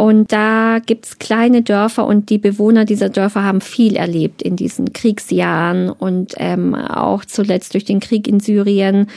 Und 0.00 0.32
da 0.32 0.78
gibt's 0.78 1.18
kleine 1.18 1.60
Dörfer 1.60 2.06
und 2.06 2.30
die 2.30 2.38
Bewohner 2.38 2.86
dieser 2.86 3.10
Dörfer 3.10 3.44
haben 3.44 3.60
viel 3.60 3.96
erlebt 3.96 4.40
in 4.40 4.56
diesen 4.56 4.94
Kriegsjahren 4.94 5.90
und 5.90 6.32
ähm, 6.38 6.74
auch 6.74 7.26
zuletzt 7.26 7.74
durch 7.74 7.84
den 7.84 8.00
Krieg 8.00 8.26
in 8.26 8.40
Syrien 8.40 9.08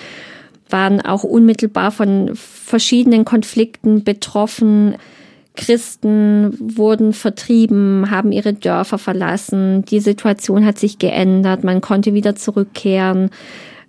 waren 0.70 1.00
auch 1.00 1.24
unmittelbar 1.24 1.92
von 1.92 2.32
verschiedenen 2.34 3.24
Konflikten 3.24 4.04
betroffen. 4.04 4.96
Christen 5.56 6.58
wurden 6.60 7.14
vertrieben, 7.14 8.12
haben 8.12 8.34
ihre 8.34 8.52
Dörfer 8.52 8.98
verlassen. 8.98 9.86
Die 9.86 10.02
Situation 10.02 10.66
hat 10.66 10.80
sich 10.80 11.00
geändert. 11.00 11.64
Man 11.64 11.80
konnte 11.80 12.14
wieder 12.14 12.36
zurückkehren. 12.36 13.30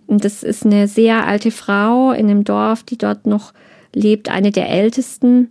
Und 0.06 0.24
das 0.24 0.44
ist 0.44 0.64
eine 0.64 0.86
sehr 0.86 1.26
alte 1.26 1.50
Frau 1.50 2.12
in 2.12 2.30
einem 2.30 2.44
Dorf, 2.44 2.84
die 2.84 2.98
dort 2.98 3.26
noch 3.26 3.52
lebt, 3.92 4.28
eine 4.28 4.52
der 4.52 4.68
ältesten. 4.68 5.50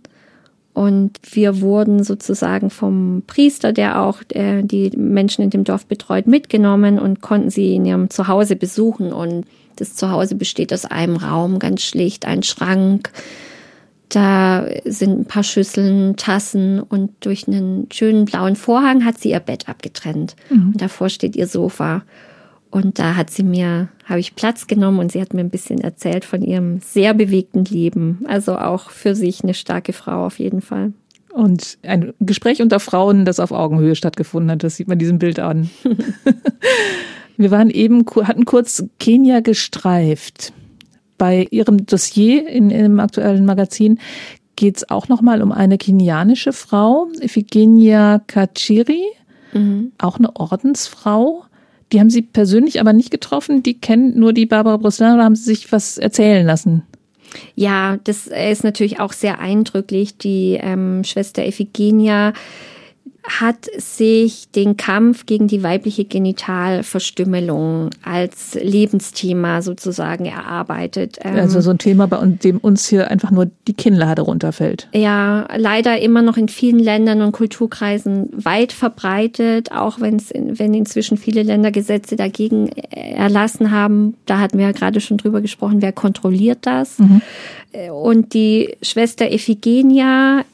Und 0.74 1.18
wir 1.32 1.60
wurden 1.60 2.02
sozusagen 2.02 2.68
vom 2.68 3.22
Priester, 3.26 3.72
der 3.72 4.02
auch 4.02 4.18
äh, 4.30 4.62
die 4.62 4.90
Menschen 4.96 5.42
in 5.42 5.50
dem 5.50 5.64
Dorf 5.64 5.86
betreut, 5.86 6.26
mitgenommen 6.26 6.98
und 6.98 7.20
konnten 7.20 7.48
sie 7.48 7.76
in 7.76 7.86
ihrem 7.86 8.10
Zuhause 8.10 8.56
besuchen. 8.56 9.12
Und 9.12 9.46
das 9.76 9.94
Zuhause 9.94 10.34
besteht 10.34 10.72
aus 10.72 10.84
einem 10.84 11.16
Raum, 11.16 11.60
ganz 11.60 11.82
schlicht, 11.82 12.26
ein 12.26 12.42
Schrank, 12.42 13.12
da 14.08 14.66
sind 14.84 15.20
ein 15.20 15.24
paar 15.24 15.42
Schüsseln, 15.42 16.16
Tassen 16.16 16.80
und 16.80 17.10
durch 17.20 17.48
einen 17.48 17.88
schönen 17.90 18.26
blauen 18.26 18.54
Vorhang 18.54 19.04
hat 19.04 19.18
sie 19.18 19.30
ihr 19.30 19.40
Bett 19.40 19.68
abgetrennt. 19.68 20.36
Mhm. 20.50 20.72
Und 20.72 20.82
davor 20.82 21.08
steht 21.08 21.34
ihr 21.34 21.48
Sofa. 21.48 22.02
Und 22.74 22.98
da 22.98 23.14
hat 23.14 23.30
sie 23.30 23.44
mir, 23.44 23.88
habe 24.04 24.18
ich 24.18 24.34
Platz 24.34 24.66
genommen 24.66 24.98
und 24.98 25.12
sie 25.12 25.20
hat 25.20 25.32
mir 25.32 25.42
ein 25.42 25.50
bisschen 25.50 25.80
erzählt 25.80 26.24
von 26.24 26.42
ihrem 26.42 26.80
sehr 26.80 27.14
bewegten 27.14 27.64
Leben. 27.64 28.24
Also 28.26 28.58
auch 28.58 28.90
für 28.90 29.14
sich 29.14 29.44
eine 29.44 29.54
starke 29.54 29.92
Frau 29.92 30.26
auf 30.26 30.40
jeden 30.40 30.60
Fall. 30.60 30.92
Und 31.32 31.78
ein 31.84 32.12
Gespräch 32.18 32.62
unter 32.62 32.80
Frauen, 32.80 33.26
das 33.26 33.38
auf 33.38 33.52
Augenhöhe 33.52 33.94
stattgefunden 33.94 34.50
hat, 34.50 34.64
das 34.64 34.74
sieht 34.74 34.88
man 34.88 34.98
diesem 34.98 35.20
Bild 35.20 35.38
an. 35.38 35.70
Wir 37.36 37.52
waren 37.52 37.70
eben, 37.70 38.04
hatten 38.24 38.44
kurz 38.44 38.84
Kenia 38.98 39.38
gestreift 39.38 40.52
bei 41.16 41.46
Ihrem 41.52 41.86
Dossier 41.86 42.48
in, 42.48 42.70
im 42.70 42.98
aktuellen 42.98 43.46
Magazin 43.46 44.00
geht 44.56 44.78
es 44.78 44.90
auch 44.90 45.06
nochmal 45.06 45.42
um 45.42 45.52
eine 45.52 45.78
kenianische 45.78 46.52
Frau, 46.52 47.06
Iphigenia 47.20 48.20
Kachiri. 48.26 49.04
mhm. 49.52 49.92
auch 49.98 50.18
eine 50.18 50.34
Ordensfrau. 50.34 51.44
Die 51.94 52.00
haben 52.00 52.10
Sie 52.10 52.22
persönlich 52.22 52.80
aber 52.80 52.92
nicht 52.92 53.12
getroffen. 53.12 53.62
Die 53.62 53.78
kennen 53.80 54.18
nur 54.18 54.32
die 54.32 54.46
Barbara 54.46 54.78
Brüssel 54.78 55.14
oder 55.14 55.22
haben 55.22 55.36
Sie 55.36 55.44
sich 55.44 55.70
was 55.70 55.96
erzählen 55.96 56.44
lassen? 56.44 56.82
Ja, 57.54 57.98
das 58.02 58.26
ist 58.26 58.64
natürlich 58.64 58.98
auch 58.98 59.12
sehr 59.12 59.38
eindrücklich. 59.38 60.18
Die 60.18 60.58
ähm, 60.60 61.04
Schwester 61.04 61.46
Iphigenia 61.46 62.32
hat 63.26 63.70
sich 63.78 64.50
den 64.50 64.76
Kampf 64.76 65.24
gegen 65.24 65.48
die 65.48 65.62
weibliche 65.62 66.04
Genitalverstümmelung 66.04 67.88
als 68.02 68.54
Lebensthema 68.54 69.62
sozusagen 69.62 70.26
erarbeitet. 70.26 71.18
Ähm, 71.22 71.36
also 71.36 71.62
so 71.62 71.70
ein 71.70 71.78
Thema, 71.78 72.06
bei 72.06 72.18
dem 72.26 72.58
uns 72.58 72.86
hier 72.86 73.10
einfach 73.10 73.30
nur 73.30 73.50
die 73.66 73.72
Kinnlade 73.72 74.22
runterfällt. 74.22 74.88
Ja, 74.92 75.48
leider 75.56 75.98
immer 76.00 76.20
noch 76.20 76.36
in 76.36 76.48
vielen 76.48 76.78
Ländern 76.78 77.22
und 77.22 77.32
Kulturkreisen 77.32 78.28
weit 78.32 78.72
verbreitet, 78.72 79.72
auch 79.72 80.00
wenn 80.00 80.16
es 80.16 80.30
wenn 80.34 80.74
inzwischen 80.74 81.16
viele 81.16 81.42
Länder 81.42 81.70
Gesetze 81.70 82.16
dagegen 82.16 82.68
erlassen 82.68 83.70
haben. 83.70 84.16
Da 84.26 84.38
hatten 84.38 84.58
wir 84.58 84.66
ja 84.66 84.72
gerade 84.72 85.00
schon 85.00 85.16
drüber 85.16 85.40
gesprochen, 85.40 85.80
wer 85.80 85.92
kontrolliert 85.92 86.58
das? 86.62 86.98
Mhm. 86.98 87.22
Und 87.90 88.34
die 88.34 88.76
Schwester 88.82 89.32
Iphigenia 89.32 90.44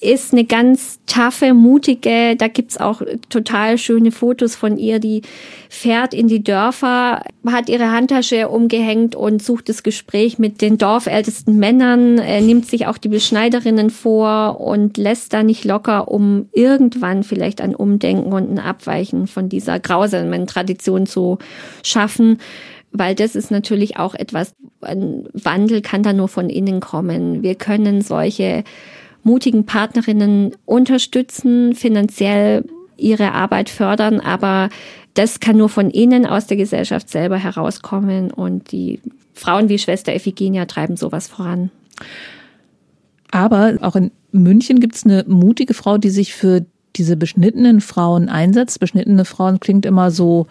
ist 0.00 0.32
eine 0.32 0.44
ganz 0.44 0.98
taffe, 1.06 1.52
mutige, 1.52 2.34
da 2.36 2.48
gibt's 2.48 2.78
auch 2.78 3.02
total 3.28 3.76
schöne 3.76 4.12
Fotos 4.12 4.56
von 4.56 4.78
ihr, 4.78 4.98
die 4.98 5.22
fährt 5.68 6.14
in 6.14 6.26
die 6.26 6.42
Dörfer, 6.42 7.22
hat 7.46 7.68
ihre 7.68 7.92
Handtasche 7.92 8.48
umgehängt 8.48 9.14
und 9.14 9.42
sucht 9.42 9.68
das 9.68 9.82
Gespräch 9.82 10.38
mit 10.38 10.62
den 10.62 10.78
dorfältesten 10.78 11.58
Männern, 11.58 12.18
äh, 12.18 12.40
nimmt 12.40 12.66
sich 12.66 12.86
auch 12.86 12.98
die 12.98 13.08
Beschneiderinnen 13.08 13.90
vor 13.90 14.60
und 14.60 14.96
lässt 14.96 15.32
da 15.32 15.42
nicht 15.42 15.64
locker, 15.64 16.08
um 16.08 16.48
irgendwann 16.52 17.22
vielleicht 17.22 17.60
ein 17.60 17.74
Umdenken 17.74 18.32
und 18.32 18.50
ein 18.50 18.58
Abweichen 18.58 19.26
von 19.26 19.48
dieser 19.48 19.80
grausamen 19.80 20.46
Tradition 20.46 21.06
zu 21.06 21.38
schaffen 21.82 22.38
weil 22.92 23.14
das 23.14 23.36
ist 23.36 23.52
natürlich 23.52 23.98
auch 23.98 24.14
etwas, 24.14 24.54
ein 24.80 25.28
Wandel 25.32 25.80
kann 25.80 26.02
da 26.02 26.12
nur 26.12 26.26
von 26.26 26.50
innen 26.50 26.80
kommen. 26.80 27.42
Wir 27.42 27.54
können 27.54 28.02
solche 28.02 28.64
mutigen 29.22 29.66
Partnerinnen 29.66 30.52
unterstützen, 30.64 31.74
finanziell 31.74 32.64
ihre 32.96 33.32
Arbeit 33.32 33.70
fördern, 33.70 34.20
aber 34.20 34.68
das 35.14 35.40
kann 35.40 35.56
nur 35.56 35.68
von 35.68 35.90
innen 35.90 36.26
aus 36.26 36.46
der 36.46 36.56
Gesellschaft 36.56 37.08
selber 37.08 37.36
herauskommen 37.36 38.30
und 38.30 38.72
die 38.72 39.00
Frauen 39.34 39.68
wie 39.68 39.78
Schwester 39.78 40.14
Iphigenia 40.14 40.66
treiben 40.66 40.96
sowas 40.96 41.28
voran. 41.28 41.70
Aber 43.30 43.78
auch 43.80 43.96
in 43.96 44.10
München 44.32 44.80
gibt 44.80 44.96
es 44.96 45.04
eine 45.04 45.24
mutige 45.26 45.74
Frau, 45.74 45.98
die 45.98 46.10
sich 46.10 46.34
für 46.34 46.64
diese 46.96 47.16
beschnittenen 47.16 47.80
Frauen 47.80 48.28
einsetzt. 48.28 48.80
Beschnittene 48.80 49.24
Frauen 49.24 49.60
klingt 49.60 49.86
immer 49.86 50.10
so 50.10 50.46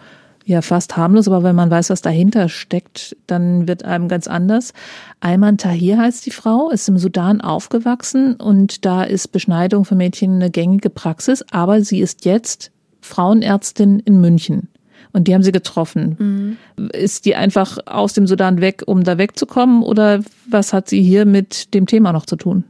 ja 0.50 0.62
fast 0.62 0.96
harmlos, 0.96 1.28
aber 1.28 1.42
wenn 1.42 1.56
man 1.56 1.70
weiß, 1.70 1.90
was 1.90 2.02
dahinter 2.02 2.48
steckt, 2.48 3.16
dann 3.26 3.66
wird 3.66 3.84
einem 3.84 4.08
ganz 4.08 4.26
anders. 4.26 4.72
Ayman 5.20 5.56
Tahir 5.56 5.98
heißt 5.98 6.26
die 6.26 6.30
Frau, 6.30 6.70
ist 6.70 6.88
im 6.88 6.98
Sudan 6.98 7.40
aufgewachsen 7.40 8.34
und 8.34 8.84
da 8.84 9.02
ist 9.02 9.28
Beschneidung 9.28 9.84
für 9.84 9.94
Mädchen 9.94 10.34
eine 10.34 10.50
gängige 10.50 10.90
Praxis, 10.90 11.44
aber 11.50 11.82
sie 11.82 12.00
ist 12.00 12.24
jetzt 12.24 12.70
Frauenärztin 13.00 14.00
in 14.00 14.20
München. 14.20 14.68
Und 15.12 15.26
die 15.26 15.34
haben 15.34 15.42
sie 15.42 15.52
getroffen. 15.52 16.56
Mhm. 16.76 16.88
Ist 16.92 17.24
die 17.24 17.34
einfach 17.34 17.78
aus 17.86 18.12
dem 18.12 18.26
Sudan 18.26 18.60
weg, 18.60 18.82
um 18.86 19.02
da 19.02 19.18
wegzukommen? 19.18 19.82
Oder 19.82 20.20
was 20.48 20.72
hat 20.72 20.88
sie 20.88 21.02
hier 21.02 21.24
mit 21.24 21.74
dem 21.74 21.86
Thema 21.86 22.12
noch 22.12 22.26
zu 22.26 22.36
tun? 22.36 22.64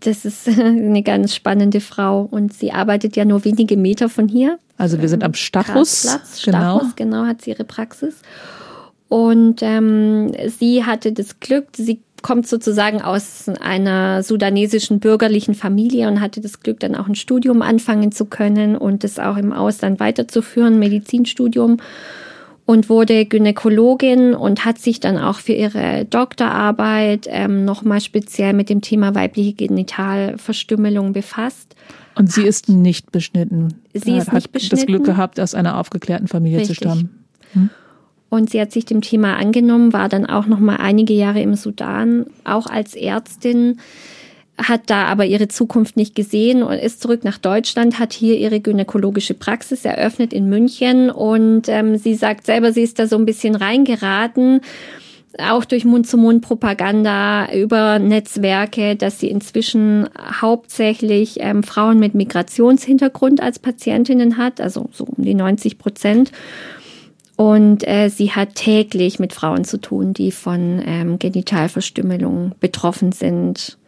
Das 0.00 0.24
ist 0.24 0.48
eine 0.58 1.02
ganz 1.02 1.34
spannende 1.34 1.80
Frau 1.80 2.22
und 2.22 2.52
sie 2.52 2.72
arbeitet 2.72 3.16
ja 3.16 3.24
nur 3.24 3.44
wenige 3.44 3.76
Meter 3.76 4.08
von 4.08 4.28
hier. 4.28 4.58
Also 4.80 5.02
wir 5.02 5.10
sind 5.10 5.22
am 5.22 5.34
Stachus. 5.34 6.04
Genau. 6.42 6.78
Stachus, 6.78 6.96
genau, 6.96 7.26
hat 7.26 7.42
sie 7.42 7.50
ihre 7.50 7.64
Praxis. 7.64 8.22
Und 9.08 9.60
ähm, 9.60 10.32
sie 10.48 10.84
hatte 10.84 11.12
das 11.12 11.38
Glück, 11.38 11.66
sie 11.76 12.00
kommt 12.22 12.46
sozusagen 12.46 13.02
aus 13.02 13.46
einer 13.60 14.22
sudanesischen 14.22 14.98
bürgerlichen 14.98 15.54
Familie 15.54 16.08
und 16.08 16.22
hatte 16.22 16.40
das 16.40 16.60
Glück, 16.60 16.80
dann 16.80 16.94
auch 16.94 17.08
ein 17.08 17.14
Studium 17.14 17.60
anfangen 17.60 18.10
zu 18.10 18.24
können 18.24 18.74
und 18.74 19.04
es 19.04 19.18
auch 19.18 19.36
im 19.36 19.52
Ausland 19.52 20.00
weiterzuführen, 20.00 20.78
Medizinstudium 20.78 21.76
und 22.64 22.88
wurde 22.88 23.26
Gynäkologin 23.26 24.34
und 24.34 24.64
hat 24.64 24.78
sich 24.78 24.98
dann 24.98 25.18
auch 25.18 25.40
für 25.40 25.52
ihre 25.52 26.06
Doktorarbeit 26.06 27.26
ähm, 27.28 27.66
nochmal 27.66 28.00
speziell 28.00 28.54
mit 28.54 28.70
dem 28.70 28.80
Thema 28.80 29.14
weibliche 29.14 29.52
Genitalverstümmelung 29.52 31.12
befasst. 31.12 31.74
Und 32.14 32.30
sie 32.30 32.42
ist 32.42 32.68
nicht 32.68 33.12
beschnitten. 33.12 33.74
Sie 33.94 34.16
ist 34.16 34.28
hat 34.28 34.34
nicht 34.34 34.52
beschnitten. 34.52 34.76
das 34.76 34.86
Glück 34.86 35.04
gehabt, 35.04 35.40
aus 35.40 35.54
einer 35.54 35.78
aufgeklärten 35.78 36.28
Familie 36.28 36.58
Richtig. 36.58 36.78
zu 36.78 36.84
stammen. 36.84 37.24
Hm? 37.52 37.70
Und 38.28 38.50
sie 38.50 38.60
hat 38.60 38.72
sich 38.72 38.84
dem 38.84 39.00
Thema 39.00 39.36
angenommen, 39.36 39.92
war 39.92 40.08
dann 40.08 40.26
auch 40.26 40.46
noch 40.46 40.60
mal 40.60 40.76
einige 40.76 41.14
Jahre 41.14 41.40
im 41.40 41.54
Sudan, 41.54 42.26
auch 42.44 42.66
als 42.66 42.94
Ärztin 42.94 43.78
hat 44.68 44.82
da 44.90 45.06
aber 45.06 45.24
ihre 45.24 45.48
Zukunft 45.48 45.96
nicht 45.96 46.14
gesehen 46.14 46.62
und 46.62 46.74
ist 46.74 47.00
zurück 47.00 47.24
nach 47.24 47.38
Deutschland, 47.38 47.98
hat 47.98 48.12
hier 48.12 48.38
ihre 48.38 48.60
gynäkologische 48.60 49.34
Praxis 49.34 49.84
eröffnet 49.84 50.32
in 50.32 50.48
München 50.48 51.10
und 51.10 51.68
ähm, 51.68 51.96
sie 51.96 52.14
sagt 52.14 52.46
selber, 52.46 52.72
sie 52.72 52.82
ist 52.82 52.98
da 52.98 53.06
so 53.06 53.16
ein 53.16 53.26
bisschen 53.26 53.54
reingeraten, 53.54 54.60
auch 55.38 55.64
durch 55.64 55.84
Mund-zu-Mund-Propaganda 55.84 57.52
über 57.52 57.98
Netzwerke, 57.98 58.96
dass 58.96 59.20
sie 59.20 59.30
inzwischen 59.30 60.08
hauptsächlich 60.40 61.38
ähm, 61.40 61.62
Frauen 61.62 61.98
mit 61.98 62.14
Migrationshintergrund 62.14 63.40
als 63.40 63.58
Patientinnen 63.58 64.36
hat, 64.36 64.60
also 64.60 64.88
so 64.92 65.04
um 65.04 65.24
die 65.24 65.34
90 65.34 65.78
Prozent. 65.78 66.32
Und 67.36 67.86
äh, 67.88 68.08
sie 68.10 68.32
hat 68.32 68.54
täglich 68.54 69.18
mit 69.18 69.32
Frauen 69.32 69.64
zu 69.64 69.80
tun, 69.80 70.12
die 70.12 70.30
von 70.30 70.82
ähm, 70.84 71.18
Genitalverstümmelung 71.18 72.54
betroffen 72.60 73.12
sind 73.12 73.78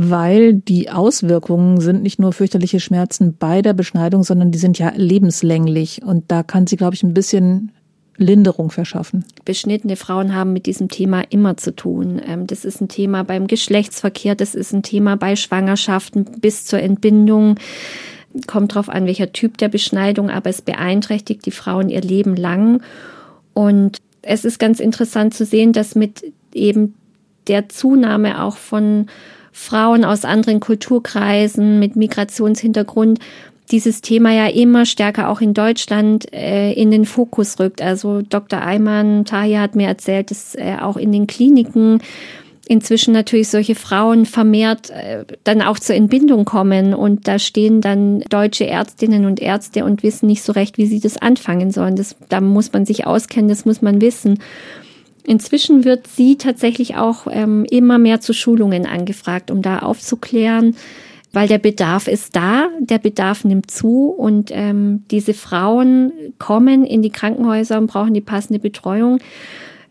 weil 0.00 0.54
die 0.54 0.90
Auswirkungen 0.90 1.80
sind 1.80 2.02
nicht 2.04 2.20
nur 2.20 2.32
fürchterliche 2.32 2.78
Schmerzen 2.78 3.36
bei 3.36 3.62
der 3.62 3.72
Beschneidung, 3.72 4.22
sondern 4.22 4.52
die 4.52 4.58
sind 4.58 4.78
ja 4.78 4.92
lebenslänglich. 4.94 6.02
Und 6.04 6.30
da 6.30 6.44
kann 6.44 6.68
sie, 6.68 6.76
glaube 6.76 6.94
ich, 6.94 7.02
ein 7.02 7.14
bisschen 7.14 7.72
Linderung 8.18 8.70
verschaffen. 8.70 9.24
Beschnittene 9.44 9.96
Frauen 9.96 10.34
haben 10.34 10.52
mit 10.52 10.66
diesem 10.66 10.88
Thema 10.88 11.22
immer 11.30 11.56
zu 11.56 11.74
tun. 11.74 12.20
Ähm, 12.26 12.46
das 12.46 12.64
ist 12.64 12.80
ein 12.80 12.88
Thema 12.88 13.22
beim 13.22 13.46
Geschlechtsverkehr, 13.46 14.34
das 14.34 14.54
ist 14.54 14.72
ein 14.72 14.82
Thema 14.82 15.16
bei 15.16 15.36
Schwangerschaften 15.36 16.24
bis 16.40 16.66
zur 16.66 16.80
Entbindung. 16.80 17.56
Kommt 18.46 18.74
drauf 18.74 18.88
an, 18.88 19.06
welcher 19.06 19.32
Typ 19.32 19.56
der 19.56 19.68
Beschneidung, 19.68 20.30
aber 20.30 20.50
es 20.50 20.60
beeinträchtigt 20.60 21.46
die 21.46 21.50
Frauen 21.50 21.88
ihr 21.88 22.02
Leben 22.02 22.36
lang. 22.36 22.82
Und 23.54 23.98
es 24.22 24.44
ist 24.44 24.58
ganz 24.58 24.80
interessant 24.80 25.32
zu 25.32 25.44
sehen, 25.44 25.72
dass 25.72 25.94
mit 25.94 26.32
eben 26.52 26.94
der 27.46 27.68
Zunahme 27.68 28.42
auch 28.42 28.56
von 28.56 29.06
Frauen 29.52 30.04
aus 30.04 30.24
anderen 30.24 30.60
Kulturkreisen 30.60 31.78
mit 31.78 31.96
Migrationshintergrund 31.96 33.18
dieses 33.70 34.00
Thema 34.00 34.32
ja 34.32 34.46
immer 34.46 34.86
stärker 34.86 35.28
auch 35.28 35.40
in 35.40 35.54
Deutschland 35.54 36.32
äh, 36.32 36.72
in 36.72 36.90
den 36.90 37.04
Fokus 37.04 37.58
rückt. 37.60 37.82
Also 37.82 38.22
Dr. 38.22 38.62
Ayman 38.62 39.24
Tahir 39.24 39.60
hat 39.60 39.76
mir 39.76 39.86
erzählt, 39.86 40.30
dass 40.30 40.54
äh, 40.54 40.76
auch 40.80 40.96
in 40.96 41.12
den 41.12 41.26
Kliniken 41.26 42.00
inzwischen 42.68 43.14
natürlich 43.14 43.48
solche 43.48 43.74
Frauen 43.74 44.26
vermehrt 44.26 44.90
äh, 44.90 45.24
dann 45.44 45.62
auch 45.62 45.78
zur 45.78 45.96
Entbindung 45.96 46.44
kommen 46.44 46.94
und 46.94 47.26
da 47.26 47.38
stehen 47.38 47.80
dann 47.80 48.20
deutsche 48.28 48.66
Ärztinnen 48.66 49.24
und 49.24 49.40
Ärzte 49.40 49.84
und 49.84 50.02
wissen 50.02 50.26
nicht 50.26 50.42
so 50.42 50.52
recht, 50.52 50.76
wie 50.76 50.86
sie 50.86 51.00
das 51.00 51.16
anfangen 51.16 51.70
sollen. 51.70 51.96
Das, 51.96 52.14
da 52.28 52.40
muss 52.40 52.72
man 52.72 52.84
sich 52.84 53.06
auskennen, 53.06 53.48
das 53.48 53.64
muss 53.64 53.80
man 53.80 54.00
wissen. 54.00 54.40
Inzwischen 55.24 55.84
wird 55.84 56.06
sie 56.06 56.36
tatsächlich 56.36 56.96
auch 56.96 57.26
ähm, 57.30 57.66
immer 57.70 57.98
mehr 57.98 58.20
zu 58.20 58.32
Schulungen 58.32 58.86
angefragt, 58.86 59.50
um 59.50 59.62
da 59.62 59.80
aufzuklären, 59.80 60.76
weil 61.32 61.48
der 61.48 61.58
Bedarf 61.58 62.08
ist 62.08 62.34
da, 62.36 62.68
der 62.80 62.98
Bedarf 62.98 63.44
nimmt 63.44 63.70
zu 63.70 64.06
und 64.06 64.50
ähm, 64.52 65.04
diese 65.10 65.34
Frauen 65.34 66.12
kommen 66.38 66.84
in 66.84 67.02
die 67.02 67.10
Krankenhäuser 67.10 67.78
und 67.78 67.88
brauchen 67.88 68.14
die 68.14 68.20
passende 68.20 68.58
Betreuung. 68.58 69.18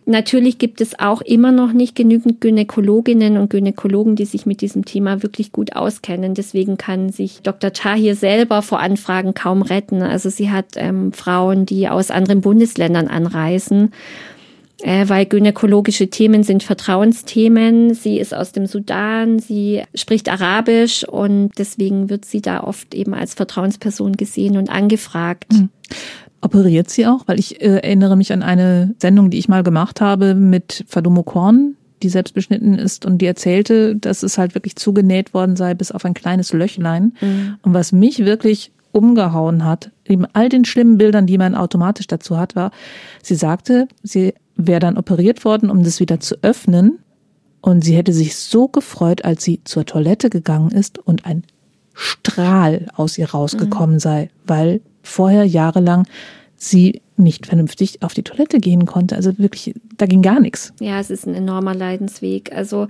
Natürlich 0.10 0.58
gibt 0.58 0.80
es 0.80 0.98
auch 0.98 1.22
immer 1.22 1.52
noch 1.52 1.74
nicht 1.74 1.94
genügend 1.94 2.40
Gynäkologinnen 2.40 3.36
und 3.36 3.50
Gynäkologen, 3.50 4.16
die 4.16 4.24
sich 4.24 4.46
mit 4.46 4.62
diesem 4.62 4.86
Thema 4.86 5.22
wirklich 5.22 5.52
gut 5.52 5.76
auskennen. 5.76 6.34
Deswegen 6.34 6.78
kann 6.78 7.10
sich 7.10 7.42
Dr. 7.42 7.74
Tahir 7.74 8.16
selber 8.16 8.62
vor 8.62 8.80
Anfragen 8.80 9.34
kaum 9.34 9.62
retten. 9.62 10.02
Also 10.02 10.30
sie 10.30 10.50
hat 10.50 10.68
ähm, 10.78 11.12
Frauen, 11.12 11.66
die 11.66 11.90
aus 11.90 12.10
anderen 12.10 12.40
Bundesländern 12.40 13.10
anreisen 13.10 13.92
äh, 14.82 15.10
weil 15.10 15.26
gynäkologische 15.26 16.10
Themen 16.10 16.44
sind 16.44 16.64
Vertrauensthemen. 16.64 17.94
Sie 17.94 18.20
ist 18.20 18.34
aus 18.34 18.52
dem 18.52 18.68
Sudan, 18.68 19.40
sie 19.40 19.84
spricht 19.96 20.30
Arabisch 20.30 21.04
und 21.04 21.52
deswegen 21.58 22.10
wird 22.10 22.26
sie 22.26 22.42
da 22.42 22.64
oft 22.64 22.94
eben 22.94 23.14
als 23.14 23.34
Vertrauensperson 23.34 24.14
gesehen 24.14 24.58
und 24.58 24.70
angefragt. 24.70 25.52
Mhm. 25.52 25.70
Operiert 26.42 26.90
sie 26.90 27.08
auch? 27.08 27.24
Weil 27.26 27.40
ich 27.40 27.62
äh, 27.62 27.78
erinnere 27.78 28.16
mich 28.16 28.32
an 28.32 28.44
eine 28.44 28.94
Sendung, 29.00 29.32
die 29.32 29.40
ich 29.40 29.50
mal 29.50 29.64
gemacht 29.64 30.02
habe 30.02 30.36
mit 30.36 30.86
Fadumo 30.88 31.24
Korn, 31.24 31.76
die 32.04 32.10
selbst 32.10 32.36
beschnitten 32.36 32.76
ist 32.76 33.06
und 33.06 33.18
die 33.18 33.26
erzählte, 33.26 33.96
dass 33.96 34.22
es 34.22 34.38
halt 34.38 34.54
wirklich 34.54 34.76
zugenäht 34.76 35.34
worden 35.34 35.56
sei 35.56 35.74
bis 35.74 35.92
auf 35.92 36.06
ein 36.06 36.14
kleines 36.14 36.54
Löchlein. 36.54 37.14
Mhm. 37.20 37.56
Und 37.64 37.74
was 37.74 37.92
mich 37.92 38.20
wirklich 38.20 38.72
umgehauen 38.92 39.64
hat, 39.64 39.92
neben 40.08 40.26
all 40.34 40.50
den 40.50 40.66
schlimmen 40.66 41.00
Bildern, 41.00 41.26
die 41.26 41.38
man 41.40 41.56
automatisch 41.56 42.08
dazu 42.08 42.38
hat, 42.38 42.56
war, 42.56 42.72
sie 43.24 43.36
sagte, 43.36 43.88
sie 44.04 44.34
wäre 44.58 44.80
dann 44.80 44.98
operiert 44.98 45.46
worden, 45.46 45.70
um 45.70 45.84
das 45.84 46.00
wieder 46.00 46.20
zu 46.20 46.36
öffnen. 46.42 47.00
Und 47.62 47.84
sie 47.84 47.96
hätte 47.96 48.14
sich 48.14 48.36
so 48.36 48.68
gefreut, 48.68 49.26
als 49.26 49.44
sie 49.44 49.62
zur 49.64 49.86
Toilette 49.86 50.30
gegangen 50.30 50.72
ist 50.72 51.00
und 51.00 51.26
ein 51.26 51.44
Strahl 51.94 52.88
aus 52.96 53.18
ihr 53.18 53.32
rausgekommen 53.32 53.96
mhm. 53.96 54.00
sei, 54.00 54.30
weil 54.46 54.82
vorher 55.02 55.46
jahrelang 55.46 56.08
sie 56.56 57.02
nicht 57.18 57.48
vernünftig 57.48 58.04
auf 58.04 58.14
die 58.14 58.24
Toilette 58.24 58.60
gehen 58.60 58.86
konnte. 58.86 59.16
Also 59.16 59.38
wirklich, 59.38 59.74
da 59.98 60.06
ging 60.06 60.22
gar 60.22 60.40
nichts. 60.40 60.74
Ja, 60.80 61.00
es 61.00 61.10
ist 61.10 61.28
ein 61.28 61.36
enormer 61.36 61.76
Leidensweg. 61.76 62.52
Also 62.54 62.88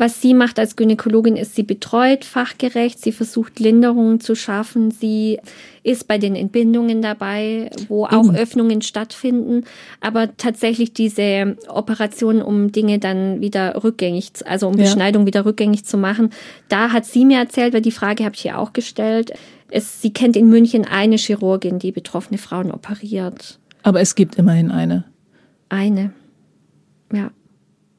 was 0.00 0.22
sie 0.22 0.32
macht 0.32 0.58
als 0.58 0.76
Gynäkologin 0.76 1.36
ist, 1.36 1.54
sie 1.54 1.62
betreut 1.62 2.24
fachgerecht, 2.24 2.98
sie 3.02 3.12
versucht 3.12 3.60
Linderungen 3.60 4.18
zu 4.18 4.34
schaffen, 4.34 4.90
sie 4.90 5.38
ist 5.82 6.08
bei 6.08 6.16
den 6.16 6.34
Entbindungen 6.34 7.02
dabei, 7.02 7.70
wo 7.86 8.06
auch 8.06 8.24
Eben. 8.24 8.34
Öffnungen 8.34 8.80
stattfinden, 8.80 9.66
aber 10.00 10.34
tatsächlich 10.38 10.94
diese 10.94 11.58
Operationen, 11.68 12.40
um 12.40 12.72
Dinge 12.72 12.98
dann 12.98 13.42
wieder 13.42 13.84
rückgängig, 13.84 14.32
also 14.46 14.68
um 14.68 14.78
ja. 14.78 14.84
Beschneidung 14.84 15.26
wieder 15.26 15.44
rückgängig 15.44 15.84
zu 15.84 15.98
machen, 15.98 16.30
da 16.70 16.92
hat 16.92 17.04
sie 17.04 17.26
mir 17.26 17.38
erzählt, 17.38 17.74
weil 17.74 17.82
die 17.82 17.92
Frage 17.92 18.24
habe 18.24 18.34
ich 18.34 18.40
hier 18.40 18.58
auch 18.58 18.72
gestellt, 18.72 19.32
es, 19.68 20.00
sie 20.00 20.14
kennt 20.14 20.34
in 20.34 20.48
München 20.48 20.86
eine 20.86 21.16
Chirurgin, 21.16 21.78
die 21.78 21.92
betroffene 21.92 22.38
Frauen 22.38 22.72
operiert. 22.72 23.59
Aber 23.82 24.00
es 24.00 24.14
gibt 24.14 24.36
immerhin 24.36 24.70
eine. 24.70 25.04
Eine. 25.68 26.12
Ja. 27.12 27.30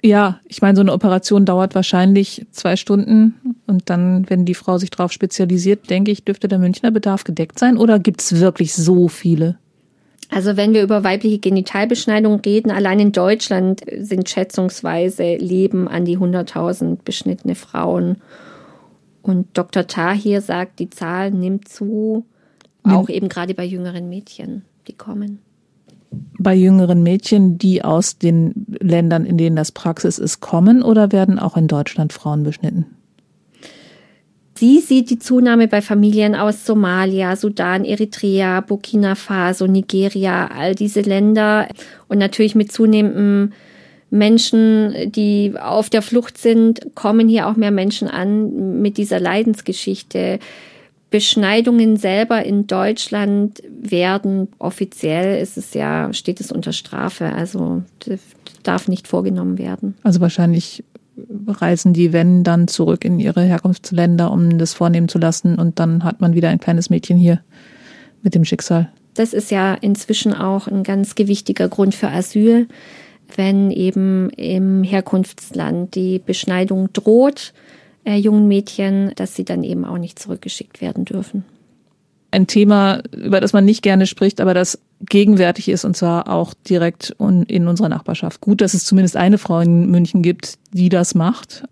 Ja, 0.03 0.39
ich 0.47 0.61
meine, 0.61 0.75
so 0.75 0.81
eine 0.81 0.93
Operation 0.93 1.45
dauert 1.45 1.75
wahrscheinlich 1.75 2.47
zwei 2.51 2.75
Stunden 2.75 3.35
und 3.67 3.89
dann, 3.89 4.27
wenn 4.29 4.45
die 4.45 4.55
Frau 4.55 4.79
sich 4.79 4.89
darauf 4.89 5.11
spezialisiert, 5.11 5.89
denke 5.91 6.09
ich, 6.09 6.23
dürfte 6.25 6.47
der 6.47 6.57
Münchner 6.57 6.89
Bedarf 6.89 7.23
gedeckt 7.23 7.59
sein 7.59 7.77
oder 7.77 7.99
gibt 7.99 8.21
es 8.21 8.39
wirklich 8.39 8.73
so 8.73 9.07
viele? 9.07 9.59
Also 10.31 10.57
wenn 10.57 10.73
wir 10.73 10.81
über 10.81 11.03
weibliche 11.03 11.37
Genitalbeschneidung 11.37 12.39
reden, 12.39 12.71
allein 12.71 12.99
in 12.99 13.11
Deutschland 13.11 13.81
sind 13.99 14.27
schätzungsweise 14.27 15.35
leben 15.35 15.87
an 15.87 16.05
die 16.05 16.17
100.000 16.17 16.99
beschnittene 17.03 17.53
Frauen. 17.53 18.17
Und 19.21 19.49
Dr. 19.53 19.85
Tahir 19.85 20.41
sagt, 20.41 20.79
die 20.79 20.89
Zahl 20.89 21.29
nimmt 21.29 21.67
zu, 21.67 22.25
auch 22.81 23.09
eben 23.09 23.29
gerade 23.29 23.53
bei 23.53 23.65
jüngeren 23.65 24.09
Mädchen, 24.09 24.63
die 24.87 24.93
kommen 24.93 25.39
bei 26.11 26.55
jüngeren 26.55 27.03
Mädchen, 27.03 27.57
die 27.57 27.83
aus 27.83 28.17
den 28.17 28.65
Ländern, 28.79 29.25
in 29.25 29.37
denen 29.37 29.55
das 29.55 29.71
Praxis 29.71 30.19
ist, 30.19 30.41
kommen 30.41 30.83
oder 30.83 31.11
werden 31.11 31.39
auch 31.39 31.55
in 31.55 31.67
Deutschland 31.67 32.13
Frauen 32.13 32.43
beschnitten? 32.43 32.85
Sie 34.55 34.79
sieht 34.79 35.09
die 35.09 35.17
Zunahme 35.17 35.67
bei 35.67 35.81
Familien 35.81 36.35
aus 36.35 36.65
Somalia, 36.65 37.35
Sudan, 37.35 37.83
Eritrea, 37.83 38.61
Burkina 38.61 39.15
Faso, 39.15 39.65
Nigeria, 39.65 40.51
all 40.55 40.75
diese 40.75 41.01
Länder 41.01 41.67
und 42.07 42.19
natürlich 42.19 42.53
mit 42.53 42.71
zunehmendem 42.71 43.53
Menschen, 44.11 45.11
die 45.11 45.53
auf 45.59 45.89
der 45.89 46.01
Flucht 46.01 46.37
sind, 46.37 46.93
kommen 46.95 47.27
hier 47.27 47.47
auch 47.47 47.55
mehr 47.55 47.71
Menschen 47.71 48.07
an 48.07 48.81
mit 48.81 48.97
dieser 48.97 49.19
Leidensgeschichte. 49.19 50.37
Beschneidungen 51.11 51.97
selber 51.97 52.43
in 52.43 52.67
Deutschland 52.67 53.61
werden 53.69 54.47
offiziell 54.59 55.41
ist 55.41 55.57
es 55.57 55.73
ja, 55.73 56.11
steht 56.13 56.39
es 56.39 56.53
unter 56.53 56.71
Strafe, 56.71 57.25
also 57.33 57.83
darf 58.63 58.87
nicht 58.87 59.09
vorgenommen 59.09 59.57
werden. 59.57 59.95
Also 60.03 60.21
wahrscheinlich 60.21 60.85
reisen 61.47 61.91
die, 61.91 62.13
wenn, 62.13 62.45
dann 62.45 62.69
zurück 62.69 63.03
in 63.03 63.19
ihre 63.19 63.43
Herkunftsländer, 63.43 64.31
um 64.31 64.57
das 64.57 64.73
vornehmen 64.73 65.09
zu 65.09 65.19
lassen 65.19 65.59
und 65.59 65.79
dann 65.79 66.05
hat 66.05 66.21
man 66.21 66.33
wieder 66.33 66.47
ein 66.47 66.61
kleines 66.61 66.89
Mädchen 66.89 67.17
hier 67.17 67.41
mit 68.23 68.33
dem 68.33 68.45
Schicksal. 68.45 68.89
Das 69.13 69.33
ist 69.33 69.51
ja 69.51 69.73
inzwischen 69.73 70.33
auch 70.33 70.67
ein 70.67 70.83
ganz 70.83 71.15
gewichtiger 71.15 71.67
Grund 71.67 71.93
für 71.93 72.07
Asyl, 72.07 72.69
wenn 73.35 73.69
eben 73.69 74.29
im 74.29 74.83
Herkunftsland 74.83 75.93
die 75.93 76.19
Beschneidung 76.19 76.93
droht 76.93 77.53
äh, 78.05 78.15
jungen 78.15 78.47
Mädchen, 78.47 79.11
dass 79.15 79.35
sie 79.35 79.45
dann 79.45 79.63
eben 79.63 79.85
auch 79.85 79.97
nicht 79.97 80.19
zurückgeschickt 80.19 80.81
werden 80.81 81.05
dürfen. 81.05 81.43
Ein 82.31 82.47
Thema, 82.47 83.01
über 83.11 83.41
das 83.41 83.51
man 83.51 83.65
nicht 83.65 83.81
gerne 83.81 84.07
spricht, 84.07 84.39
aber 84.39 84.53
das 84.53 84.79
gegenwärtig 85.01 85.67
ist 85.67 85.83
und 85.83 85.97
zwar 85.97 86.29
auch 86.29 86.53
direkt 86.53 87.13
in 87.19 87.67
unserer 87.67 87.89
Nachbarschaft. 87.89 88.39
Gut, 88.39 88.61
dass 88.61 88.73
es 88.73 88.85
zumindest 88.85 89.17
eine 89.17 89.37
Frau 89.37 89.59
in 89.59 89.91
München 89.91 90.21
gibt, 90.21 90.57
die 90.71 90.89
das 90.89 91.13
macht. 91.13 91.63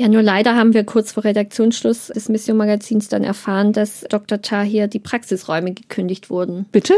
Ja, 0.00 0.08
nur 0.08 0.22
leider 0.22 0.56
haben 0.56 0.72
wir 0.72 0.84
kurz 0.84 1.12
vor 1.12 1.24
Redaktionsschluss 1.24 2.06
des 2.06 2.30
Mission 2.30 2.56
Magazins 2.56 3.08
dann 3.08 3.22
erfahren, 3.22 3.74
dass 3.74 4.00
Dr. 4.08 4.40
Tahir 4.40 4.88
die 4.88 4.98
Praxisräume 4.98 5.74
gekündigt 5.74 6.30
wurden. 6.30 6.64
Bitte? 6.72 6.94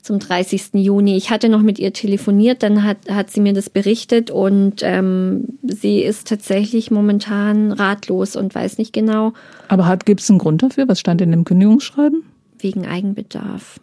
Zum 0.00 0.20
30. 0.20 0.72
Juni. 0.72 1.18
Ich 1.18 1.28
hatte 1.28 1.50
noch 1.50 1.60
mit 1.60 1.78
ihr 1.78 1.92
telefoniert, 1.92 2.62
dann 2.62 2.82
hat, 2.82 3.10
hat 3.10 3.28
sie 3.28 3.42
mir 3.42 3.52
das 3.52 3.68
berichtet 3.68 4.30
und 4.30 4.76
ähm, 4.80 5.58
sie 5.64 6.00
ist 6.00 6.28
tatsächlich 6.28 6.90
momentan 6.90 7.72
ratlos 7.72 8.36
und 8.36 8.54
weiß 8.54 8.78
nicht 8.78 8.94
genau. 8.94 9.34
Aber 9.68 9.94
gibt 9.98 10.22
es 10.22 10.30
einen 10.30 10.38
Grund 10.38 10.62
dafür? 10.62 10.88
Was 10.88 10.98
stand 10.98 11.20
in 11.20 11.32
dem 11.32 11.44
Kündigungsschreiben? 11.44 12.22
Wegen 12.58 12.86
Eigenbedarf. 12.86 13.80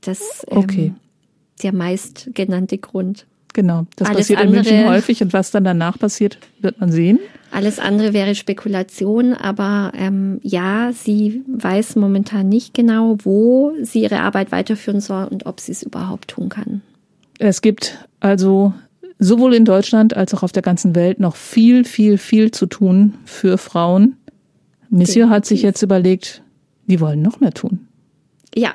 Das 0.00 0.44
ähm, 0.50 0.58
okay. 0.58 0.94
der 1.62 1.72
meist 1.72 2.30
genannte 2.34 2.76
Grund. 2.76 3.24
Genau, 3.58 3.86
das 3.96 4.06
Alles 4.06 4.18
passiert 4.18 4.40
in 4.42 4.52
München 4.52 4.86
häufig 4.86 5.20
und 5.20 5.32
was 5.32 5.50
dann 5.50 5.64
danach 5.64 5.98
passiert, 5.98 6.38
wird 6.60 6.78
man 6.78 6.92
sehen. 6.92 7.18
Alles 7.50 7.80
andere 7.80 8.12
wäre 8.12 8.36
Spekulation, 8.36 9.34
aber 9.34 9.90
ähm, 9.96 10.38
ja, 10.44 10.92
sie 10.92 11.42
weiß 11.48 11.96
momentan 11.96 12.48
nicht 12.48 12.72
genau, 12.72 13.16
wo 13.24 13.72
sie 13.82 14.02
ihre 14.02 14.20
Arbeit 14.20 14.52
weiterführen 14.52 15.00
soll 15.00 15.24
und 15.24 15.46
ob 15.46 15.58
sie 15.58 15.72
es 15.72 15.82
überhaupt 15.82 16.28
tun 16.28 16.50
kann. 16.50 16.82
Es 17.40 17.60
gibt 17.60 17.98
also 18.20 18.74
sowohl 19.18 19.54
in 19.54 19.64
Deutschland 19.64 20.16
als 20.16 20.32
auch 20.34 20.44
auf 20.44 20.52
der 20.52 20.62
ganzen 20.62 20.94
Welt 20.94 21.18
noch 21.18 21.34
viel, 21.34 21.82
viel, 21.82 22.16
viel 22.16 22.52
zu 22.52 22.66
tun 22.66 23.14
für 23.24 23.58
Frauen. 23.58 24.18
Monsieur 24.88 25.30
hat 25.30 25.46
sich 25.46 25.62
jetzt 25.62 25.82
überlegt, 25.82 26.44
die 26.86 27.00
wollen 27.00 27.22
noch 27.22 27.40
mehr 27.40 27.54
tun. 27.54 27.88
Ja, 28.54 28.74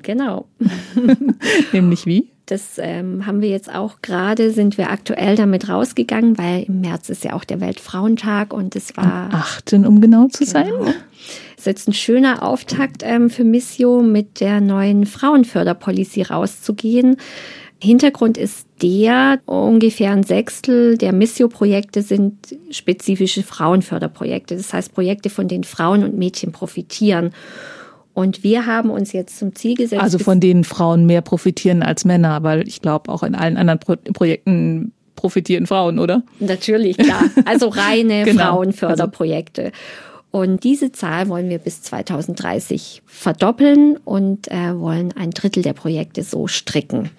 genau. 0.00 0.46
Nämlich 1.72 2.06
wie? 2.06 2.31
Das 2.46 2.78
ähm, 2.78 3.24
haben 3.26 3.40
wir 3.40 3.48
jetzt 3.48 3.72
auch 3.72 4.02
gerade, 4.02 4.50
sind 4.50 4.76
wir 4.76 4.90
aktuell 4.90 5.36
damit 5.36 5.68
rausgegangen, 5.68 6.38
weil 6.38 6.64
im 6.64 6.80
März 6.80 7.08
ist 7.08 7.24
ja 7.24 7.34
auch 7.34 7.44
der 7.44 7.60
Weltfrauentag 7.60 8.52
und 8.52 8.74
es 8.74 8.96
war. 8.96 9.30
Am 9.30 9.34
8. 9.34 9.74
um 9.74 10.00
genau 10.00 10.26
zu 10.28 10.44
genau. 10.44 10.50
sein. 10.50 10.94
Es 11.56 11.60
ist 11.60 11.66
jetzt 11.66 11.88
ein 11.88 11.94
schöner 11.94 12.42
Auftakt 12.42 13.02
ähm, 13.04 13.30
für 13.30 13.44
Missio 13.44 14.02
mit 14.02 14.40
der 14.40 14.60
neuen 14.60 15.06
Frauenförderpolicy 15.06 16.22
rauszugehen. 16.22 17.16
Hintergrund 17.82 18.38
ist 18.38 18.66
der, 18.80 19.40
ungefähr 19.46 20.12
ein 20.12 20.22
Sechstel 20.22 20.96
der 20.96 21.12
Missio-Projekte 21.12 22.02
sind 22.02 22.56
spezifische 22.70 23.42
Frauenförderprojekte. 23.42 24.56
Das 24.56 24.72
heißt 24.72 24.94
Projekte, 24.94 25.30
von 25.30 25.48
denen 25.48 25.64
Frauen 25.64 26.04
und 26.04 26.16
Mädchen 26.16 26.52
profitieren. 26.52 27.32
Und 28.14 28.42
wir 28.44 28.66
haben 28.66 28.90
uns 28.90 29.12
jetzt 29.12 29.38
zum 29.38 29.54
Ziel 29.54 29.74
gesetzt. 29.74 30.02
Also 30.02 30.18
von 30.18 30.38
denen 30.38 30.64
Frauen 30.64 31.06
mehr 31.06 31.22
profitieren 31.22 31.82
als 31.82 32.04
Männer, 32.04 32.42
weil 32.42 32.68
ich 32.68 32.82
glaube, 32.82 33.10
auch 33.10 33.22
in 33.22 33.34
allen 33.34 33.56
anderen 33.56 33.78
Pro 33.78 33.96
Projekten 34.12 34.92
profitieren 35.16 35.66
Frauen, 35.66 35.98
oder? 35.98 36.22
Natürlich, 36.40 36.98
klar. 36.98 37.24
Also 37.44 37.68
reine 37.68 38.24
genau. 38.24 38.54
Frauenförderprojekte. 38.54 39.72
Und 40.30 40.64
diese 40.64 40.92
Zahl 40.92 41.28
wollen 41.28 41.50
wir 41.50 41.58
bis 41.58 41.82
2030 41.82 43.02
verdoppeln 43.06 43.98
und 43.98 44.50
äh, 44.50 44.78
wollen 44.78 45.12
ein 45.12 45.30
Drittel 45.30 45.62
der 45.62 45.74
Projekte 45.74 46.22
so 46.22 46.46
stricken. 46.48 47.10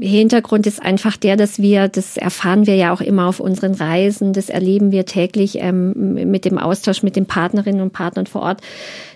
Hintergrund 0.00 0.66
ist 0.66 0.82
einfach 0.82 1.16
der, 1.16 1.36
dass 1.36 1.60
wir, 1.60 1.88
das 1.88 2.16
erfahren 2.16 2.66
wir 2.66 2.74
ja 2.74 2.92
auch 2.92 3.00
immer 3.00 3.26
auf 3.26 3.40
unseren 3.40 3.74
Reisen, 3.74 4.32
das 4.32 4.50
erleben 4.50 4.90
wir 4.90 5.06
täglich 5.06 5.58
ähm, 5.60 6.14
mit 6.30 6.44
dem 6.44 6.58
Austausch 6.58 7.02
mit 7.02 7.16
den 7.16 7.26
Partnerinnen 7.26 7.80
und 7.80 7.92
Partnern 7.92 8.26
vor 8.26 8.42
Ort. 8.42 8.60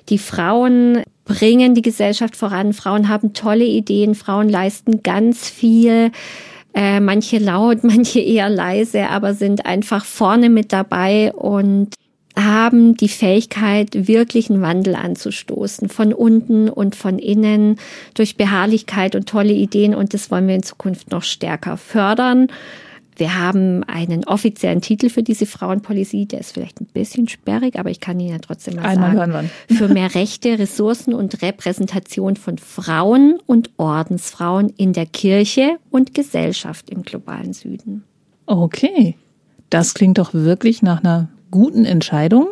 Die 0.08 0.18
Frauen 0.18 1.02
bringen 1.24 1.74
die 1.74 1.82
Gesellschaft 1.82 2.36
voran, 2.36 2.72
Frauen 2.72 3.08
haben 3.08 3.32
tolle 3.32 3.64
Ideen, 3.64 4.14
Frauen 4.14 4.48
leisten 4.48 5.02
ganz 5.02 5.48
viel. 5.48 6.12
Äh, 6.74 7.00
manche 7.00 7.38
laut, 7.38 7.78
manche 7.82 8.20
eher 8.20 8.48
leise, 8.48 9.08
aber 9.08 9.34
sind 9.34 9.66
einfach 9.66 10.04
vorne 10.04 10.48
mit 10.48 10.72
dabei 10.72 11.32
und 11.32 11.94
haben 12.38 12.96
die 12.96 13.08
Fähigkeit, 13.08 14.06
wirklich 14.08 14.50
einen 14.50 14.62
Wandel 14.62 14.94
anzustoßen, 14.94 15.88
von 15.88 16.12
unten 16.12 16.68
und 16.68 16.94
von 16.96 17.18
innen, 17.18 17.76
durch 18.14 18.36
Beharrlichkeit 18.36 19.14
und 19.14 19.28
tolle 19.28 19.52
Ideen. 19.52 19.94
Und 19.94 20.14
das 20.14 20.30
wollen 20.30 20.46
wir 20.46 20.54
in 20.54 20.62
Zukunft 20.62 21.10
noch 21.10 21.22
stärker 21.22 21.76
fördern. 21.76 22.48
Wir 23.16 23.36
haben 23.36 23.82
einen 23.82 24.24
offiziellen 24.24 24.80
Titel 24.80 25.08
für 25.08 25.24
diese 25.24 25.44
Frauenpolicy, 25.44 26.26
der 26.26 26.38
ist 26.38 26.52
vielleicht 26.52 26.80
ein 26.80 26.86
bisschen 26.86 27.26
sperrig, 27.26 27.76
aber 27.76 27.90
ich 27.90 27.98
kann 27.98 28.20
Ihnen 28.20 28.30
ja 28.30 28.38
trotzdem 28.38 28.76
mal 28.76 28.84
Einmal 28.84 29.16
sagen. 29.16 29.32
Hören 29.32 29.50
wir. 29.68 29.76
Für 29.76 29.88
mehr 29.88 30.14
Rechte, 30.14 30.56
Ressourcen 30.56 31.14
und 31.14 31.42
Repräsentation 31.42 32.36
von 32.36 32.58
Frauen 32.58 33.40
und 33.44 33.70
Ordensfrauen 33.76 34.72
in 34.76 34.92
der 34.92 35.06
Kirche 35.06 35.78
und 35.90 36.14
Gesellschaft 36.14 36.90
im 36.90 37.02
globalen 37.02 37.52
Süden. 37.52 38.04
Okay, 38.46 39.16
das 39.68 39.94
klingt 39.94 40.18
doch 40.18 40.32
wirklich 40.32 40.82
nach 40.82 41.02
einer 41.02 41.28
guten 41.50 41.84
Entscheidung. 41.84 42.48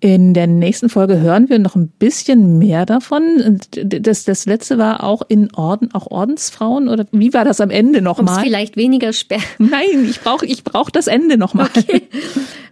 In 0.00 0.34
der 0.34 0.46
nächsten 0.46 0.90
Folge 0.90 1.18
hören 1.20 1.48
wir 1.48 1.58
noch 1.58 1.76
ein 1.76 1.88
bisschen 1.88 2.58
mehr 2.58 2.84
davon. 2.84 3.58
Das, 3.70 4.24
das 4.24 4.44
letzte 4.44 4.76
war 4.76 5.02
auch 5.02 5.22
in 5.28 5.54
Orden, 5.54 5.94
auch 5.94 6.10
Ordensfrauen 6.10 6.88
oder 6.88 7.06
wie 7.10 7.32
war 7.32 7.46
das 7.46 7.58
am 7.62 7.70
Ende 7.70 8.02
nochmal? 8.02 8.42
vielleicht 8.42 8.76
weniger 8.76 9.14
sperr. 9.14 9.40
Nein, 9.58 10.06
ich 10.06 10.20
brauche 10.20 10.44
ich 10.44 10.62
brauch 10.62 10.90
das 10.90 11.06
Ende 11.06 11.38
nochmal. 11.38 11.70
Okay. 11.74 12.02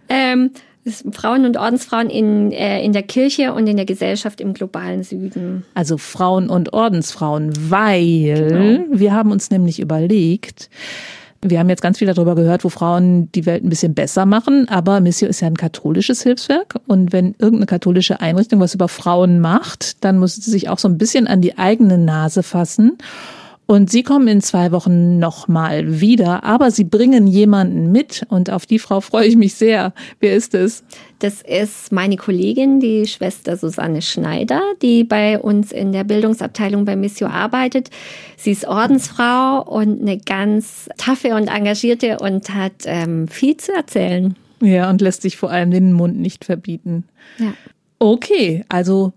Ähm, 0.09 0.51
Frauen 1.11 1.45
und 1.45 1.57
Ordensfrauen 1.57 2.09
in, 2.09 2.51
äh, 2.51 2.83
in 2.83 2.91
der 2.91 3.03
Kirche 3.03 3.53
und 3.53 3.67
in 3.67 3.77
der 3.77 3.85
Gesellschaft 3.85 4.41
im 4.41 4.53
globalen 4.53 5.03
Süden. 5.03 5.65
Also 5.73 5.97
Frauen 5.97 6.49
und 6.49 6.73
Ordensfrauen, 6.73 7.53
weil 7.69 8.47
genau. 8.49 8.85
wir 8.91 9.13
haben 9.13 9.31
uns 9.31 9.49
nämlich 9.49 9.79
überlegt, 9.79 10.69
wir 11.49 11.59
haben 11.59 11.69
jetzt 11.69 11.81
ganz 11.81 11.99
viel 11.99 12.07
darüber 12.07 12.35
gehört, 12.35 12.63
wo 12.63 12.69
Frauen 12.69 13.31
die 13.33 13.45
Welt 13.45 13.63
ein 13.63 13.69
bisschen 13.69 13.93
besser 13.93 14.25
machen, 14.25 14.67
aber 14.69 14.99
Missio 14.99 15.27
ist 15.27 15.41
ja 15.41 15.47
ein 15.47 15.57
katholisches 15.57 16.23
Hilfswerk 16.23 16.75
und 16.87 17.11
wenn 17.11 17.35
irgendeine 17.37 17.65
katholische 17.65 18.21
Einrichtung 18.21 18.59
was 18.59 18.73
über 18.73 18.87
Frauen 18.87 19.39
macht, 19.39 20.03
dann 20.03 20.17
muss 20.17 20.35
sie 20.35 20.51
sich 20.51 20.69
auch 20.69 20.79
so 20.79 20.87
ein 20.87 20.97
bisschen 20.97 21.27
an 21.27 21.41
die 21.41 21.57
eigene 21.57 21.97
Nase 21.97 22.43
fassen. 22.43 22.97
Und 23.65 23.89
sie 23.89 24.03
kommen 24.03 24.27
in 24.27 24.41
zwei 24.41 24.71
Wochen 24.71 25.19
nochmal 25.19 26.01
wieder, 26.01 26.43
aber 26.43 26.69
sie 26.69 26.83
bringen 26.83 27.27
jemanden 27.27 27.91
mit 27.91 28.25
und 28.27 28.49
auf 28.49 28.65
die 28.65 28.77
Frau 28.77 28.99
freue 28.99 29.25
ich 29.25 29.37
mich 29.37 29.53
sehr. 29.53 29.93
Wer 30.19 30.35
ist 30.35 30.53
es? 30.53 30.83
Das 31.19 31.41
ist 31.41 31.91
meine 31.93 32.17
Kollegin, 32.17 32.81
die 32.81 33.07
Schwester 33.07 33.55
Susanne 33.55 34.01
Schneider, 34.01 34.61
die 34.81 35.05
bei 35.05 35.39
uns 35.39 35.71
in 35.71 35.93
der 35.93 36.03
Bildungsabteilung 36.03 36.83
bei 36.83 36.97
Missio 36.97 37.27
arbeitet. 37.27 37.89
Sie 38.35 38.51
ist 38.51 38.67
Ordensfrau 38.67 39.63
und 39.63 40.01
eine 40.01 40.17
ganz 40.17 40.89
taffe 40.97 41.33
und 41.35 41.47
engagierte 41.47 42.17
und 42.19 42.53
hat 42.53 42.83
ähm, 42.85 43.29
viel 43.29 43.55
zu 43.55 43.71
erzählen. 43.71 44.35
Ja, 44.61 44.89
und 44.89 44.99
lässt 44.99 45.21
sich 45.21 45.37
vor 45.37 45.51
allem 45.51 45.71
den 45.71 45.93
Mund 45.93 46.19
nicht 46.19 46.43
verbieten. 46.43 47.05
Ja. 47.37 47.53
Okay, 47.99 48.65
also 48.67 49.13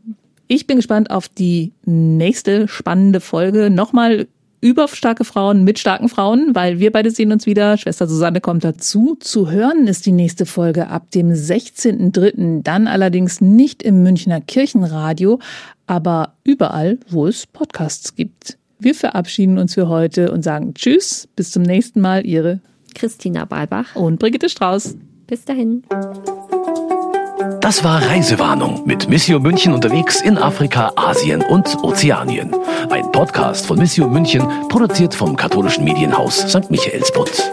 ich 0.48 0.68
bin 0.68 0.76
gespannt 0.76 1.10
auf 1.10 1.28
die 1.28 1.72
nächste 1.84 2.68
spannende 2.68 3.20
Folge. 3.20 3.70
Nochmal 3.70 4.28
über 4.60 4.88
starke 4.88 5.24
Frauen 5.24 5.64
mit 5.64 5.78
starken 5.78 6.08
Frauen, 6.08 6.54
weil 6.54 6.78
wir 6.78 6.92
beide 6.92 7.10
sehen 7.10 7.32
uns 7.32 7.46
wieder. 7.46 7.76
Schwester 7.76 8.06
Susanne 8.06 8.40
kommt 8.40 8.64
dazu. 8.64 9.16
Zu 9.20 9.50
hören 9.50 9.86
ist 9.86 10.06
die 10.06 10.12
nächste 10.12 10.46
Folge 10.46 10.88
ab 10.88 11.10
dem 11.10 11.30
16.03. 11.32 12.62
Dann 12.62 12.86
allerdings 12.86 13.40
nicht 13.40 13.82
im 13.82 14.02
Münchner 14.02 14.40
Kirchenradio, 14.40 15.38
aber 15.86 16.34
überall, 16.44 16.98
wo 17.08 17.26
es 17.26 17.46
Podcasts 17.46 18.14
gibt. 18.14 18.58
Wir 18.78 18.94
verabschieden 18.94 19.58
uns 19.58 19.74
für 19.74 19.88
heute 19.88 20.30
und 20.32 20.42
sagen 20.42 20.74
Tschüss, 20.74 21.28
bis 21.36 21.50
zum 21.50 21.62
nächsten 21.62 22.00
Mal. 22.00 22.26
Ihre 22.26 22.60
Christina 22.94 23.44
Balbach 23.44 23.94
und 23.94 24.18
Brigitte 24.18 24.48
Strauß. 24.48 24.96
Bis 25.26 25.44
dahin. 25.44 25.82
Das 27.60 27.84
war 27.84 28.00
Reisewarnung 28.00 28.86
mit 28.86 29.08
Missio 29.08 29.38
München 29.38 29.74
unterwegs 29.74 30.22
in 30.22 30.38
Afrika, 30.38 30.92
Asien 30.96 31.42
und 31.42 31.82
Ozeanien. 31.82 32.54
Ein 32.88 33.12
Podcast 33.12 33.66
von 33.66 33.78
Missio 33.78 34.08
München, 34.08 34.42
produziert 34.68 35.14
vom 35.14 35.36
katholischen 35.36 35.84
Medienhaus 35.84 36.38
St. 36.48 36.70
Michaelsbund. 36.70 37.50